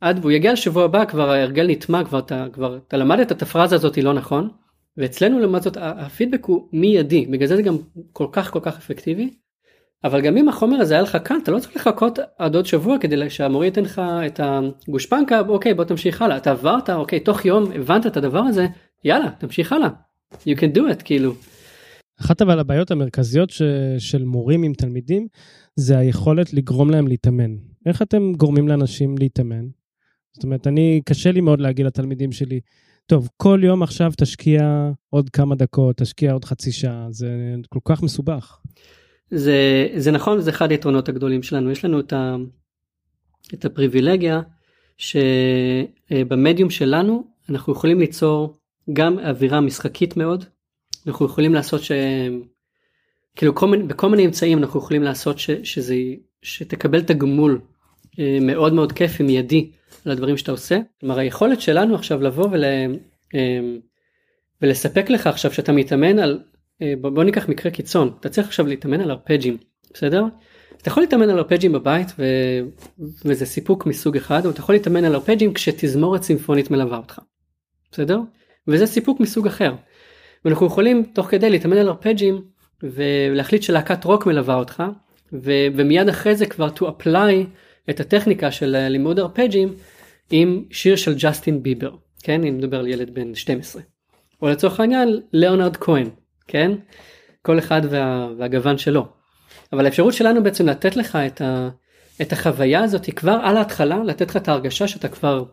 עד 0.00 0.18
והוא 0.18 0.32
יגיע 0.32 0.52
לשבוע 0.52 0.84
הבא 0.84 1.04
כבר 1.04 1.30
ההרגל 1.30 1.66
נטמע 1.66 2.04
כבר 2.04 2.18
אתה 2.18 2.46
כבר 2.52 2.78
אתה 2.88 2.96
למדת 2.96 3.32
את 3.32 3.42
הפרזה 3.42 3.74
הזאת 3.74 3.98
לא 3.98 4.14
נכון 4.14 4.48
ואצלנו 4.96 5.38
לעומת 5.38 5.62
זאת 5.62 5.76
הפידבק 5.80 6.44
הוא 6.44 6.68
מיידי 6.72 7.26
בגלל 7.26 7.48
זה 7.48 7.56
זה 7.56 7.62
גם 7.62 7.76
כל 8.12 8.26
כך 8.32 8.50
כל 8.50 8.60
כך 8.62 8.76
אפקטיבי. 8.76 9.43
אבל 10.04 10.20
גם 10.20 10.36
אם 10.36 10.48
החומר 10.48 10.76
הזה 10.76 10.94
היה 10.94 11.02
לך 11.02 11.18
כאן 11.24 11.38
אתה 11.42 11.50
לא 11.50 11.58
צריך 11.58 11.76
לחכות 11.76 12.18
עד 12.38 12.54
עוד 12.54 12.66
שבוע 12.66 12.98
כדי 13.00 13.30
שהמורה 13.30 13.66
ייתן 13.66 13.82
לך 13.82 14.02
את 14.26 14.40
הגושפנקה 14.42 15.40
אוקיי 15.40 15.74
בוא 15.74 15.84
תמשיך 15.84 16.22
הלאה 16.22 16.36
אתה 16.36 16.50
עברת 16.50 16.90
אוקיי 16.90 17.20
תוך 17.20 17.44
יום 17.44 17.72
הבנת 17.72 18.06
את 18.06 18.16
הדבר 18.16 18.38
הזה 18.38 18.66
יאללה 19.04 19.30
תמשיך 19.38 19.72
הלאה. 19.72 19.88
you 20.34 20.56
can 20.56 20.76
do 20.76 20.80
it 20.80 21.02
כאילו. 21.04 21.34
אחת 22.20 22.42
אבל 22.42 22.58
הבעיות 22.58 22.90
המרכזיות 22.90 23.50
ש... 23.50 23.62
של 23.98 24.24
מורים 24.24 24.62
עם 24.62 24.72
תלמידים 24.72 25.26
זה 25.76 25.98
היכולת 25.98 26.52
לגרום 26.52 26.90
להם 26.90 27.08
להתאמן. 27.08 27.56
איך 27.86 28.02
אתם 28.02 28.32
גורמים 28.32 28.68
לאנשים 28.68 29.18
להתאמן? 29.18 29.64
זאת 30.32 30.44
אומרת, 30.44 30.66
אני, 30.66 31.00
קשה 31.04 31.32
לי 31.32 31.40
מאוד 31.40 31.60
להגיד 31.60 31.86
לתלמידים 31.86 32.32
שלי, 32.32 32.60
טוב, 33.06 33.28
כל 33.36 33.60
יום 33.62 33.82
עכשיו 33.82 34.12
תשקיע 34.16 34.90
עוד 35.10 35.30
כמה 35.30 35.54
דקות, 35.54 35.96
תשקיע 35.96 36.32
עוד 36.32 36.44
חצי 36.44 36.72
שעה, 36.72 37.06
זה 37.10 37.54
כל 37.68 37.80
כך 37.84 38.02
מסובך. 38.02 38.58
זה, 39.34 39.88
זה 39.96 40.10
נכון, 40.10 40.40
זה 40.40 40.50
אחד 40.50 40.70
היתרונות 40.70 41.08
הגדולים 41.08 41.42
שלנו, 41.42 41.70
יש 41.70 41.84
לנו 41.84 42.00
את, 42.00 42.12
ה, 42.12 42.36
את 43.54 43.64
הפריבילגיה 43.64 44.40
שבמדיום 44.96 46.70
שלנו 46.70 47.24
אנחנו 47.50 47.72
יכולים 47.72 48.00
ליצור 48.00 48.56
גם 48.92 49.18
אווירה 49.18 49.60
משחקית 49.60 50.16
מאוד, 50.16 50.44
אנחנו 51.06 51.26
יכולים 51.26 51.54
לעשות 51.54 51.82
ש... 51.82 51.92
כאילו 53.36 53.54
כל 53.54 53.66
מיני, 53.68 53.82
בכל 53.82 54.08
מיני 54.08 54.26
אמצעים 54.26 54.58
אנחנו 54.58 54.80
יכולים 54.80 55.02
לעשות 55.02 55.38
ש, 55.38 55.50
שזה, 55.50 55.94
שתקבל 56.42 57.02
תגמול 57.02 57.60
אה, 58.18 58.38
מאוד 58.40 58.72
מאוד 58.72 58.92
כיפי 58.92 59.22
מיידי 59.22 59.70
על 60.04 60.12
הדברים 60.12 60.36
שאתה 60.36 60.52
עושה. 60.52 60.78
כלומר 61.00 61.18
היכולת 61.18 61.60
שלנו 61.60 61.94
עכשיו 61.94 62.22
לבוא 62.22 62.48
ול, 62.52 62.64
אה, 62.64 63.60
ולספק 64.62 65.10
לך 65.10 65.26
עכשיו 65.26 65.52
שאתה 65.52 65.72
מתאמן 65.72 66.18
על 66.18 66.40
בוא 67.00 67.24
ניקח 67.24 67.48
מקרה 67.48 67.72
קיצון 67.72 68.12
אתה 68.20 68.28
צריך 68.28 68.46
עכשיו 68.46 68.66
להתאמן 68.66 69.00
על 69.00 69.10
ארפג'ים 69.10 69.56
בסדר? 69.94 70.24
אתה 70.76 70.88
יכול 70.88 71.02
להתאמן 71.02 71.30
על 71.30 71.38
ארפג'ים 71.38 71.72
בבית 71.72 72.08
ו... 72.18 72.24
וזה 73.24 73.46
סיפוק 73.46 73.86
מסוג 73.86 74.16
אחד 74.16 74.46
או 74.46 74.50
אתה 74.50 74.60
יכול 74.60 74.74
להתאמן 74.74 75.04
על 75.04 75.14
ארפג'ים 75.14 75.54
כשתזמורת 75.54 76.22
סימפונית 76.22 76.70
מלווה 76.70 76.96
אותך. 76.96 77.18
בסדר? 77.92 78.20
וזה 78.68 78.86
סיפוק 78.86 79.20
מסוג 79.20 79.46
אחר. 79.46 79.74
ואנחנו 80.44 80.66
יכולים 80.66 81.02
תוך 81.02 81.26
כדי 81.26 81.50
להתאמן 81.50 81.76
על 81.76 81.88
ארפג'ים 81.88 82.44
ולהחליט 82.82 83.62
שלהקת 83.62 84.04
רוק 84.04 84.26
מלווה 84.26 84.54
אותך 84.54 84.82
ו... 85.32 85.52
ומיד 85.76 86.08
אחרי 86.08 86.36
זה 86.36 86.46
כבר 86.46 86.68
to 86.76 86.82
apply 86.82 87.32
את 87.90 88.00
הטכניקה 88.00 88.50
של 88.50 88.76
לימוד 88.88 89.18
ארפג'ים 89.18 89.74
עם 90.30 90.64
שיר 90.70 90.96
של 90.96 91.14
ג'סטין 91.18 91.62
ביבר 91.62 91.94
כן 92.22 92.44
אם 92.44 92.58
נדבר 92.58 92.78
על 92.78 92.86
ילד 92.86 93.14
בן 93.14 93.34
12. 93.34 93.82
או 94.42 94.48
לצורך 94.48 94.80
העניין 94.80 95.20
ליאונרד 95.32 95.76
כהן 95.76 96.08
כן? 96.48 96.70
כל 97.42 97.58
אחד 97.58 97.80
וה, 97.90 98.28
והגוון 98.38 98.78
שלו. 98.78 99.06
אבל 99.72 99.86
האפשרות 99.86 100.14
שלנו 100.14 100.42
בעצם 100.42 100.68
לתת 100.68 100.96
לך 100.96 101.16
את, 101.16 101.40
ה, 101.40 101.68
את 102.22 102.32
החוויה 102.32 102.82
הזאת 102.82 103.04
היא 103.04 103.14
כבר 103.14 103.38
על 103.42 103.56
ההתחלה 103.56 104.04
לתת 104.04 104.30
לך 104.30 104.36
את 104.36 104.48
ההרגשה 104.48 104.88
שאתה 104.88 105.08
כבר 105.08 105.44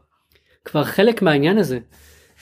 כבר 0.65 0.83
חלק 0.83 1.21
מהעניין 1.21 1.57
הזה 1.57 1.79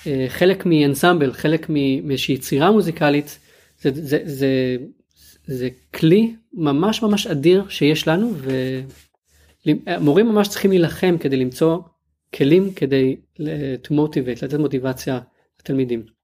אה, 0.08 0.26
חלק 0.28 0.66
מאנסמבל 0.66 1.34
חלק 1.34 1.70
מאיזושהי 2.04 2.36
יצירה 2.36 2.72
מוזיקלית 2.72 3.40
זה, 3.82 3.90
זה, 3.94 4.20
זה, 4.24 4.78
זה 5.48 5.70
כלי 5.94 6.36
ממש 6.54 7.04
ממש 7.04 7.28
אדיר 7.28 7.66
שיש 7.70 8.08
לנו 8.08 8.32
ומורים 9.66 10.28
ממש 10.28 10.48
צריכים 10.48 10.72
להילחם 10.72 11.18
כדי 11.20 11.38
למצוא 11.38 11.78
כלים 12.36 12.74
כדי 12.74 13.16
to 13.84 13.92
motivate 13.92 14.46
לתת 14.46 14.54
מוטיבציה 14.60 15.20
לתלמידים. 15.60 16.19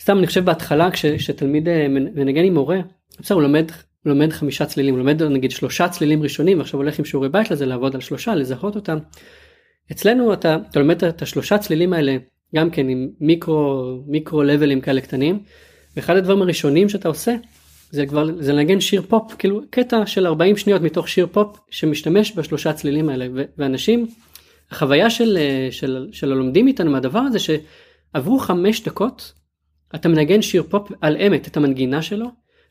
סתם 0.00 0.18
אני 0.18 0.26
חושב 0.26 0.44
בהתחלה 0.44 0.90
כשתלמיד 0.90 1.68
אה, 1.68 1.86
מנגן 1.88 2.44
עם 2.44 2.54
מורה, 2.54 2.80
בסדר 3.20 3.34
הוא 3.34 3.42
לומד, 3.42 3.70
לומד 4.04 4.32
חמישה 4.32 4.66
צלילים, 4.66 4.94
הוא 4.94 4.98
לומד 4.98 5.22
נגיד 5.22 5.50
שלושה 5.50 5.88
צלילים 5.88 6.22
ראשונים 6.22 6.58
ועכשיו 6.58 6.80
הולך 6.80 6.98
עם 6.98 7.04
שיעורי 7.04 7.28
בית 7.28 7.50
לזה 7.50 7.66
לעבוד 7.66 7.94
על 7.94 8.00
שלושה, 8.00 8.34
לזהות 8.34 8.76
אותם. 8.76 8.98
אצלנו 9.92 10.32
אתה, 10.32 10.56
אתה 10.70 10.80
לומד 10.80 11.04
את 11.04 11.22
השלושה 11.22 11.58
צלילים 11.58 11.92
האלה 11.92 12.16
גם 12.54 12.70
כן 12.70 12.88
עם 12.88 13.08
micro 13.20 13.98
micro 14.06 14.42
levelים 14.42 14.80
כאלה 14.80 15.00
קטנים 15.00 15.42
ואחד 15.96 16.16
הדברים 16.16 16.42
הראשונים 16.42 16.88
שאתה 16.88 17.08
עושה 17.08 17.34
זה 17.90 18.06
כבר 18.06 18.42
זה 18.42 18.52
לנגן 18.52 18.80
שיר 18.80 19.02
פופ 19.08 19.34
כאילו 19.38 19.60
קטע 19.70 20.06
של 20.06 20.26
40 20.26 20.56
שניות 20.56 20.82
מתוך 20.82 21.08
שיר 21.08 21.26
פופ 21.32 21.58
שמשתמש 21.70 22.32
בשלושה 22.32 22.72
צלילים 22.72 23.08
האלה 23.08 23.26
ואנשים 23.58 24.06
החוויה 24.70 25.10
של, 25.10 25.38
אה, 25.40 25.68
של, 25.70 26.08
של 26.12 26.32
הלומדים 26.32 26.66
איתנו 26.66 26.90
מהדבר 26.90 27.18
הזה 27.18 27.38
שעברו 27.38 28.38
חמש 28.38 28.82
דקות 28.82 29.32
אתה 29.94 30.08
מנגן 30.08 30.42
שיר 30.42 30.62
פופ 30.62 30.92
על 31.00 31.16
אמת 31.16 31.48
את 31.48 31.56
המנגינה 31.56 32.02
שלו? 32.02 32.26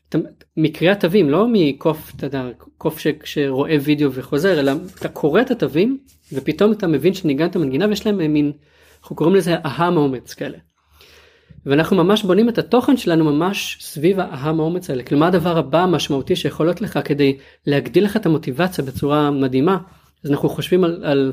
אתה, 0.08 0.18
מקריאת 0.56 1.00
תווים 1.00 1.30
לא 1.30 1.46
מקוף 1.52 2.12
אתה 2.16 2.26
יודע 2.26 2.48
קוף 2.78 2.98
ש, 2.98 3.06
שרואה 3.24 3.76
וידאו 3.80 4.12
וחוזר 4.12 4.60
אלא 4.60 4.72
אתה 4.98 5.08
קורא 5.08 5.40
את 5.40 5.50
התווים 5.50 5.98
ופתאום 6.32 6.72
אתה 6.72 6.86
מבין 6.86 7.14
שניגנת 7.14 7.56
מנגינה 7.56 7.86
ויש 7.88 8.06
להם 8.06 8.32
מין 8.32 8.52
אנחנו 9.02 9.16
קוראים 9.16 9.36
לזה 9.36 9.54
aha 9.54 9.90
moments 9.90 10.34
כאלה. 10.34 10.58
ואנחנו 11.66 11.96
ממש 11.96 12.22
בונים 12.22 12.48
את 12.48 12.58
התוכן 12.58 12.96
שלנו 12.96 13.24
ממש 13.24 13.78
סביב 13.80 14.20
ה 14.20 14.52
aha 14.52 14.63
moments 14.63 14.90
האלה. 14.90 15.02
מה 15.16 15.26
הדבר 15.26 15.58
הבא 15.58 15.82
המשמעותי 15.82 16.36
שיכול 16.36 16.66
להיות 16.66 16.80
לך 16.80 16.98
כדי 17.04 17.36
להגדיל 17.66 18.04
לך 18.04 18.16
את 18.16 18.26
המוטיבציה 18.26 18.84
בצורה 18.84 19.30
מדהימה? 19.30 19.78
אז 20.24 20.30
אנחנו 20.30 20.48
חושבים 20.48 20.84
על, 20.84 21.04
על 21.04 21.32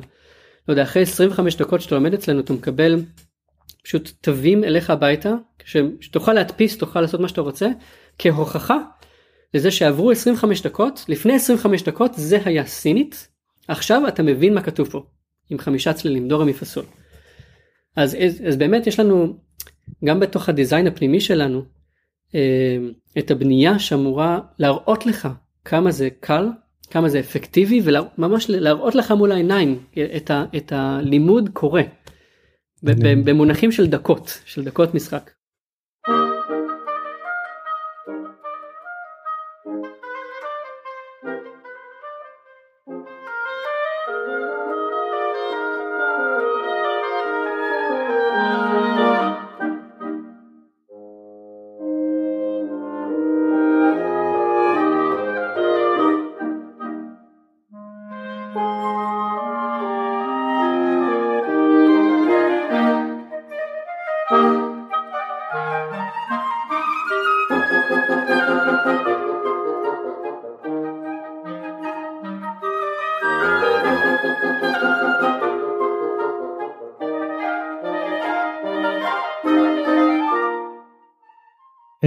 לא 0.68 0.74
יודע 0.74 0.84
אחרי 0.84 1.02
25 1.02 1.56
דקות 1.56 1.82
שאתה 1.82 1.96
לומד 1.96 2.14
אצלנו 2.14 2.40
אתה 2.40 2.54
מקבל 2.54 3.02
פשוט 3.88 4.12
תווים 4.22 4.64
אליך 4.64 4.90
הביתה 4.90 5.34
שתוכל 6.00 6.34
להדפיס 6.34 6.78
תוכל 6.78 7.02
לעשות 7.02 7.20
מה 7.20 7.28
שאתה 7.28 7.42
רוצה 7.42 7.68
כהוכחה 8.20 8.78
לזה 9.54 9.72
שעברו 9.72 10.12
25 10.12 10.62
דקות 10.62 11.06
לפני 11.08 11.36
25 11.36 11.84
דקות 11.84 12.12
זה 12.16 12.40
היה 12.46 12.66
סינית 12.66 13.28
עכשיו 13.68 14.08
אתה 14.08 14.24
מבין 14.24 14.54
מה 14.54 14.62
כתוב 14.62 14.90
פה 14.90 15.04
עם 15.50 15.58
חמישה 15.58 15.94
צלילים 15.94 16.28
דור 16.28 16.42
המפסול. 16.42 16.84
אז, 17.96 18.18
אז 18.48 18.56
באמת 18.56 18.88
יש 18.88 19.00
לנו 19.00 19.38
גם 20.06 20.20
בתוך 20.20 20.50
הדיזיין 20.50 20.88
הפנימי 20.88 21.20
שלנו, 21.20 21.62
אה, 22.36 22.78
את 23.18 23.32
הבנייה 23.32 23.80
שאמורה 23.80 24.40
להראות 24.60 25.06
לך 25.06 25.28
כמה 25.66 25.92
זה 25.92 26.10
קל, 26.20 26.48
כמה 26.90 27.10
זה 27.10 27.20
אפקטיבי, 27.20 27.82
וממש 27.84 28.50
להראות 28.50 28.96
לך 28.96 29.12
מול 29.12 29.32
העיניים 29.32 29.84
את, 30.16 30.32
ה, 30.32 30.46
את 30.58 30.72
הלימוד 30.76 31.50
קורה, 31.54 31.82
במונחים 32.84 33.72
של 33.72 33.88
דקות, 33.88 34.42
של 34.46 34.64
דקות 34.64 34.94
משחק. 34.94 35.32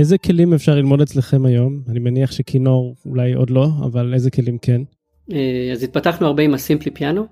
איזה 0.01 0.18
כלים 0.18 0.55
אפשר 0.55 0.74
ללמוד 0.74 1.01
אצלכם 1.01 1.46
היום? 1.46 1.82
אני 1.88 1.98
מניח 1.98 2.32
שכינור 2.32 2.96
אולי 3.07 3.32
עוד 3.32 3.51
לא, 3.51 3.68
אבל 3.84 4.14
איזה 4.14 4.30
כלים 4.30 4.59
כן? 4.59 4.82
אה, 5.32 5.68
אז 5.72 5.82
התפתחנו 5.82 6.26
הרבה 6.26 6.42
עם 6.42 6.55
הסימפלי 6.55 6.90
פיאנו, 6.90 7.26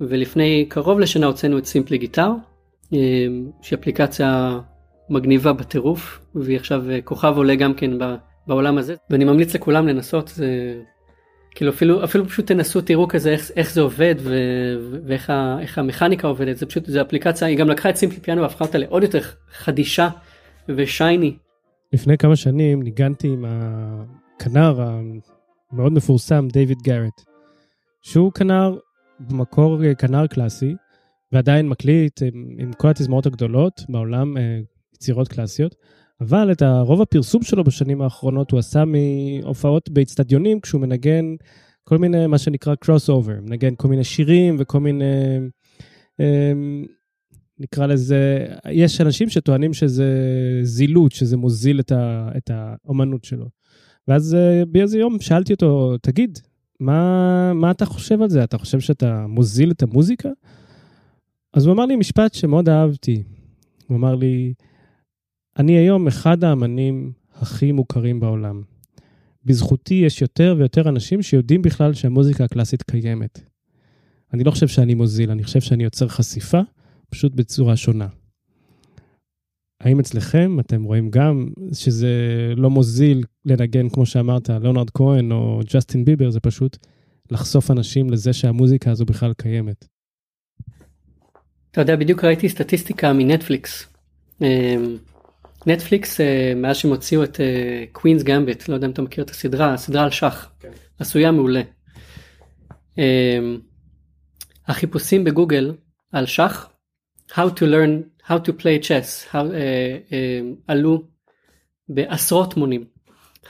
ולפני 0.00 0.66
קרוב 0.68 1.00
לשנה 1.00 1.26
הוצאנו 1.26 1.58
את 1.58 1.66
סימפלי 1.66 1.98
גיטר, 1.98 2.30
אה, 2.94 2.98
שהיא 3.62 3.78
אפליקציה 3.78 4.58
מגניבה 5.10 5.52
בטירוף, 5.52 6.20
והיא 6.34 6.56
עכשיו 6.56 6.90
אה, 6.90 7.00
כוכב 7.00 7.34
עולה 7.36 7.54
גם 7.54 7.74
כן 7.74 7.90
בעולם 8.46 8.78
הזה, 8.78 8.94
ואני 9.10 9.24
ממליץ 9.24 9.54
לכולם 9.54 9.88
לנסות, 9.88 10.28
זה 10.28 10.74
כאילו 11.54 11.70
אפילו 11.70 12.04
אפילו 12.04 12.28
פשוט 12.28 12.46
תנסו 12.46 12.80
תראו 12.80 13.08
כזה 13.08 13.30
איך, 13.30 13.50
איך 13.56 13.72
זה 13.72 13.80
עובד 13.80 14.14
ו, 14.18 14.34
ואיך 15.06 15.30
ה, 15.30 15.58
המכניקה 15.76 16.28
עובדת 16.28 16.56
זה 16.56 16.66
פשוט 16.66 16.86
זה 16.86 17.02
אפליקציה 17.02 17.48
היא 17.48 17.58
גם 17.58 17.68
לקחה 17.68 17.90
את 17.90 17.96
סימפלי 17.96 18.20
פיאנו 18.20 18.42
והפכה 18.42 18.64
אותה 18.64 18.78
לעוד 18.78 19.02
יותר 19.02 19.20
חדישה 19.52 20.08
ושייני 20.68 21.36
לפני 21.92 22.18
כמה 22.18 22.36
שנים 22.36 22.82
ניגנתי 22.82 23.28
עם 23.28 23.44
הכנר 23.48 24.80
המאוד 25.72 25.92
מפורסם, 25.92 26.48
דיוויד 26.52 26.78
גארט, 26.82 27.22
שהוא 28.02 28.32
כנר, 28.32 28.78
במקור 29.20 29.94
כנר 29.98 30.26
קלאסי, 30.26 30.74
ועדיין 31.32 31.68
מקליט 31.68 32.22
עם, 32.22 32.56
עם 32.58 32.72
כל 32.72 32.88
התזמורות 32.88 33.26
הגדולות 33.26 33.82
בעולם, 33.88 34.36
אה, 34.36 34.60
יצירות 34.94 35.28
קלאסיות, 35.28 35.74
אבל 36.20 36.52
את 36.52 36.62
רוב 36.62 37.02
הפרסום 37.02 37.42
שלו 37.42 37.64
בשנים 37.64 38.02
האחרונות 38.02 38.50
הוא 38.50 38.58
עשה 38.58 38.84
מהופעות 38.84 39.88
באצטדיונים, 39.90 40.60
כשהוא 40.60 40.80
מנגן 40.80 41.24
כל 41.84 41.98
מיני, 41.98 42.26
מה 42.26 42.38
שנקרא 42.38 42.74
crossover, 42.74 43.34
מנגן 43.42 43.74
כל 43.74 43.88
מיני 43.88 44.04
שירים 44.04 44.56
וכל 44.58 44.80
מיני... 44.80 45.04
נקרא 47.58 47.86
לזה, 47.86 48.46
יש 48.70 49.00
אנשים 49.00 49.28
שטוענים 49.28 49.72
שזה 49.72 50.10
זילות, 50.62 51.12
שזה 51.12 51.36
מוזיל 51.36 51.80
את, 51.80 51.92
ה, 51.92 52.28
את 52.36 52.50
האומנות 52.54 53.24
שלו. 53.24 53.48
ואז 54.08 54.34
אה, 54.34 54.64
באיזה 54.64 54.98
יום 54.98 55.20
שאלתי 55.20 55.52
אותו, 55.52 55.96
תגיד, 56.02 56.38
מה, 56.80 57.52
מה 57.54 57.70
אתה 57.70 57.86
חושב 57.86 58.22
על 58.22 58.28
זה? 58.28 58.44
אתה 58.44 58.58
חושב 58.58 58.80
שאתה 58.80 59.26
מוזיל 59.28 59.70
את 59.70 59.82
המוזיקה? 59.82 60.28
אז 61.54 61.66
הוא 61.66 61.74
אמר 61.74 61.86
לי 61.86 61.96
משפט 61.96 62.34
שמאוד 62.34 62.68
אהבתי. 62.68 63.22
הוא 63.86 63.96
אמר 63.96 64.14
לי, 64.14 64.54
אני 65.58 65.72
היום 65.72 66.06
אחד 66.06 66.44
האמנים 66.44 67.12
הכי 67.34 67.72
מוכרים 67.72 68.20
בעולם. 68.20 68.62
בזכותי 69.44 69.94
יש 69.94 70.22
יותר 70.22 70.54
ויותר 70.58 70.88
אנשים 70.88 71.22
שיודעים 71.22 71.62
בכלל 71.62 71.94
שהמוזיקה 71.94 72.44
הקלאסית 72.44 72.82
קיימת. 72.82 73.40
אני 74.34 74.44
לא 74.44 74.50
חושב 74.50 74.68
שאני 74.68 74.94
מוזיל, 74.94 75.30
אני 75.30 75.44
חושב 75.44 75.60
שאני 75.60 75.84
יוצר 75.84 76.08
חשיפה 76.08 76.60
פשוט 77.12 77.34
בצורה 77.34 77.76
שונה. 77.76 78.08
האם 79.80 80.00
אצלכם 80.00 80.60
אתם 80.60 80.82
רואים 80.82 81.10
גם 81.10 81.48
שזה 81.72 82.08
לא 82.56 82.70
מוזיל 82.70 83.24
לנגן, 83.44 83.88
כמו 83.88 84.06
שאמרת, 84.06 84.50
ליאונרד 84.50 84.90
כהן 84.90 85.32
או 85.32 85.60
ג'סטין 85.74 86.04
ביבר, 86.04 86.30
זה 86.30 86.40
פשוט 86.40 86.76
לחשוף 87.30 87.70
אנשים 87.70 88.10
לזה 88.10 88.32
שהמוזיקה 88.32 88.90
הזו 88.90 89.04
בכלל 89.04 89.32
קיימת. 89.36 89.84
אתה 91.70 91.80
יודע, 91.80 91.96
בדיוק 91.96 92.24
ראיתי 92.24 92.48
סטטיסטיקה 92.48 93.12
מנטפליקס. 93.12 93.86
אמ, 94.40 94.96
נטפליקס, 95.66 96.20
אה, 96.20 96.52
מאז 96.56 96.76
שהם 96.76 96.90
הוציאו 96.90 97.24
את 97.24 97.40
Queen's 97.92 98.22
uh, 98.22 98.24
Gambit, 98.24 98.68
לא 98.68 98.74
יודע 98.74 98.86
אם 98.86 98.92
אתה 98.92 99.02
מכיר 99.02 99.24
את 99.24 99.30
הסדרה, 99.30 99.74
הסדרה 99.74 100.04
על 100.04 100.10
שח, 100.10 100.52
כן. 100.60 100.70
עשויה 100.98 101.30
מעולה. 101.32 101.62
Um, 102.96 102.98
החיפושים 104.66 105.24
בגוגל 105.24 105.74
על 106.12 106.26
שח 106.26 106.71
How 107.34 107.48
to 107.48 107.66
learn 107.66 107.92
how 108.28 108.38
to 108.38 108.52
play 108.52 108.78
chess 108.78 109.26
how, 109.32 109.34
uh, 109.34 109.52
uh, 110.10 110.14
עלו 110.66 111.02
בעשרות 111.88 112.56
מונים. 112.56 112.84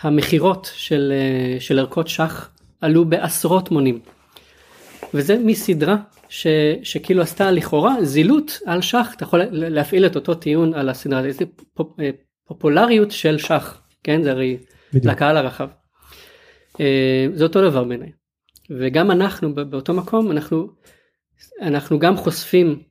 המכירות 0.01 0.71
של, 0.75 1.13
uh, 1.13 1.61
של 1.61 1.79
ערכות 1.79 2.09
שח 2.09 2.51
עלו 2.81 3.05
בעשרות 3.05 3.71
מונים. 3.71 4.01
וזה 5.15 5.39
מסדרה 5.39 5.97
ש, 6.29 6.47
שכאילו 6.83 7.23
עשתה 7.23 7.51
לכאורה 7.51 8.05
זילות 8.05 8.59
על 8.67 8.83
שח 8.83 9.15
אתה 9.17 9.25
יכול 9.25 9.43
להפעיל 9.51 10.07
את 10.07 10.17
אותו 10.17 10.35
טיעון 10.35 10.75
על 10.75 10.89
הסדרה 10.89 11.25
איזה 11.25 11.45
פופ, 11.75 11.97
פופולריות 12.47 13.11
של 13.11 13.39
שח 13.39 13.83
כן 14.03 14.23
זה 14.23 14.31
הרי 14.31 14.57
בדיוק. 14.93 15.13
לקהל 15.13 15.37
הרחב. 15.37 15.69
זה 17.35 17.45
אותו 17.45 17.71
דבר 17.71 17.85
בעיניי. 17.85 18.13
וגם 18.71 19.11
אנחנו 19.11 19.55
באותו 19.55 19.95
מקום 19.95 20.31
אנחנו 20.31 20.69
אנחנו 21.61 21.99
גם 21.99 22.17
חושפים 22.17 22.83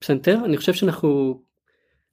פסנתר 0.00 0.38
אני 0.44 0.56
חושב 0.56 0.74
שאנחנו 0.74 1.40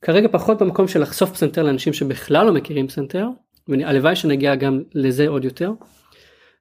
כרגע 0.02 0.28
פחות 0.32 0.62
במקום 0.62 0.88
של 0.88 1.02
לחשוף 1.02 1.32
פסנתר 1.32 1.64
לאנשים 1.64 1.94
שבכלל 1.94 2.46
לא 2.46 2.54
מכירים 2.54 2.88
פסנתר 2.88 3.28
והלוואי 3.68 4.16
שנגיע 4.16 4.56
גם 4.56 4.82
לזה 4.94 5.28
עוד 5.28 5.46
יותר. 5.46 5.72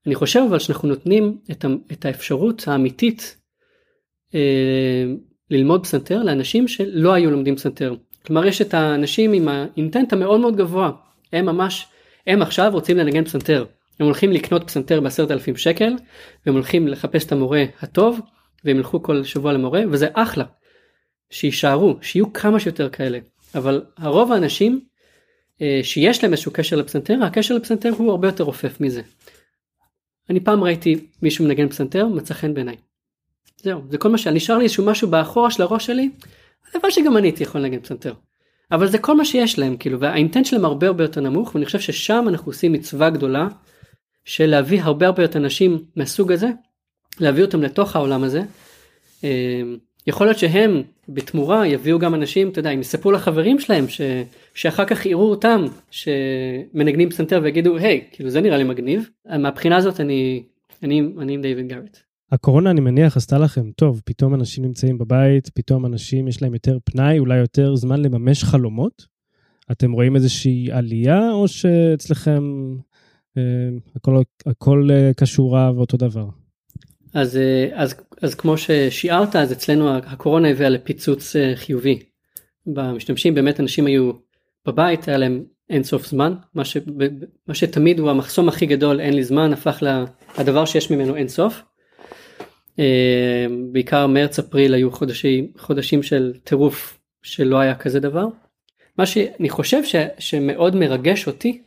אני 0.06 0.14
חושב 0.14 0.40
אבל 0.48 0.58
שאנחנו 0.58 0.88
נותנים 0.88 1.38
את, 1.50 1.64
את 1.92 2.04
האפשרות 2.04 2.68
האמיתית 2.68 3.36
אה, 4.34 5.04
ללמוד 5.50 5.82
פסנתר 5.82 6.22
לאנשים 6.22 6.68
שלא 6.68 7.12
היו 7.12 7.30
לומדים 7.30 7.56
פסנתר. 7.56 7.94
כלומר 8.26 8.46
יש 8.46 8.62
את 8.62 8.74
האנשים 8.74 9.32
עם 9.32 9.48
האינטנט 9.48 10.12
המאוד 10.12 10.40
מאוד 10.40 10.56
גבוה 10.56 10.90
הם 11.32 11.46
ממש 11.46 11.86
הם 12.26 12.42
עכשיו 12.42 12.70
רוצים 12.72 12.96
לנגן 12.96 13.24
פסנתר 13.24 13.64
הם 14.00 14.06
הולכים 14.06 14.32
לקנות 14.32 14.64
פסנתר 14.66 15.00
בעשרת 15.00 15.30
אלפים 15.30 15.56
שקל 15.56 15.92
והם 16.46 16.54
הולכים 16.54 16.88
לחפש 16.88 17.26
את 17.26 17.32
המורה 17.32 17.64
הטוב 17.80 18.20
והם 18.64 18.76
ילכו 18.76 19.02
כל 19.02 19.24
שבוע 19.24 19.52
למורה 19.52 19.82
וזה 19.90 20.08
אחלה 20.12 20.44
שיישארו, 21.30 21.96
שיהיו 22.02 22.32
כמה 22.32 22.60
שיותר 22.60 22.90
כאלה. 22.90 23.18
אבל 23.54 23.84
הרוב 23.96 24.32
האנשים 24.32 24.80
אה, 25.62 25.80
שיש 25.82 26.22
להם 26.22 26.32
איזשהו 26.32 26.52
קשר 26.52 26.76
לפסנתר, 26.76 27.18
הקשר 27.24 27.54
לפסנתר 27.54 27.92
הוא 27.98 28.10
הרבה 28.10 28.28
יותר 28.28 28.44
רופף 28.44 28.80
מזה. 28.80 29.02
אני 30.30 30.40
פעם 30.40 30.64
ראיתי 30.64 31.06
מישהו 31.22 31.44
מנגן 31.44 31.68
פסנתר, 31.68 32.06
מצא 32.06 32.34
חן 32.34 32.54
בעיניי. 32.54 32.76
זהו, 33.62 33.82
זה 33.90 33.98
כל 33.98 34.08
מה 34.08 34.18
ש... 34.18 34.26
נשאר 34.26 34.58
לי 34.58 34.64
איזשהו 34.64 34.86
משהו 34.86 35.08
באחורה 35.08 35.50
של 35.50 35.62
הראש 35.62 35.86
שלי, 35.86 36.10
הלוואי 36.74 36.92
שגם 36.92 37.16
אני 37.16 37.28
הייתי 37.28 37.42
יכול 37.42 37.60
לנגן 37.60 37.80
פסנתר. 37.80 38.14
אבל 38.72 38.88
זה 38.88 38.98
כל 38.98 39.16
מה 39.16 39.24
שיש 39.24 39.58
להם, 39.58 39.76
כאילו, 39.76 40.00
והאינטנט 40.00 40.46
שלהם 40.46 40.64
הרבה 40.64 40.86
הרבה 40.86 41.04
יותר 41.04 41.20
נמוך, 41.20 41.54
ואני 41.54 41.66
חושב 41.66 41.80
ששם 41.80 42.24
אנחנו 42.28 42.50
עושים 42.52 42.72
מצווה 42.72 43.10
גדולה, 43.10 43.48
של 44.24 44.46
להביא 44.46 44.82
הרבה 44.82 45.06
הרבה 45.06 45.22
יותר 45.22 45.38
אנשים 45.38 45.84
מהסוג 45.96 46.32
הזה, 46.32 46.48
להביא 47.20 47.44
אותם 47.44 47.62
לתוך 47.62 47.96
העולם 47.96 48.24
הזה. 48.24 48.42
יכול 50.06 50.26
להיות 50.26 50.38
שהם 50.38 50.82
בתמורה 51.08 51.66
יביאו 51.66 51.98
גם 51.98 52.14
אנשים, 52.14 52.48
אתה 52.48 52.58
יודע, 52.58 52.70
הם 52.70 52.80
יספרו 52.80 53.12
לחברים 53.12 53.58
שלהם 53.58 53.88
ש... 53.88 54.00
שאחר 54.54 54.84
כך 54.84 55.06
יראו 55.06 55.30
אותם 55.30 55.64
שמנגנים 55.90 57.10
פסנתר 57.10 57.40
ויגידו 57.42 57.76
היי, 57.76 58.04
hey, 58.04 58.14
כאילו 58.14 58.30
זה 58.30 58.40
נראה 58.40 58.58
לי 58.58 58.64
מגניב. 58.64 59.08
מהבחינה 59.38 59.76
הזאת 59.76 60.00
אני, 60.00 60.42
אני, 60.82 61.02
אני 61.18 61.34
עם 61.34 61.42
דיוויד 61.42 61.68
גארט. 61.68 61.98
הקורונה 62.32 62.70
אני 62.70 62.80
מניח 62.80 63.16
עשתה 63.16 63.38
לכם 63.38 63.70
טוב, 63.76 64.02
פתאום 64.04 64.34
אנשים 64.34 64.64
נמצאים 64.64 64.98
בבית, 64.98 65.48
פתאום 65.48 65.86
אנשים 65.86 66.28
יש 66.28 66.42
להם 66.42 66.54
יותר 66.54 66.78
פנאי, 66.84 67.18
אולי 67.18 67.38
יותר 67.38 67.76
זמן 67.76 68.02
לממש 68.02 68.44
חלומות? 68.44 69.06
אתם 69.72 69.92
רואים 69.92 70.16
איזושהי 70.16 70.72
עלייה 70.72 71.32
או 71.32 71.48
שאצלכם 71.48 72.42
אה, 73.36 73.42
הכל, 73.96 74.22
הכל 74.46 74.88
אה, 74.90 75.10
קשורה 75.16 75.72
ואותו 75.76 75.96
דבר? 75.96 76.26
אז, 77.14 77.36
אה, 77.36 77.68
אז, 77.74 77.94
אז 78.22 78.34
כמו 78.34 78.58
ששיערת 78.58 79.36
אז 79.36 79.52
אצלנו 79.52 79.96
הקורונה 79.96 80.48
הביאה 80.48 80.68
לפיצוץ 80.68 81.36
אה, 81.36 81.52
חיובי 81.56 82.02
במשתמשים 82.66 83.34
באמת 83.34 83.60
אנשים 83.60 83.86
היו 83.86 84.12
בבית 84.66 85.08
היה 85.08 85.18
להם 85.18 85.44
אינסוף 85.70 86.06
זמן 86.06 86.34
מה, 86.54 86.64
ש, 86.64 86.76
מה 87.48 87.54
שתמיד 87.54 87.98
הוא 87.98 88.10
המחסום 88.10 88.48
הכי 88.48 88.66
גדול 88.66 89.00
אין 89.00 89.14
לי 89.14 89.24
זמן 89.24 89.52
הפך 89.52 89.82
לדבר 90.38 90.64
שיש 90.64 90.90
ממנו 90.90 91.16
אינסוף. 91.16 91.62
אה, 92.78 93.46
בעיקר 93.72 94.06
מרץ 94.06 94.38
אפריל 94.38 94.74
היו 94.74 94.90
חודשים 94.90 95.52
חודשים 95.58 96.02
של 96.02 96.32
טירוף 96.44 96.98
שלא 97.22 97.58
היה 97.58 97.74
כזה 97.74 98.00
דבר. 98.00 98.26
מה 98.98 99.06
שאני 99.06 99.48
חושב 99.48 99.84
ש, 99.84 99.96
שמאוד 100.18 100.76
מרגש 100.76 101.26
אותי 101.26 101.62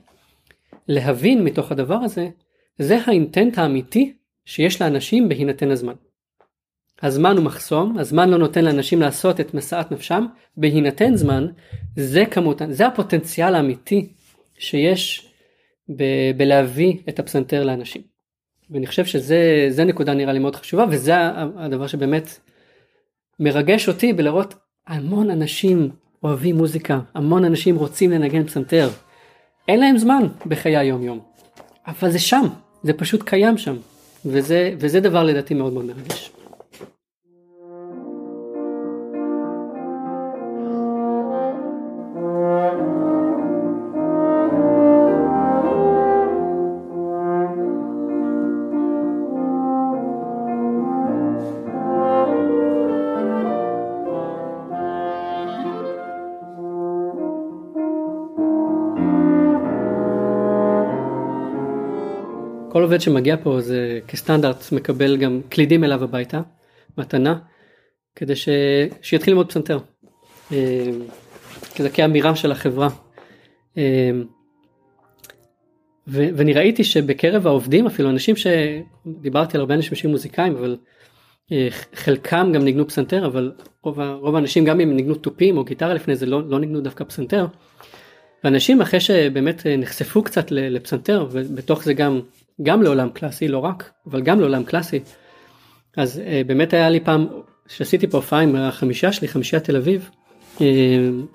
להבין 0.88 1.44
מתוך 1.44 1.72
הדבר 1.72 1.96
הזה 1.96 2.28
זה 2.78 2.98
האינטנט 3.06 3.58
האמיתי 3.58 4.14
שיש 4.50 4.82
לאנשים 4.82 5.30
בהינתן 5.30 5.72
הזמן. 5.72 5.94
הזמן 7.02 7.38
הוא 7.38 7.46
מחסום, 7.46 7.98
הזמן 7.98 8.30
לא 8.30 8.38
נותן 8.38 8.66
לאנשים 8.66 9.02
לעשות 9.02 9.40
את 9.40 9.54
משאת 9.54 9.92
נפשם, 9.92 10.26
בהינתן 10.58 11.16
זמן, 11.16 11.48
זה 11.96 12.24
כמות, 12.32 12.62
זה 12.70 12.88
הפוטנציאל 12.88 13.56
האמיתי 13.56 14.10
שיש 14.58 15.30
ב- 15.90 16.32
בלהביא 16.38 16.98
את 17.10 17.20
הפסנתר 17.20 17.64
לאנשים. 17.64 18.02
ואני 18.70 18.88
חושב 18.88 19.06
שזה 19.06 19.84
נקודה 19.86 20.14
נראה 20.14 20.34
לי 20.34 20.40
מאוד 20.40 20.56
חשובה, 20.56 20.86
וזה 20.90 21.14
הדבר 21.58 21.88
שבאמת 21.88 22.40
מרגש 23.40 23.88
אותי 23.88 24.14
בלראות 24.14 24.54
המון 24.88 25.30
אנשים 25.30 25.90
אוהבים 26.24 26.58
מוזיקה, 26.58 27.00
המון 27.14 27.46
אנשים 27.46 27.76
רוצים 27.76 28.12
לנגן 28.12 28.44
פסנתר. 28.44 28.90
אין 29.68 29.80
להם 29.80 29.98
זמן 29.98 30.24
בחיי 30.46 30.78
היום 30.78 31.04
יום, 31.04 31.20
אבל 31.88 32.12
זה 32.12 32.20
שם, 32.20 32.46
זה 32.84 32.94
פשוט 32.94 33.24
קיים 33.24 33.58
שם, 33.58 33.76
וזה, 34.26 34.74
וזה 34.80 35.00
דבר 35.00 35.24
לדעתי 35.24 35.54
מאוד 35.54 35.74
מאוד 35.74 35.86
מרגש. 35.86 36.32
עובד 62.90 63.02
שמגיע 63.02 63.36
פה 63.44 63.62
זה 63.62 64.00
כסטנדרט 64.08 64.72
מקבל 64.72 65.18
גם 65.18 65.42
קלידים 65.50 65.84
אליו 65.84 66.04
הביתה, 66.04 66.42
מתנה, 66.98 67.40
כדי 68.16 68.36
ש... 68.36 68.50
שיתחיל 69.02 69.34
ללמוד 69.34 69.50
פסנתר. 69.50 69.80
אה, 70.52 70.92
כזה 71.76 71.90
כאמירה 71.90 72.36
של 72.36 72.52
החברה. 72.52 72.90
אה, 73.78 74.12
ו... 76.08 76.28
ואני 76.36 76.54
ראיתי 76.54 76.84
שבקרב 76.84 77.48
העובדים 77.48 77.86
אפילו 77.86 78.10
אנשים 78.10 78.36
שדיברתי 78.36 79.58
על 79.58 79.62
הרבה 79.62 79.76
אנשים 79.76 79.96
שהם 79.96 80.12
מוזיקאים 80.12 80.56
אבל 80.56 80.78
אה, 81.52 81.68
חלקם 81.96 82.52
גם 82.54 82.64
ניגנו 82.64 82.88
פסנתר 82.88 83.26
אבל 83.26 83.52
רוב, 83.84 84.00
רוב 84.00 84.36
האנשים 84.36 84.66
גם 84.66 84.80
אם 84.80 84.96
ניגנו 84.96 85.16
תופים 85.16 85.58
או 85.58 85.64
גיטרה 85.64 85.94
לפני 85.94 86.16
זה 86.16 86.26
לא, 86.26 86.50
לא 86.50 86.60
ניגנו 86.60 86.82
דווקא 86.82 87.04
פסנתר. 87.04 87.46
ואנשים 88.44 88.82
אחרי 88.82 89.00
שבאמת 89.00 89.66
נחשפו 89.78 90.24
קצת 90.24 90.52
לפסנתר 90.52 91.28
ובתוך 91.32 91.84
זה 91.84 91.94
גם 91.94 92.22
גם 92.62 92.84
לעולם 92.84 93.10
קלאסי 93.10 93.48
לא 93.48 93.58
רק 93.58 93.92
אבל 94.08 94.22
גם 94.22 94.40
לעולם 94.40 94.64
קלאסי. 94.64 95.00
אז 95.98 96.22
uh, 96.26 96.48
באמת 96.48 96.74
היה 96.74 96.90
לי 96.90 97.00
פעם 97.00 97.28
שעשיתי 97.68 98.08
פה 98.08 98.18
הופעה 98.18 98.40
עם 98.40 98.56
החמישה 98.56 99.12
שלי 99.12 99.28
חמישיית 99.28 99.64
תל 99.64 99.76
אביב 99.76 100.10
uh, 100.58 100.62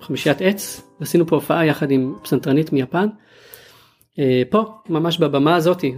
חמישיית 0.01 0.41
עץ 0.41 0.81
עשינו 0.99 1.27
פה 1.27 1.35
הופעה 1.35 1.65
יחד 1.65 1.91
עם 1.91 2.15
פסנתרנית 2.23 2.73
מיפן. 2.73 3.07
uh, 3.07 4.17
פה 4.49 4.63
ממש 4.89 5.17
בבמה 5.17 5.55
הזאתי 5.55 5.93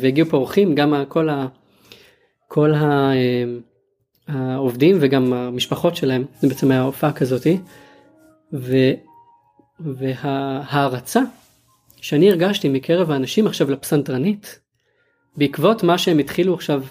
והגיעו 0.00 0.28
פה 0.28 0.36
אורחים 0.36 0.74
גם 0.74 1.04
כל, 1.08 1.28
ה, 1.28 1.46
כל 2.48 2.74
ה, 2.74 3.10
uh, 3.12 4.32
העובדים 4.32 4.96
וגם 5.00 5.32
המשפחות 5.32 5.96
שלהם. 5.96 6.24
זה 6.40 6.48
בעצם 6.48 6.70
היה 6.70 6.80
הופעה 6.80 7.12
כזאתי. 7.12 7.58
וההערצה 9.80 11.20
שאני 11.96 12.30
הרגשתי 12.30 12.68
מקרב 12.68 13.10
האנשים 13.10 13.46
עכשיו 13.46 13.70
לפסנתרנית 13.70 14.60
בעקבות 15.38 15.82
מה 15.82 15.98
שהם 15.98 16.18
התחילו 16.18 16.54
עכשיו 16.54 16.82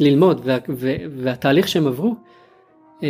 ללמוד 0.00 0.40
וה, 0.44 0.58
וה, 0.68 0.94
והתהליך 1.16 1.68
שהם 1.68 1.86
עברו, 1.86 2.14
אה, 3.02 3.08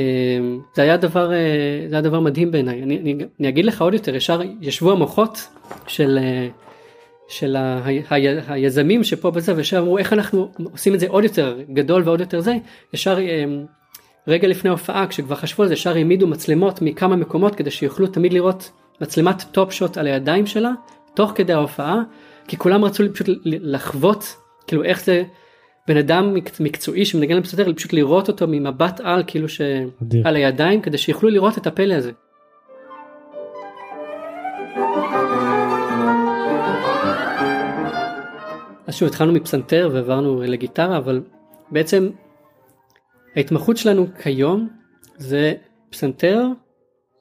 זה 0.74 0.82
היה 0.82 0.97
דבר, 0.97 1.32
אה, 1.32 1.86
זה 1.88 1.94
היה 1.94 2.03
דבר 2.03 2.20
מדהים 2.20 2.51
בעיניי. 2.51 2.82
אני, 2.82 2.99
אני, 2.99 3.16
אני 3.40 3.49
אגיד 3.49 3.64
לך 3.64 3.82
עוד 3.82 3.94
יותר, 3.94 4.14
ישר 4.14 4.40
ישבו 4.61 4.92
המוחות 4.92 5.49
של, 5.86 6.18
אה, 6.22 6.49
של 7.28 7.57
ה, 7.57 7.61
ה, 7.61 7.90
ה, 8.11 8.53
היזמים 8.53 9.05
שפה 9.05 9.30
בזה, 9.30 9.57
וישר 9.57 9.78
אמרו 9.78 9.99
איך 9.99 10.12
אנחנו 10.12 10.53
עושים 10.72 10.94
את 10.94 11.01
זה 11.01 11.07
עוד 11.09 11.24
יותר 11.24 11.59
גדול 11.72 12.03
ועוד 12.05 12.20
יותר 12.20 12.40
זה, 12.40 12.57
ישר 12.94 13.18
רגע 14.28 14.49
לפני 14.49 14.70
ההופעה 14.70 15.07
כשכבר 15.07 15.34
חשבו 15.34 15.62
על 15.62 15.68
זה, 15.68 15.74
ישר 15.74 15.97
העמידו 15.97 16.26
מצלמות 16.26 16.82
מכמה 16.82 17.16
מקומות 17.16 17.55
כדי 17.55 17.70
שיוכלו 17.70 18.07
תמיד 18.07 18.32
לראות 18.32 18.70
מצלמת 19.01 19.42
top 19.53 19.72
shot 19.72 19.99
על 19.99 20.07
הידיים 20.07 20.47
שלה, 20.47 20.70
תוך 21.14 21.32
כדי 21.34 21.53
ההופעה, 21.53 22.03
כי 22.49 22.57
כולם 22.57 22.84
רצו 22.84 23.05
פשוט 23.14 23.26
לחוות 23.44 24.36
כאילו 24.67 24.85
איך 24.85 25.05
זה 25.05 25.23
בן 25.89 25.97
אדם 25.97 26.35
מקצועי 26.61 27.05
שמנגן 27.05 27.37
לפסנתר 27.37 27.73
פשוט 27.75 27.93
לראות 27.93 28.29
אותו 28.29 28.47
ממבט 28.49 29.01
על 29.01 29.23
כאילו 29.27 29.49
שעל 29.49 30.37
הידיים 30.37 30.81
כדי 30.83 30.99
שיוכלו 30.99 31.29
לראות 31.29 31.59
את 31.59 31.67
הפלא 31.67 31.95
הזה. 31.95 32.12
אז 38.87 38.95
שוב 38.95 39.09
התחלנו 39.09 39.33
מפסנתר 39.33 39.91
ועברנו 39.93 40.43
לגיטרה 40.43 40.99
אבל 40.99 41.23
בעצם 41.71 42.09
ההתמחות 43.37 43.77
שלנו 43.77 44.07
כיום 44.23 44.69
זה 45.17 45.55
פסנתר 45.91 46.45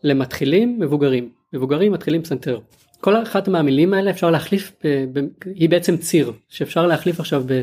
למתחילים 0.04 0.80
מבוגרים. 0.80 1.30
מבוגרים 1.54 1.92
מתחילים 1.92 2.24
פסנתר 2.24 2.60
כל 3.06 3.24
אחת 3.24 3.48
מהמילים 3.48 3.94
האלה 3.94 4.12
אפשר 4.12 4.32
להחליף, 4.32 4.72
ב, 4.84 5.06
ב, 5.14 5.20
היא 5.46 5.70
בעצם 5.70 5.98
ציר 5.98 6.32
שאפשר 6.50 6.88
להחליף 6.88 7.20
עכשיו 7.20 7.44
ב, 7.46 7.62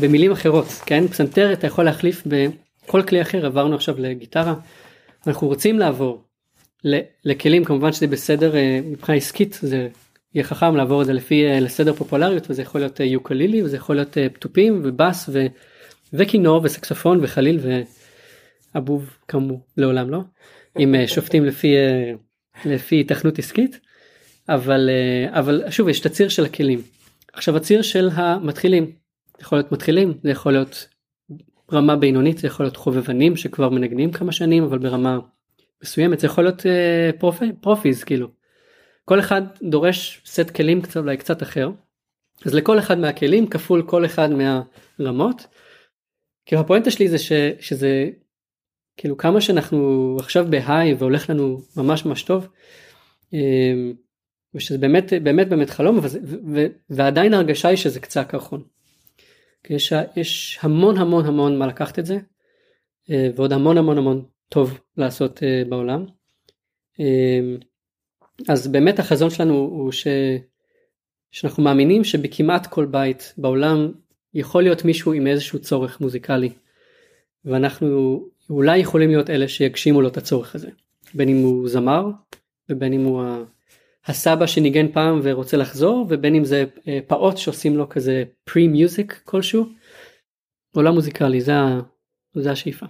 במילים 0.00 0.32
אחרות, 0.32 0.66
כן? 0.86 1.08
פסנתר 1.08 1.52
אתה 1.52 1.66
יכול 1.66 1.84
להחליף 1.84 2.22
בכל 2.26 3.02
כלי 3.02 3.22
אחר, 3.22 3.46
עברנו 3.46 3.74
עכשיו 3.74 3.94
לגיטרה, 3.98 4.54
אנחנו 5.26 5.46
רוצים 5.46 5.78
לעבור 5.78 6.22
לכלים, 7.24 7.64
כמובן 7.64 7.92
שזה 7.92 8.06
בסדר 8.06 8.56
אה, 8.56 8.80
מבחינה 8.84 9.18
עסקית, 9.18 9.58
זה 9.62 9.88
יהיה 10.34 10.44
חכם 10.44 10.76
לעבור 10.76 11.02
את 11.02 11.06
זה 11.06 11.12
לפי 11.12 11.46
אה, 11.46 11.60
לסדר 11.60 11.92
פופולריות 11.92 12.50
וזה 12.50 12.62
יכול 12.62 12.80
להיות 12.80 13.00
אה, 13.00 13.06
יוקלילי 13.06 13.62
וזה 13.62 13.76
יכול 13.76 13.96
להיות 13.96 14.16
פתופים 14.32 14.80
ובאס 14.84 15.28
ו, 15.32 15.46
וכינור 16.12 16.60
וסקסופון 16.64 17.18
וחליל 17.22 17.60
ואבוב 18.74 19.10
כאמור 19.28 19.60
לעולם 19.76 20.10
לא, 20.10 20.20
אם 20.78 20.94
שופטים 21.06 21.44
לפי, 21.44 21.74
לפי 22.64 23.04
תכנות 23.04 23.38
עסקית. 23.38 23.87
אבל 24.48 24.90
אה, 24.90 25.38
אבל 25.38 25.70
שוב 25.70 25.88
יש 25.88 26.00
את 26.00 26.06
הציר 26.06 26.28
של 26.28 26.44
הכלים. 26.44 26.82
עכשיו 27.32 27.56
הציר 27.56 27.82
של 27.82 28.08
המתחילים 28.12 28.84
זה 29.36 29.42
יכול 29.42 29.58
להיות 29.58 29.72
מתחילים 29.72 30.18
זה 30.22 30.30
יכול 30.30 30.52
להיות 30.52 30.88
רמה 31.72 31.96
בינונית 31.96 32.38
זה 32.38 32.46
יכול 32.46 32.66
להיות 32.66 32.76
חובבנים 32.76 33.36
שכבר 33.36 33.68
מנגנים 33.68 34.12
כמה 34.12 34.32
שנים 34.32 34.64
אבל 34.64 34.78
ברמה 34.78 35.18
מסוימת 35.82 36.20
זה 36.20 36.26
יכול 36.26 36.44
להיות 36.44 36.66
אה, 36.66 37.10
prof, 37.18 37.42
profis 37.60 38.04
כאילו. 38.04 38.28
כל 39.04 39.20
אחד 39.20 39.42
דורש 39.62 40.22
סט 40.26 40.50
כלים 40.50 40.82
קצת 40.82 40.96
אולי 40.96 41.16
קצת 41.16 41.42
אחר. 41.42 41.70
אז 42.46 42.54
לכל 42.54 42.78
אחד 42.78 42.98
מהכלים 42.98 43.46
כפול 43.46 43.82
כל 43.82 44.04
אחד 44.04 44.28
מהרמות. 44.30 45.46
כאילו 46.46 46.60
הפואנטה 46.60 46.90
שלי 46.90 47.08
זה 47.08 47.18
ש, 47.18 47.32
שזה 47.60 48.08
כאילו 48.96 49.16
כמה 49.16 49.40
שאנחנו 49.40 50.16
עכשיו 50.20 50.46
בהיי 50.50 50.94
והולך 50.94 51.30
לנו 51.30 51.60
ממש 51.76 52.04
ממש 52.04 52.22
טוב. 52.22 52.48
אה, 53.34 53.90
ושזה 54.54 54.78
באמת 54.78 55.12
באמת 55.22 55.48
באמת 55.48 55.70
חלום 55.70 55.98
וזה, 56.02 56.18
ו, 56.54 56.66
ועדיין 56.90 57.34
ההרגשה 57.34 57.68
היא 57.68 57.76
שזה 57.76 58.00
קצה 58.00 58.20
הקרחון. 58.20 58.62
יש, 59.70 59.92
יש 60.16 60.58
המון 60.62 60.96
המון 60.96 61.26
המון 61.26 61.58
מה 61.58 61.66
לקחת 61.66 61.98
את 61.98 62.06
זה 62.06 62.18
אה, 63.10 63.30
ועוד 63.36 63.52
המון 63.52 63.78
המון 63.78 63.98
המון 63.98 64.24
טוב 64.48 64.80
לעשות 64.96 65.42
אה, 65.42 65.62
בעולם. 65.68 66.04
אה, 67.00 67.40
אז 68.48 68.68
באמת 68.68 68.98
החזון 68.98 69.30
שלנו 69.30 69.54
הוא 69.54 69.92
ש, 69.92 70.06
שאנחנו 71.30 71.62
מאמינים 71.62 72.04
שבכמעט 72.04 72.66
כל 72.66 72.86
בית 72.86 73.34
בעולם 73.38 73.92
יכול 74.34 74.62
להיות 74.62 74.84
מישהו 74.84 75.12
עם 75.12 75.26
איזשהו 75.26 75.58
צורך 75.58 76.00
מוזיקלי 76.00 76.50
ואנחנו 77.44 78.20
אולי 78.50 78.78
יכולים 78.78 79.10
להיות 79.10 79.30
אלה 79.30 79.48
שיגשימו 79.48 80.02
לו 80.02 80.08
את 80.08 80.16
הצורך 80.16 80.54
הזה 80.54 80.68
בין 81.14 81.28
אם 81.28 81.42
הוא 81.42 81.68
זמר 81.68 82.06
ובין 82.70 82.92
אם 82.92 83.04
הוא 83.04 83.22
הסבא 84.08 84.46
שניגן 84.46 84.92
פעם 84.92 85.20
ורוצה 85.22 85.56
לחזור 85.56 86.06
ובין 86.08 86.34
אם 86.34 86.44
זה 86.44 86.64
אה, 86.88 86.98
פעוט 87.06 87.36
שעושים 87.36 87.76
לו 87.76 87.88
כזה 87.88 88.24
פרי 88.44 88.68
מיוזיק 88.68 89.20
כלשהו. 89.24 89.66
עולם 90.74 90.94
מוזיקלי 90.94 91.40
זה, 91.40 91.52
זה 92.34 92.50
השאיפה. 92.50 92.86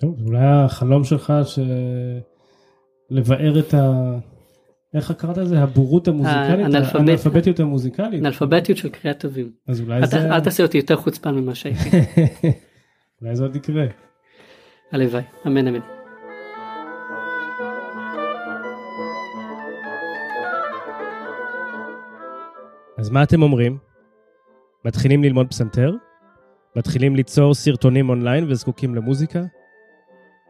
טוב, 0.00 0.20
אולי 0.26 0.44
החלום 0.44 1.04
שלך 1.04 1.32
ש... 1.44 1.58
לבאר 3.10 3.58
את, 3.58 3.74
ה... 3.74 4.18
איך 4.94 5.12
קראת 5.12 5.36
לזה? 5.38 5.58
הבורות 5.58 6.08
המוזיקלית? 6.08 6.66
האנאלפבית- 6.66 6.94
האנאלפביתיות 6.94 7.60
המוזיקלית? 7.60 8.20
אנאלפביתיות 8.20 8.78
של 8.78 8.88
קריאת 8.88 9.20
תווים. 9.20 9.52
אז 9.68 9.80
אולי 9.80 10.06
זה... 10.06 10.34
אל 10.34 10.40
תעשה 10.40 10.62
אותי 10.62 10.78
יותר 10.78 10.96
חוצפן 10.96 11.34
ממה 11.34 11.54
שהייתי. 11.54 11.90
אולי 13.22 13.36
זה 13.36 13.42
עוד 13.42 13.56
יקרה. 13.56 13.84
הלוואי, 14.92 15.22
אמן 15.46 15.68
אמן. 15.68 15.99
אז 23.00 23.10
מה 23.10 23.22
אתם 23.22 23.42
אומרים? 23.42 23.78
מתחילים 24.84 25.24
ללמוד 25.24 25.48
פסנתר? 25.48 25.92
מתחילים 26.76 27.16
ליצור 27.16 27.54
סרטונים 27.54 28.08
אונליין 28.08 28.44
וזקוקים 28.48 28.94
למוזיקה? 28.94 29.42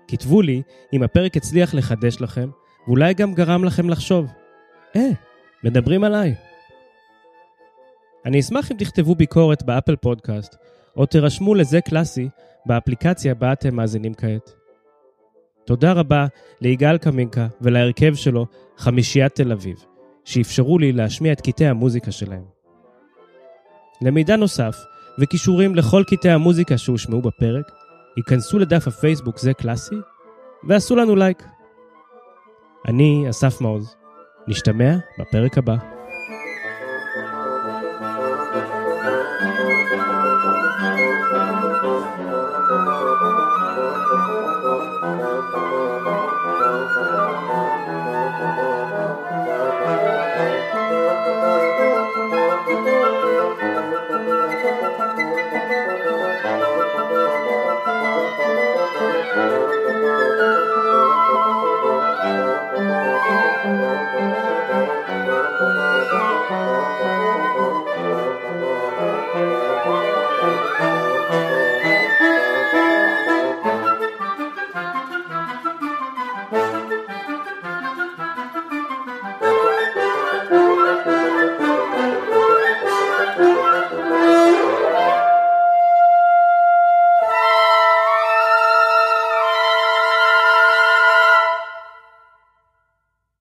כתבו 0.09 0.43
לי 0.43 0.63
אם 0.93 1.03
הפרק 1.03 1.37
הצליח 1.37 1.75
לחדש 1.75 2.21
לכם, 2.21 2.51
ואולי 2.87 3.15
גם 3.15 3.35
גרם 3.35 3.65
לכם 3.65 3.91
לחשוב, 3.91 4.27
אה, 4.97 5.11
מדברים 5.65 6.05
עליי. 6.05 6.35
אני 8.25 8.41
אשמח 8.41 8.73
אם 8.73 8.77
תכתבו 8.77 9.15
ביקורת 9.15 9.63
באפל 9.63 9.97
פודקאסט, 9.97 10.57
או 10.97 11.07
תירשמו 11.07 11.55
לזה 11.55 11.81
קלאסי 11.81 12.29
באפליקציה 12.67 13.35
בה 13.35 13.53
אתם 13.53 13.75
מאזינים 13.75 14.15
כעת. 14.15 14.53
תודה 15.65 15.93
רבה 15.93 16.27
ליגאל 16.61 16.99
קמינקה 16.99 17.47
ולהרכב 17.61 18.15
שלו, 18.15 18.47
חמישיית 18.77 19.35
תל 19.35 19.53
אביב, 19.53 19.85
שאפשרו 20.25 20.79
לי 20.79 20.93
להשמיע 20.93 21.33
את 21.33 21.41
קטעי 21.41 21.69
המוזיקה 21.69 22.13
שלהם. 22.13 22.45
למידע 24.03 24.37
נוסף 24.37 24.77
וכישורים 25.19 25.75
לכל 25.75 26.03
קטעי 26.07 26.33
המוזיקה 26.33 26.79
שהושמעו 26.79 27.23
בפרק, 27.23 27.71
היכנסו 28.17 28.59
לדף 28.59 28.89
הפייסבוק 28.89 29.39
זה 29.39 29.55
קלאסי, 29.55 29.97
ועשו 30.69 30.97
לנו 30.97 31.17
לייק. 31.17 31.43
אני 32.89 33.31
אסף 33.31 33.61
מעוז, 33.61 33.97
נשתמע 34.49 34.97
בפרק 35.19 35.59
הבא. 35.59 36.00